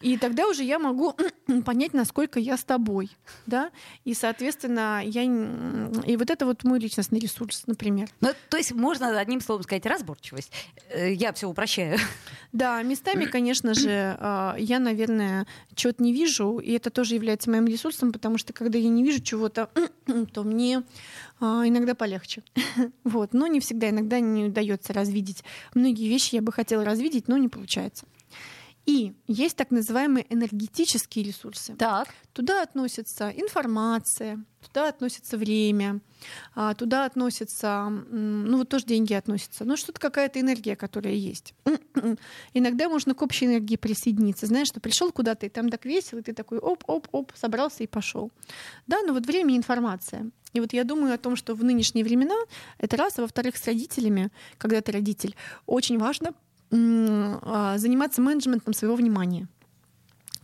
И 0.00 0.16
тогда 0.16 0.46
уже 0.46 0.64
я 0.64 0.78
могу 0.78 1.14
понять, 1.64 1.94
насколько 1.94 2.38
я 2.40 2.56
с 2.56 2.64
тобой, 2.64 3.10
да, 3.46 3.70
и, 4.04 4.14
соответственно, 4.14 5.02
я... 5.04 5.22
И 5.24 6.16
вот 6.16 6.30
это 6.30 6.46
вот 6.46 6.64
мой 6.64 6.78
личностный 6.78 7.18
ресурс, 7.18 7.64
например. 7.66 8.08
Ну, 8.20 8.30
то 8.50 8.56
есть 8.56 8.72
можно 8.72 9.18
одним 9.18 9.40
словом 9.40 9.62
сказать 9.62 9.86
разборчивость. 9.86 10.50
Э, 10.90 11.12
я 11.12 11.32
все 11.32 11.48
упрощаю. 11.48 11.98
Да, 12.52 12.80
местами, 12.82 13.24
конечно 13.24 13.74
же, 13.74 14.16
а, 14.20 14.54
я, 14.56 14.78
наверное, 14.78 15.44
чего-то 15.74 16.00
не 16.04 16.12
вижу, 16.12 16.60
и 16.60 16.70
это 16.70 16.88
тоже 16.90 17.16
является 17.16 17.50
моим 17.50 17.66
ресурсом, 17.66 18.12
потому 18.12 18.38
что 18.38 18.52
когда 18.52 18.78
я 18.78 18.88
не 18.88 19.02
вижу 19.02 19.20
чего-то, 19.20 19.70
то 20.32 20.44
мне 20.44 20.84
а, 21.40 21.66
иногда 21.66 21.94
полегче. 21.94 22.42
вот. 23.04 23.34
Но 23.34 23.46
не 23.46 23.60
всегда, 23.60 23.90
иногда 23.90 24.20
не 24.20 24.44
удается 24.44 24.92
развидеть. 24.92 25.42
Многие 25.74 26.08
вещи 26.08 26.36
я 26.36 26.42
бы 26.42 26.52
хотела 26.52 26.84
развидеть, 26.84 27.28
но 27.28 27.36
не 27.36 27.48
получается. 27.48 28.06
И 28.86 29.14
есть 29.26 29.56
так 29.56 29.70
называемые 29.70 30.26
энергетические 30.28 31.24
ресурсы. 31.24 31.74
Так. 31.76 32.08
Туда 32.32 32.62
относится 32.62 33.30
информация, 33.30 34.44
туда 34.60 34.88
относится 34.88 35.38
время, 35.38 36.00
а, 36.54 36.74
туда 36.74 37.06
относятся, 37.06 37.88
ну 37.88 38.58
вот 38.58 38.68
тоже 38.68 38.84
деньги 38.84 39.14
относятся, 39.14 39.64
ну 39.64 39.76
что-то 39.76 40.00
какая-то 40.00 40.40
энергия, 40.40 40.76
которая 40.76 41.14
есть. 41.14 41.54
Иногда 42.54 42.88
можно 42.88 43.14
к 43.14 43.22
общей 43.22 43.46
энергии 43.46 43.76
присоединиться. 43.76 44.46
Знаешь, 44.46 44.68
что 44.68 44.80
пришел 44.80 45.12
куда-то, 45.12 45.46
и 45.46 45.48
там 45.48 45.70
так 45.70 45.84
весело, 45.84 46.18
и 46.18 46.22
ты 46.22 46.34
такой 46.34 46.58
оп-оп-оп, 46.58 47.32
собрался 47.34 47.84
и 47.84 47.86
пошел. 47.86 48.30
Да, 48.86 49.00
но 49.02 49.14
вот 49.14 49.26
время 49.26 49.54
и 49.54 49.56
информация. 49.56 50.30
И 50.52 50.60
вот 50.60 50.72
я 50.72 50.84
думаю 50.84 51.14
о 51.14 51.18
том, 51.18 51.36
что 51.36 51.54
в 51.54 51.64
нынешние 51.64 52.04
времена 52.04 52.36
это 52.78 52.96
раз, 52.96 53.18
а 53.18 53.22
во-вторых, 53.22 53.56
с 53.56 53.66
родителями, 53.66 54.30
когда 54.56 54.80
ты 54.80 54.92
родитель, 54.92 55.34
очень 55.66 55.98
важно 55.98 56.32
заниматься 56.74 58.20
менеджментом 58.20 58.74
своего 58.74 58.96
внимания. 58.96 59.48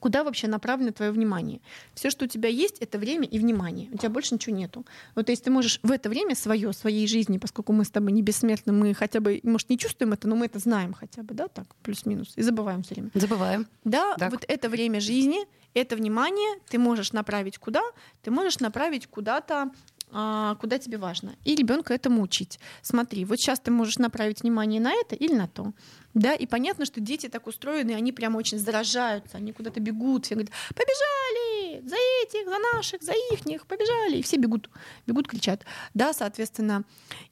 Куда 0.00 0.24
вообще 0.24 0.48
направлено 0.48 0.92
твое 0.92 1.12
внимание? 1.12 1.60
Все, 1.94 2.10
что 2.10 2.24
у 2.24 2.28
тебя 2.28 2.48
есть, 2.48 2.78
это 2.78 2.98
время 2.98 3.28
и 3.28 3.38
внимание. 3.38 3.90
У 3.92 3.98
тебя 3.98 4.08
больше 4.08 4.34
ничего 4.34 4.56
нету. 4.56 4.86
Вот 5.14 5.28
если 5.28 5.44
ты 5.44 5.50
можешь 5.50 5.78
в 5.82 5.90
это 5.92 6.08
время 6.08 6.34
свое, 6.34 6.72
своей 6.72 7.06
жизни, 7.06 7.36
поскольку 7.36 7.74
мы 7.74 7.84
с 7.84 7.90
тобой 7.90 8.12
не 8.12 8.22
бессмертны, 8.22 8.72
мы 8.72 8.94
хотя 8.94 9.20
бы, 9.20 9.40
может, 9.42 9.68
не 9.68 9.78
чувствуем 9.78 10.14
это, 10.14 10.26
но 10.26 10.36
мы 10.36 10.46
это 10.46 10.58
знаем 10.58 10.94
хотя 10.94 11.22
бы, 11.22 11.34
да, 11.34 11.48
так, 11.48 11.66
плюс-минус, 11.82 12.32
и 12.34 12.42
забываем 12.42 12.82
все 12.82 12.94
время. 12.94 13.10
Забываем. 13.12 13.66
Да, 13.84 14.16
так. 14.16 14.32
вот 14.32 14.44
это 14.48 14.70
время 14.70 15.00
жизни, 15.00 15.46
это 15.74 15.96
внимание 15.96 16.58
ты 16.68 16.78
можешь 16.78 17.12
направить 17.12 17.58
куда? 17.58 17.82
Ты 18.22 18.30
можешь 18.30 18.58
направить 18.58 19.06
куда-то 19.06 19.54
а, 19.62 19.70
куда 20.11 20.79
тебе 20.79 20.99
важно. 20.99 21.35
И 21.44 21.55
ребенка 21.55 21.94
этому 21.94 22.23
учить. 22.23 22.59
Смотри, 22.83 23.25
вот 23.25 23.38
сейчас 23.38 23.61
ты 23.61 23.70
можешь 23.70 23.99
направить 23.99 24.42
внимание 24.42 24.81
на 24.81 24.92
это 24.92 25.14
или 25.14 25.35
на 25.35 25.46
то. 25.46 25.73
Да, 26.14 26.35
и 26.35 26.46
понятно, 26.46 26.85
что 26.85 27.01
дети 27.01 27.29
так 27.29 27.46
устроены, 27.46 27.92
они 27.92 28.11
прямо 28.11 28.38
очень 28.38 28.59
заражаются, 28.59 29.37
они 29.37 29.53
куда-то 29.53 29.79
бегут, 29.79 30.27
все 30.27 30.35
говорят, 30.35 30.53
побежали, 30.70 31.87
за 31.87 31.96
этих, 32.25 32.49
за 32.49 32.59
наших, 32.75 33.03
за 33.03 33.12
ихних, 33.33 33.66
побежали, 33.66 34.16
и 34.16 34.23
все 34.23 34.37
бегут, 34.37 34.70
бегут, 35.07 35.29
кричат. 35.29 35.64
Да, 35.94 36.12
соответственно, 36.12 36.85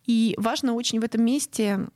и 0.07 0.35
важно 0.39 0.75
очень 0.75 1.01
в 1.01 1.05
этом 1.05 1.25
месте 1.25 1.75
а, 1.75 1.89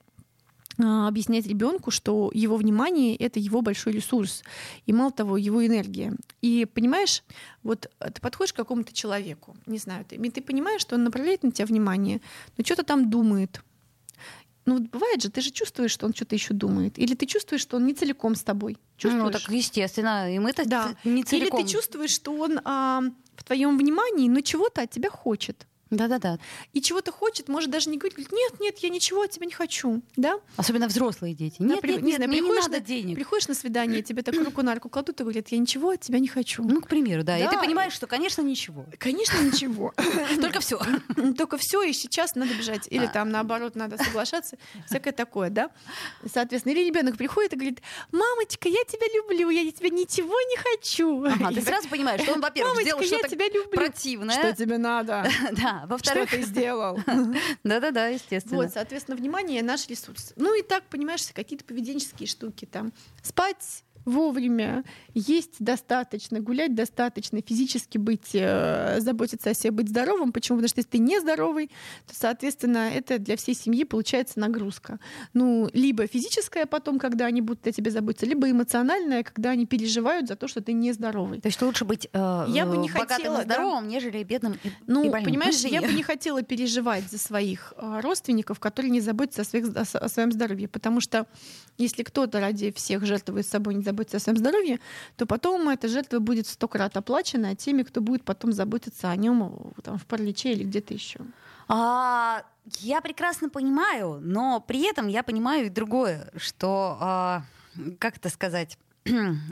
объяснять 0.79 1.47
ребенку, 1.47 1.91
что 1.91 2.31
его 2.33 2.57
внимание 2.57 3.17
это 3.17 3.39
его 3.39 3.63
большой 3.63 3.93
ресурс, 3.93 4.43
и 4.87 4.93
мало 4.93 5.11
того, 5.11 5.37
его 5.37 5.65
энергия. 5.65 6.15
И 6.41 6.67
понимаешь, 6.73 7.23
вот 7.63 7.91
ты 7.99 8.21
подходишь 8.21 8.53
к 8.53 8.57
какому-то 8.57 8.93
человеку, 8.93 9.57
не 9.67 9.79
знаю, 9.79 10.05
ты, 10.05 10.19
ты 10.31 10.41
понимаешь, 10.41 10.81
что 10.81 10.95
он 10.95 11.05
направляет 11.05 11.43
на 11.43 11.53
тебя 11.53 11.67
внимание, 11.67 12.21
но 12.57 12.65
что-то 12.65 12.83
там 12.83 13.11
думает. 13.11 13.63
Ну 14.65 14.79
вот 14.79 14.91
бывает 14.91 15.23
же, 15.23 15.31
ты 15.31 15.41
же 15.41 15.51
чувствуешь, 15.51 15.91
что 15.91 16.07
он 16.07 16.15
что-то 16.15 16.37
еще 16.37 16.55
думает, 16.55 16.99
или 16.99 17.15
ты 17.15 17.27
чувствуешь, 17.27 17.63
что 17.63 17.77
он 17.77 17.87
не 17.87 17.95
целиком 17.95 18.37
с 18.37 18.43
тобой. 18.43 18.79
Чувствуешь? 18.97 19.25
Ну 19.25 19.31
так 19.31 19.51
естественно, 19.51 20.33
и 20.33 20.39
мы-то 20.39 20.69
да. 20.69 20.95
не 21.05 21.25
целиком. 21.25 21.59
Или 21.59 21.67
ты 21.67 21.73
чувствуешь, 21.73 22.13
что 22.13 22.33
он 22.33 22.61
а, 22.65 23.03
в 23.35 23.45
твоем 23.45 23.77
внимании, 23.77 24.29
но 24.29 24.41
чего-то 24.41 24.83
от 24.83 24.91
тебя 24.91 25.11
хочет. 25.11 25.67
Да-да-да. 25.93 26.39
И 26.73 26.81
чего-то 26.81 27.13
хочет, 27.13 27.49
может 27.49 27.71
даже 27.71 27.91
не 27.91 27.99
говорить, 27.99 28.17
говорит, 28.17 28.33
нет, 28.33 28.61
нет, 28.61 28.79
я 28.79 28.89
ничего 28.89 29.23
от 29.23 29.31
тебя 29.31 29.45
не 29.45 29.53
хочу, 29.53 30.03
да? 30.17 30.41
Особенно 30.57 30.89
взрослые 30.89 31.35
дети. 31.35 31.57
Нет, 31.59 31.81
да, 31.83 31.89
нет, 31.89 32.03
не 32.03 32.07
нет, 32.09 32.17
знаю, 32.17 32.31
мне 32.31 32.41
не 32.41 32.51
надо 32.51 32.71
на, 32.71 32.81
денег. 32.81 33.15
Приходишь 33.15 33.47
на 33.47 33.55
свидание, 33.55 34.03
тебе 34.03 34.23
так 34.23 34.35
руку 34.35 34.63
на 34.63 34.75
руку 34.75 34.89
кладут 34.89 35.21
и 35.21 35.23
говорят, 35.23 35.49
я 35.49 35.59
ничего 35.59 35.91
от 35.91 36.01
тебя 36.01 36.19
не 36.19 36.29
хочу. 36.29 36.63
Ну, 36.65 36.81
к 36.81 36.89
примеру, 36.89 37.25
да. 37.25 37.39
да. 37.39 37.45
И 37.45 37.49
ты 37.49 37.59
понимаешь, 37.59 37.93
что, 37.93 38.07
конечно, 38.07 38.41
ничего. 38.41 38.87
Конечно, 38.99 39.39
ничего. 39.39 39.93
Только 40.41 40.61
все. 40.61 40.81
Только 41.37 41.59
все, 41.59 41.83
и 41.83 41.93
сейчас 41.93 42.35
надо 42.37 42.55
бежать. 42.55 42.89
Или 42.91 43.07
там, 43.07 43.31
наоборот, 43.31 43.77
надо 43.77 44.03
соглашаться. 44.03 44.57
Всякое 44.87 45.13
такое, 45.13 45.51
да? 45.51 45.71
Соответственно, 46.27 46.73
или 46.73 46.87
ребенок 46.87 47.19
приходит 47.19 47.53
и 47.53 47.57
говорит, 47.57 47.83
мамочка, 48.13 48.69
я 48.69 48.83
тебя 48.85 49.07
люблю, 49.15 49.51
я 49.51 49.71
тебя 49.71 49.91
ничего 49.91 50.41
не 50.41 50.57
хочу. 50.57 51.25
Ага, 51.25 51.53
ты 51.53 51.61
сразу 51.61 51.89
понимаешь, 51.89 52.23
что 52.23 52.33
он, 52.33 52.41
во-первых, 52.41 52.81
сделал 52.81 53.03
что-то 53.03 53.29
противное. 53.71 54.35
Что 54.35 54.57
тебе 54.57 54.79
надо? 54.79 55.29
Да, 55.53 55.82
во-вторых, 55.87 56.29
что 56.29 56.39
ты 56.39 56.43
сделал 56.45 56.73
сделал. 56.73 56.99
Да-да-да, 57.65 58.09
естественно. 58.09 58.57
Вот, 58.57 58.73
соответственно, 58.73 59.17
внимание 59.17 59.63
наш 59.63 59.87
ресурс. 59.89 60.33
Ну 60.37 60.59
и 60.59 60.63
так, 60.63 60.85
понимаешь, 60.85 61.23
какие-то 61.33 61.65
поведенческие 61.65 62.27
штуки 62.27 62.65
там. 62.65 62.93
Спать 63.23 63.85
вовремя, 64.05 64.85
есть 65.15 65.57
достаточно, 65.59 66.41
гулять 66.41 66.75
достаточно, 66.75 67.41
физически 67.41 67.99
быть, 67.99 68.31
э, 68.35 69.01
заботиться 69.01 69.51
о 69.51 69.55
себе, 69.55 69.71
быть 69.71 69.89
здоровым. 69.89 70.33
Почему? 70.33 70.59
Потому 70.59 70.69
что 70.69 70.81
если 70.81 70.91
ты 70.91 70.99
нездоровый, 70.99 71.69
то, 72.07 72.15
соответственно, 72.15 72.91
это 72.93 73.19
для 73.19 73.37
всей 73.37 73.55
семьи 73.55 73.85
получается 73.85 74.41
нагрузка. 74.41 74.99
Ну, 75.35 75.69
либо 75.73 76.07
физическая 76.07 76.67
потом, 76.67 76.99
когда 76.99 77.27
они 77.27 77.41
будут 77.41 77.67
о 77.67 77.73
тебе 77.73 77.91
заботиться, 77.91 78.27
либо 78.27 78.51
эмоциональная, 78.51 79.23
когда 79.23 79.51
они 79.51 79.67
переживают 79.67 80.29
за 80.29 80.37
то, 80.37 80.49
что 80.49 80.61
ты 80.61 80.73
нездоровый. 80.73 81.41
То 81.41 81.47
есть 81.47 81.61
лучше 81.63 81.85
быть 81.85 82.09
э, 82.13 82.45
я 82.49 82.67
бы 82.67 82.77
не 82.77 82.89
хотела, 82.89 83.41
и 83.41 83.45
здоровым, 83.45 83.85
да? 83.85 83.91
нежели 83.91 84.23
бедным 84.23 84.59
и, 84.63 84.71
ну, 84.87 85.05
и 85.05 85.09
больным. 85.09 85.31
понимаешь, 85.31 85.61
я 85.61 85.81
бы 85.81 85.93
не 85.93 86.03
хотела 86.03 86.43
переживать 86.43 87.11
за 87.11 87.19
своих 87.19 87.75
э, 87.77 88.01
родственников, 88.01 88.61
которые 88.61 88.91
не 88.91 89.01
заботятся 89.01 89.43
о, 89.43 89.45
своих, 89.45 89.67
о 89.77 90.09
своем 90.09 90.33
здоровье, 90.33 90.69
потому 90.69 91.01
что 91.01 91.27
если 91.79 92.03
кто-то 92.03 92.41
ради 92.41 92.73
всех 92.73 93.05
жертвует 93.05 93.47
собой, 93.47 93.75
не 93.75 93.83
заботится 93.93 94.17
о 94.17 94.21
своем 94.21 94.39
здоровье, 94.39 94.81
то 95.17 95.27
потом 95.27 95.69
эта 95.69 95.89
жертва 95.89 96.19
будет 96.19 96.47
сто 96.47 96.67
крат 96.67 96.97
оплачена 96.97 97.55
теми, 97.55 97.83
кто 97.83 98.01
будет 98.01 98.25
потом 98.25 98.53
заботиться 98.53 99.11
о 99.11 99.17
нем 99.17 99.73
там, 99.83 99.99
в 99.99 100.07
параличе 100.07 100.53
или 100.53 100.65
где-то 100.65 100.95
еще. 100.95 101.21
А, 101.69 102.45
я 102.81 103.01
прекрасно 103.01 103.49
понимаю, 103.49 104.19
но 104.21 104.61
при 104.61 104.89
этом 104.89 105.09
я 105.09 105.23
понимаю 105.23 105.67
и 105.67 105.71
другое, 105.71 106.31
что, 106.37 106.97
а, 107.01 107.43
как 107.99 108.17
это 108.17 108.29
сказать, 108.29 108.79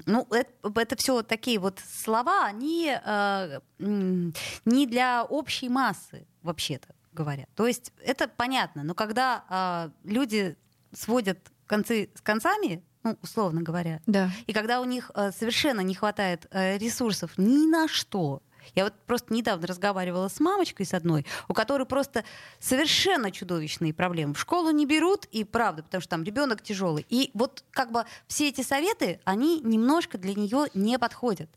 ну, 0.07 0.27
это, 0.31 0.51
это 0.81 0.97
все 0.97 1.23
такие 1.23 1.59
вот 1.59 1.81
слова, 2.03 2.45
они 2.45 2.95
э, 3.05 3.61
не 3.79 4.87
для 4.87 5.25
общей 5.25 5.69
массы, 5.69 6.27
вообще-то 6.43 6.95
говоря. 7.13 7.47
То 7.57 7.67
есть 7.67 7.93
это 8.05 8.29
понятно, 8.29 8.85
но 8.85 8.95
когда 8.95 9.91
э, 10.05 10.09
люди 10.09 10.57
сводят 10.93 11.39
концы 11.67 12.11
с 12.15 12.21
концами, 12.21 12.83
ну, 13.03 13.17
условно 13.23 13.63
говоря. 13.63 14.01
Да. 14.07 14.31
И 14.47 14.53
когда 14.53 14.81
у 14.81 14.85
них 14.85 15.11
э, 15.15 15.33
совершенно 15.33 15.81
не 15.81 15.95
хватает 15.95 16.47
э, 16.51 16.79
ресурсов 16.79 17.33
ни 17.37 17.67
на 17.67 17.89
что. 17.89 18.43
Я 18.75 18.85
вот 18.85 18.95
просто 19.07 19.33
недавно 19.33 19.67
разговаривала 19.67 20.29
с 20.29 20.39
мамочкой 20.39 20.87
с 20.87 20.95
одной, 20.95 21.27
у 21.49 21.55
которой 21.55 21.87
просто 21.87 22.25
совершенно 22.59 23.31
чудовищные 23.31 23.95
проблемы. 23.95 24.35
В 24.35 24.41
школу 24.41 24.71
не 24.71 24.87
берут, 24.87 25.25
и 25.27 25.45
правда, 25.45 25.83
потому 25.83 26.03
что 26.03 26.11
там 26.11 26.25
ребенок 26.25 26.63
тяжелый. 26.63 27.07
И 27.09 27.31
вот 27.35 27.65
как 27.71 27.91
бы 27.91 28.05
все 28.27 28.49
эти 28.49 28.61
советы, 28.61 29.21
они 29.25 29.61
немножко 29.61 30.19
для 30.19 30.35
нее 30.35 30.67
не 30.75 30.99
подходят. 30.99 31.51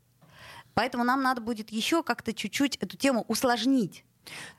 Поэтому 0.72 1.04
нам 1.04 1.22
надо 1.22 1.40
будет 1.40 1.70
еще 1.70 2.02
как-то 2.02 2.32
чуть-чуть 2.32 2.76
эту 2.76 2.96
тему 2.96 3.24
усложнить. 3.28 4.04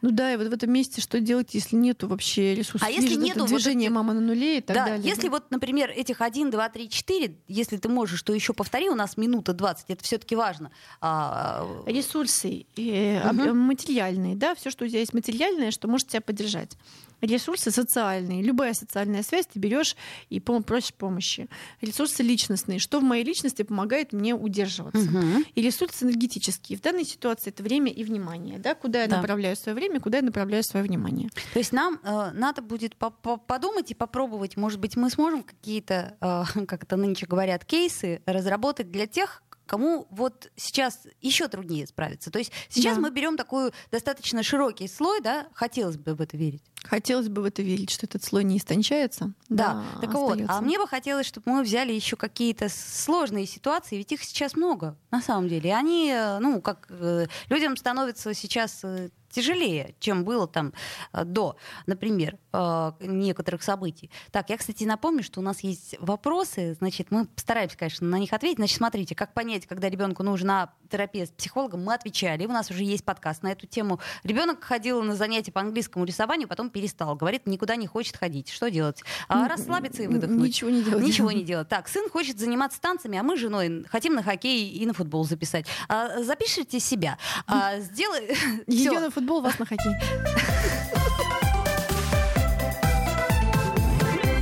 Ну 0.02 0.12
да, 0.12 0.34
и 0.34 0.38
вот 0.38 0.48
в 0.48 0.54
этом 0.54 0.72
месте 0.72 1.02
что 1.02 1.20
делать, 1.20 1.54
если 1.54 1.76
нету 1.76 2.08
вообще 2.08 2.56
ресурсов? 2.56 2.88
А 2.88 2.92
если 2.92 3.16
нету 3.16 3.46
движения 3.46 3.90
вот 3.90 3.96
мама 3.96 4.14
на 4.14 4.22
нуле 4.22 4.60
и 4.60 4.62
так 4.62 4.76
да, 4.76 4.86
далее? 4.86 5.08
Если 5.08 5.30
вот, 5.30 5.50
например, 5.52 5.90
этих 5.90 6.22
1, 6.22 6.52
2, 6.52 6.70
3, 6.70 6.90
4, 6.90 7.36
если 7.48 7.78
ты 7.78 7.90
можешь, 7.90 8.22
то 8.24 8.34
еще 8.34 8.54
повтори, 8.54 8.90
у 8.90 8.96
нас 8.96 9.18
минута 9.18 9.54
20, 9.54 9.86
это 9.90 10.04
все-таки 10.04 10.36
важно. 10.36 10.72
А... 11.02 11.68
Ресурсы 11.86 12.66
э, 12.78 13.30
угу. 13.30 13.54
материальные, 13.54 14.36
да, 14.36 14.56
все, 14.56 14.70
что 14.70 14.86
у 14.86 14.88
тебя 14.88 15.00
есть 15.00 15.14
материальное, 15.14 15.72
что 15.72 15.88
может 15.88 16.08
тебя 16.08 16.22
поддержать. 16.22 16.78
Ресурсы 17.26 17.72
социальные. 17.72 18.42
Любая 18.44 18.74
социальная 18.74 19.24
связь 19.24 19.48
ты 19.48 19.60
берешь 19.60 19.96
и 20.30 20.40
просишь 20.40 20.94
помощи. 20.94 21.48
Ресурсы 21.82 22.24
личностные. 22.24 22.80
Что 22.80 23.00
в 23.00 23.04
моей 23.04 23.24
личности 23.24 23.64
помогает 23.64 24.14
мне 24.14 24.36
удерживаться. 24.36 25.00
Угу. 25.00 25.46
И 25.56 25.62
ресурсы 25.62 26.06
энергетические. 26.06 26.78
В 26.78 26.82
данной 26.82 27.06
ситуации 27.06 27.50
это 27.50 27.64
время 27.64 27.92
и 27.92 28.04
внимание. 28.04 28.60
Да? 28.60 28.76
Куда 28.76 29.02
я 29.02 29.08
да. 29.08 29.18
направляю 29.18 29.56
свое 29.56 29.76
время, 29.76 30.00
куда 30.00 30.18
я 30.20 30.24
направляю 30.24 30.64
свое 30.64 30.86
внимание. 30.86 31.30
То 31.54 31.60
есть 31.60 31.72
нам 31.72 32.00
э, 32.04 32.32
надо 32.34 32.62
будет 32.62 32.96
по 32.96 33.08
-по 33.08 33.38
подумать 33.38 33.92
и 33.92 33.94
попробовать. 33.94 34.58
Может 34.58 34.80
быть, 34.80 34.96
мы 34.96 35.10
сможем 35.10 35.44
какие-то, 35.44 36.18
э, 36.22 36.66
как 36.68 36.84
это 36.84 36.96
нынче 36.96 37.26
говорят, 37.26 37.66
кейсы 37.66 38.22
разработать 38.26 38.92
для 38.92 39.08
тех, 39.08 39.42
кому 39.66 40.08
вот 40.10 40.52
сейчас 40.56 41.08
еще 41.22 41.48
труднее 41.48 41.88
справиться. 41.88 42.32
То 42.32 42.40
есть 42.40 42.52
сейчас 42.70 42.96
да. 42.96 43.02
мы 43.02 43.12
берем 43.12 43.38
такой 43.38 43.72
достаточно 43.92 44.44
широкий 44.44 44.88
слой, 44.88 45.22
да, 45.22 45.48
хотелось 45.54 45.98
бы 45.98 46.16
в 46.16 46.22
это 46.22 46.38
верить. 46.38 46.64
Хотелось 46.84 47.30
бы 47.30 47.42
в 47.42 47.46
это 47.46 47.62
верить, 47.62 47.90
что 47.90 48.06
этот 48.06 48.24
слой 48.24 48.44
не 48.44 48.58
истончается. 48.58 49.34
Да, 49.50 49.84
да 49.96 50.02
так 50.02 50.16
остается. 50.16 50.20
вот, 50.20 50.42
а 50.50 50.62
мне 50.62 50.78
бы 50.78 50.88
хотелось, 50.88 51.26
чтобы 51.26 51.52
мы 51.52 51.64
взяли 51.64 51.92
еще 51.92 52.16
какие-то 52.16 52.70
сложные 52.70 53.48
ситуации, 53.48 53.98
ведь 53.98 54.12
их 54.12 54.24
сейчас 54.24 54.56
много, 54.56 54.96
на 55.12 55.22
самом 55.22 55.50
деле. 55.50 55.72
И 55.72 55.74
они, 55.74 56.12
э, 56.12 56.38
ну, 56.40 56.62
как 56.62 56.86
э, 56.90 57.26
людям 57.50 57.76
становится 57.76 58.34
сейчас 58.34 58.82
э, 58.84 59.10
тяжелее, 59.36 59.96
чем 60.00 60.24
было 60.24 60.48
там 60.48 60.74
э, 61.12 61.26
до, 61.26 61.58
например, 61.86 62.38
э, 62.54 62.92
некоторых 63.02 63.64
событий. 63.64 64.10
Так, 64.32 64.50
я, 64.50 64.58
кстати, 64.58 64.86
напомню, 64.86 65.24
что 65.24 65.42
у 65.42 65.44
нас 65.44 65.60
есть 65.60 65.96
вопросы, 66.00 66.76
значит, 66.76 67.12
мы 67.12 67.26
постараемся, 67.26 67.78
конечно, 67.78 68.08
на 68.08 68.18
них 68.18 68.32
ответить. 68.32 68.58
Значит, 68.58 68.78
смотрите, 68.78 69.14
как 69.14 69.34
понять, 69.34 69.66
когда 69.66 69.90
ребенку 69.90 70.24
нужна 70.24 70.74
терапия 70.96 71.26
с 71.26 71.30
психологом, 71.30 71.84
мы 71.84 71.94
отвечали. 71.94 72.46
У 72.46 72.52
нас 72.52 72.72
уже 72.72 72.84
есть 72.86 73.04
подкаст 73.04 73.44
на 73.44 73.52
эту 73.52 73.68
тему. 73.68 74.00
Ребенок 74.24 74.64
ходил 74.64 75.04
на 75.04 75.16
занятия 75.16 75.52
по 75.52 75.60
английскому 75.60 76.06
рисованию, 76.06 76.48
потом 76.48 76.70
перестал. 76.70 77.16
Говорит, 77.16 77.46
никуда 77.46 77.76
не 77.76 77.88
хочет 77.88 78.16
ходить. 78.16 78.50
Что 78.50 78.70
делать? 78.72 79.04
А, 79.28 79.50
расслабиться 79.50 80.04
и 80.04 80.08
выдохнуть. 80.08 80.48
Ничего 80.48 80.70
не 80.70 80.84
делать. 80.84 81.04
Ничего 81.04 81.32
не 81.34 81.44
делать. 81.44 81.68
Так, 81.68 81.90
сын 81.90 82.10
хочет 82.10 82.40
заниматься 82.40 82.80
танцами, 82.80 83.18
а 83.18 83.24
мы 83.24 83.36
с 83.36 83.40
женой 83.42 83.84
хотим 83.90 84.14
на 84.16 84.24
хоккей 84.24 84.70
и 84.70 84.86
на 84.86 84.94
футбол 84.94 85.26
записать. 85.26 85.66
А, 85.90 86.24
запишите 86.24 86.80
себя. 86.80 87.18
А, 87.48 87.80
сделай... 87.80 88.38
Ее 88.68 89.00
на 89.00 89.12
футбол 89.12 89.26
футбол, 89.26 89.42
вас 89.42 89.60
на 89.60 89.66
хоккей. 89.66 89.96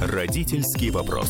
Родительский 0.02 0.92
вопрос. 0.92 1.30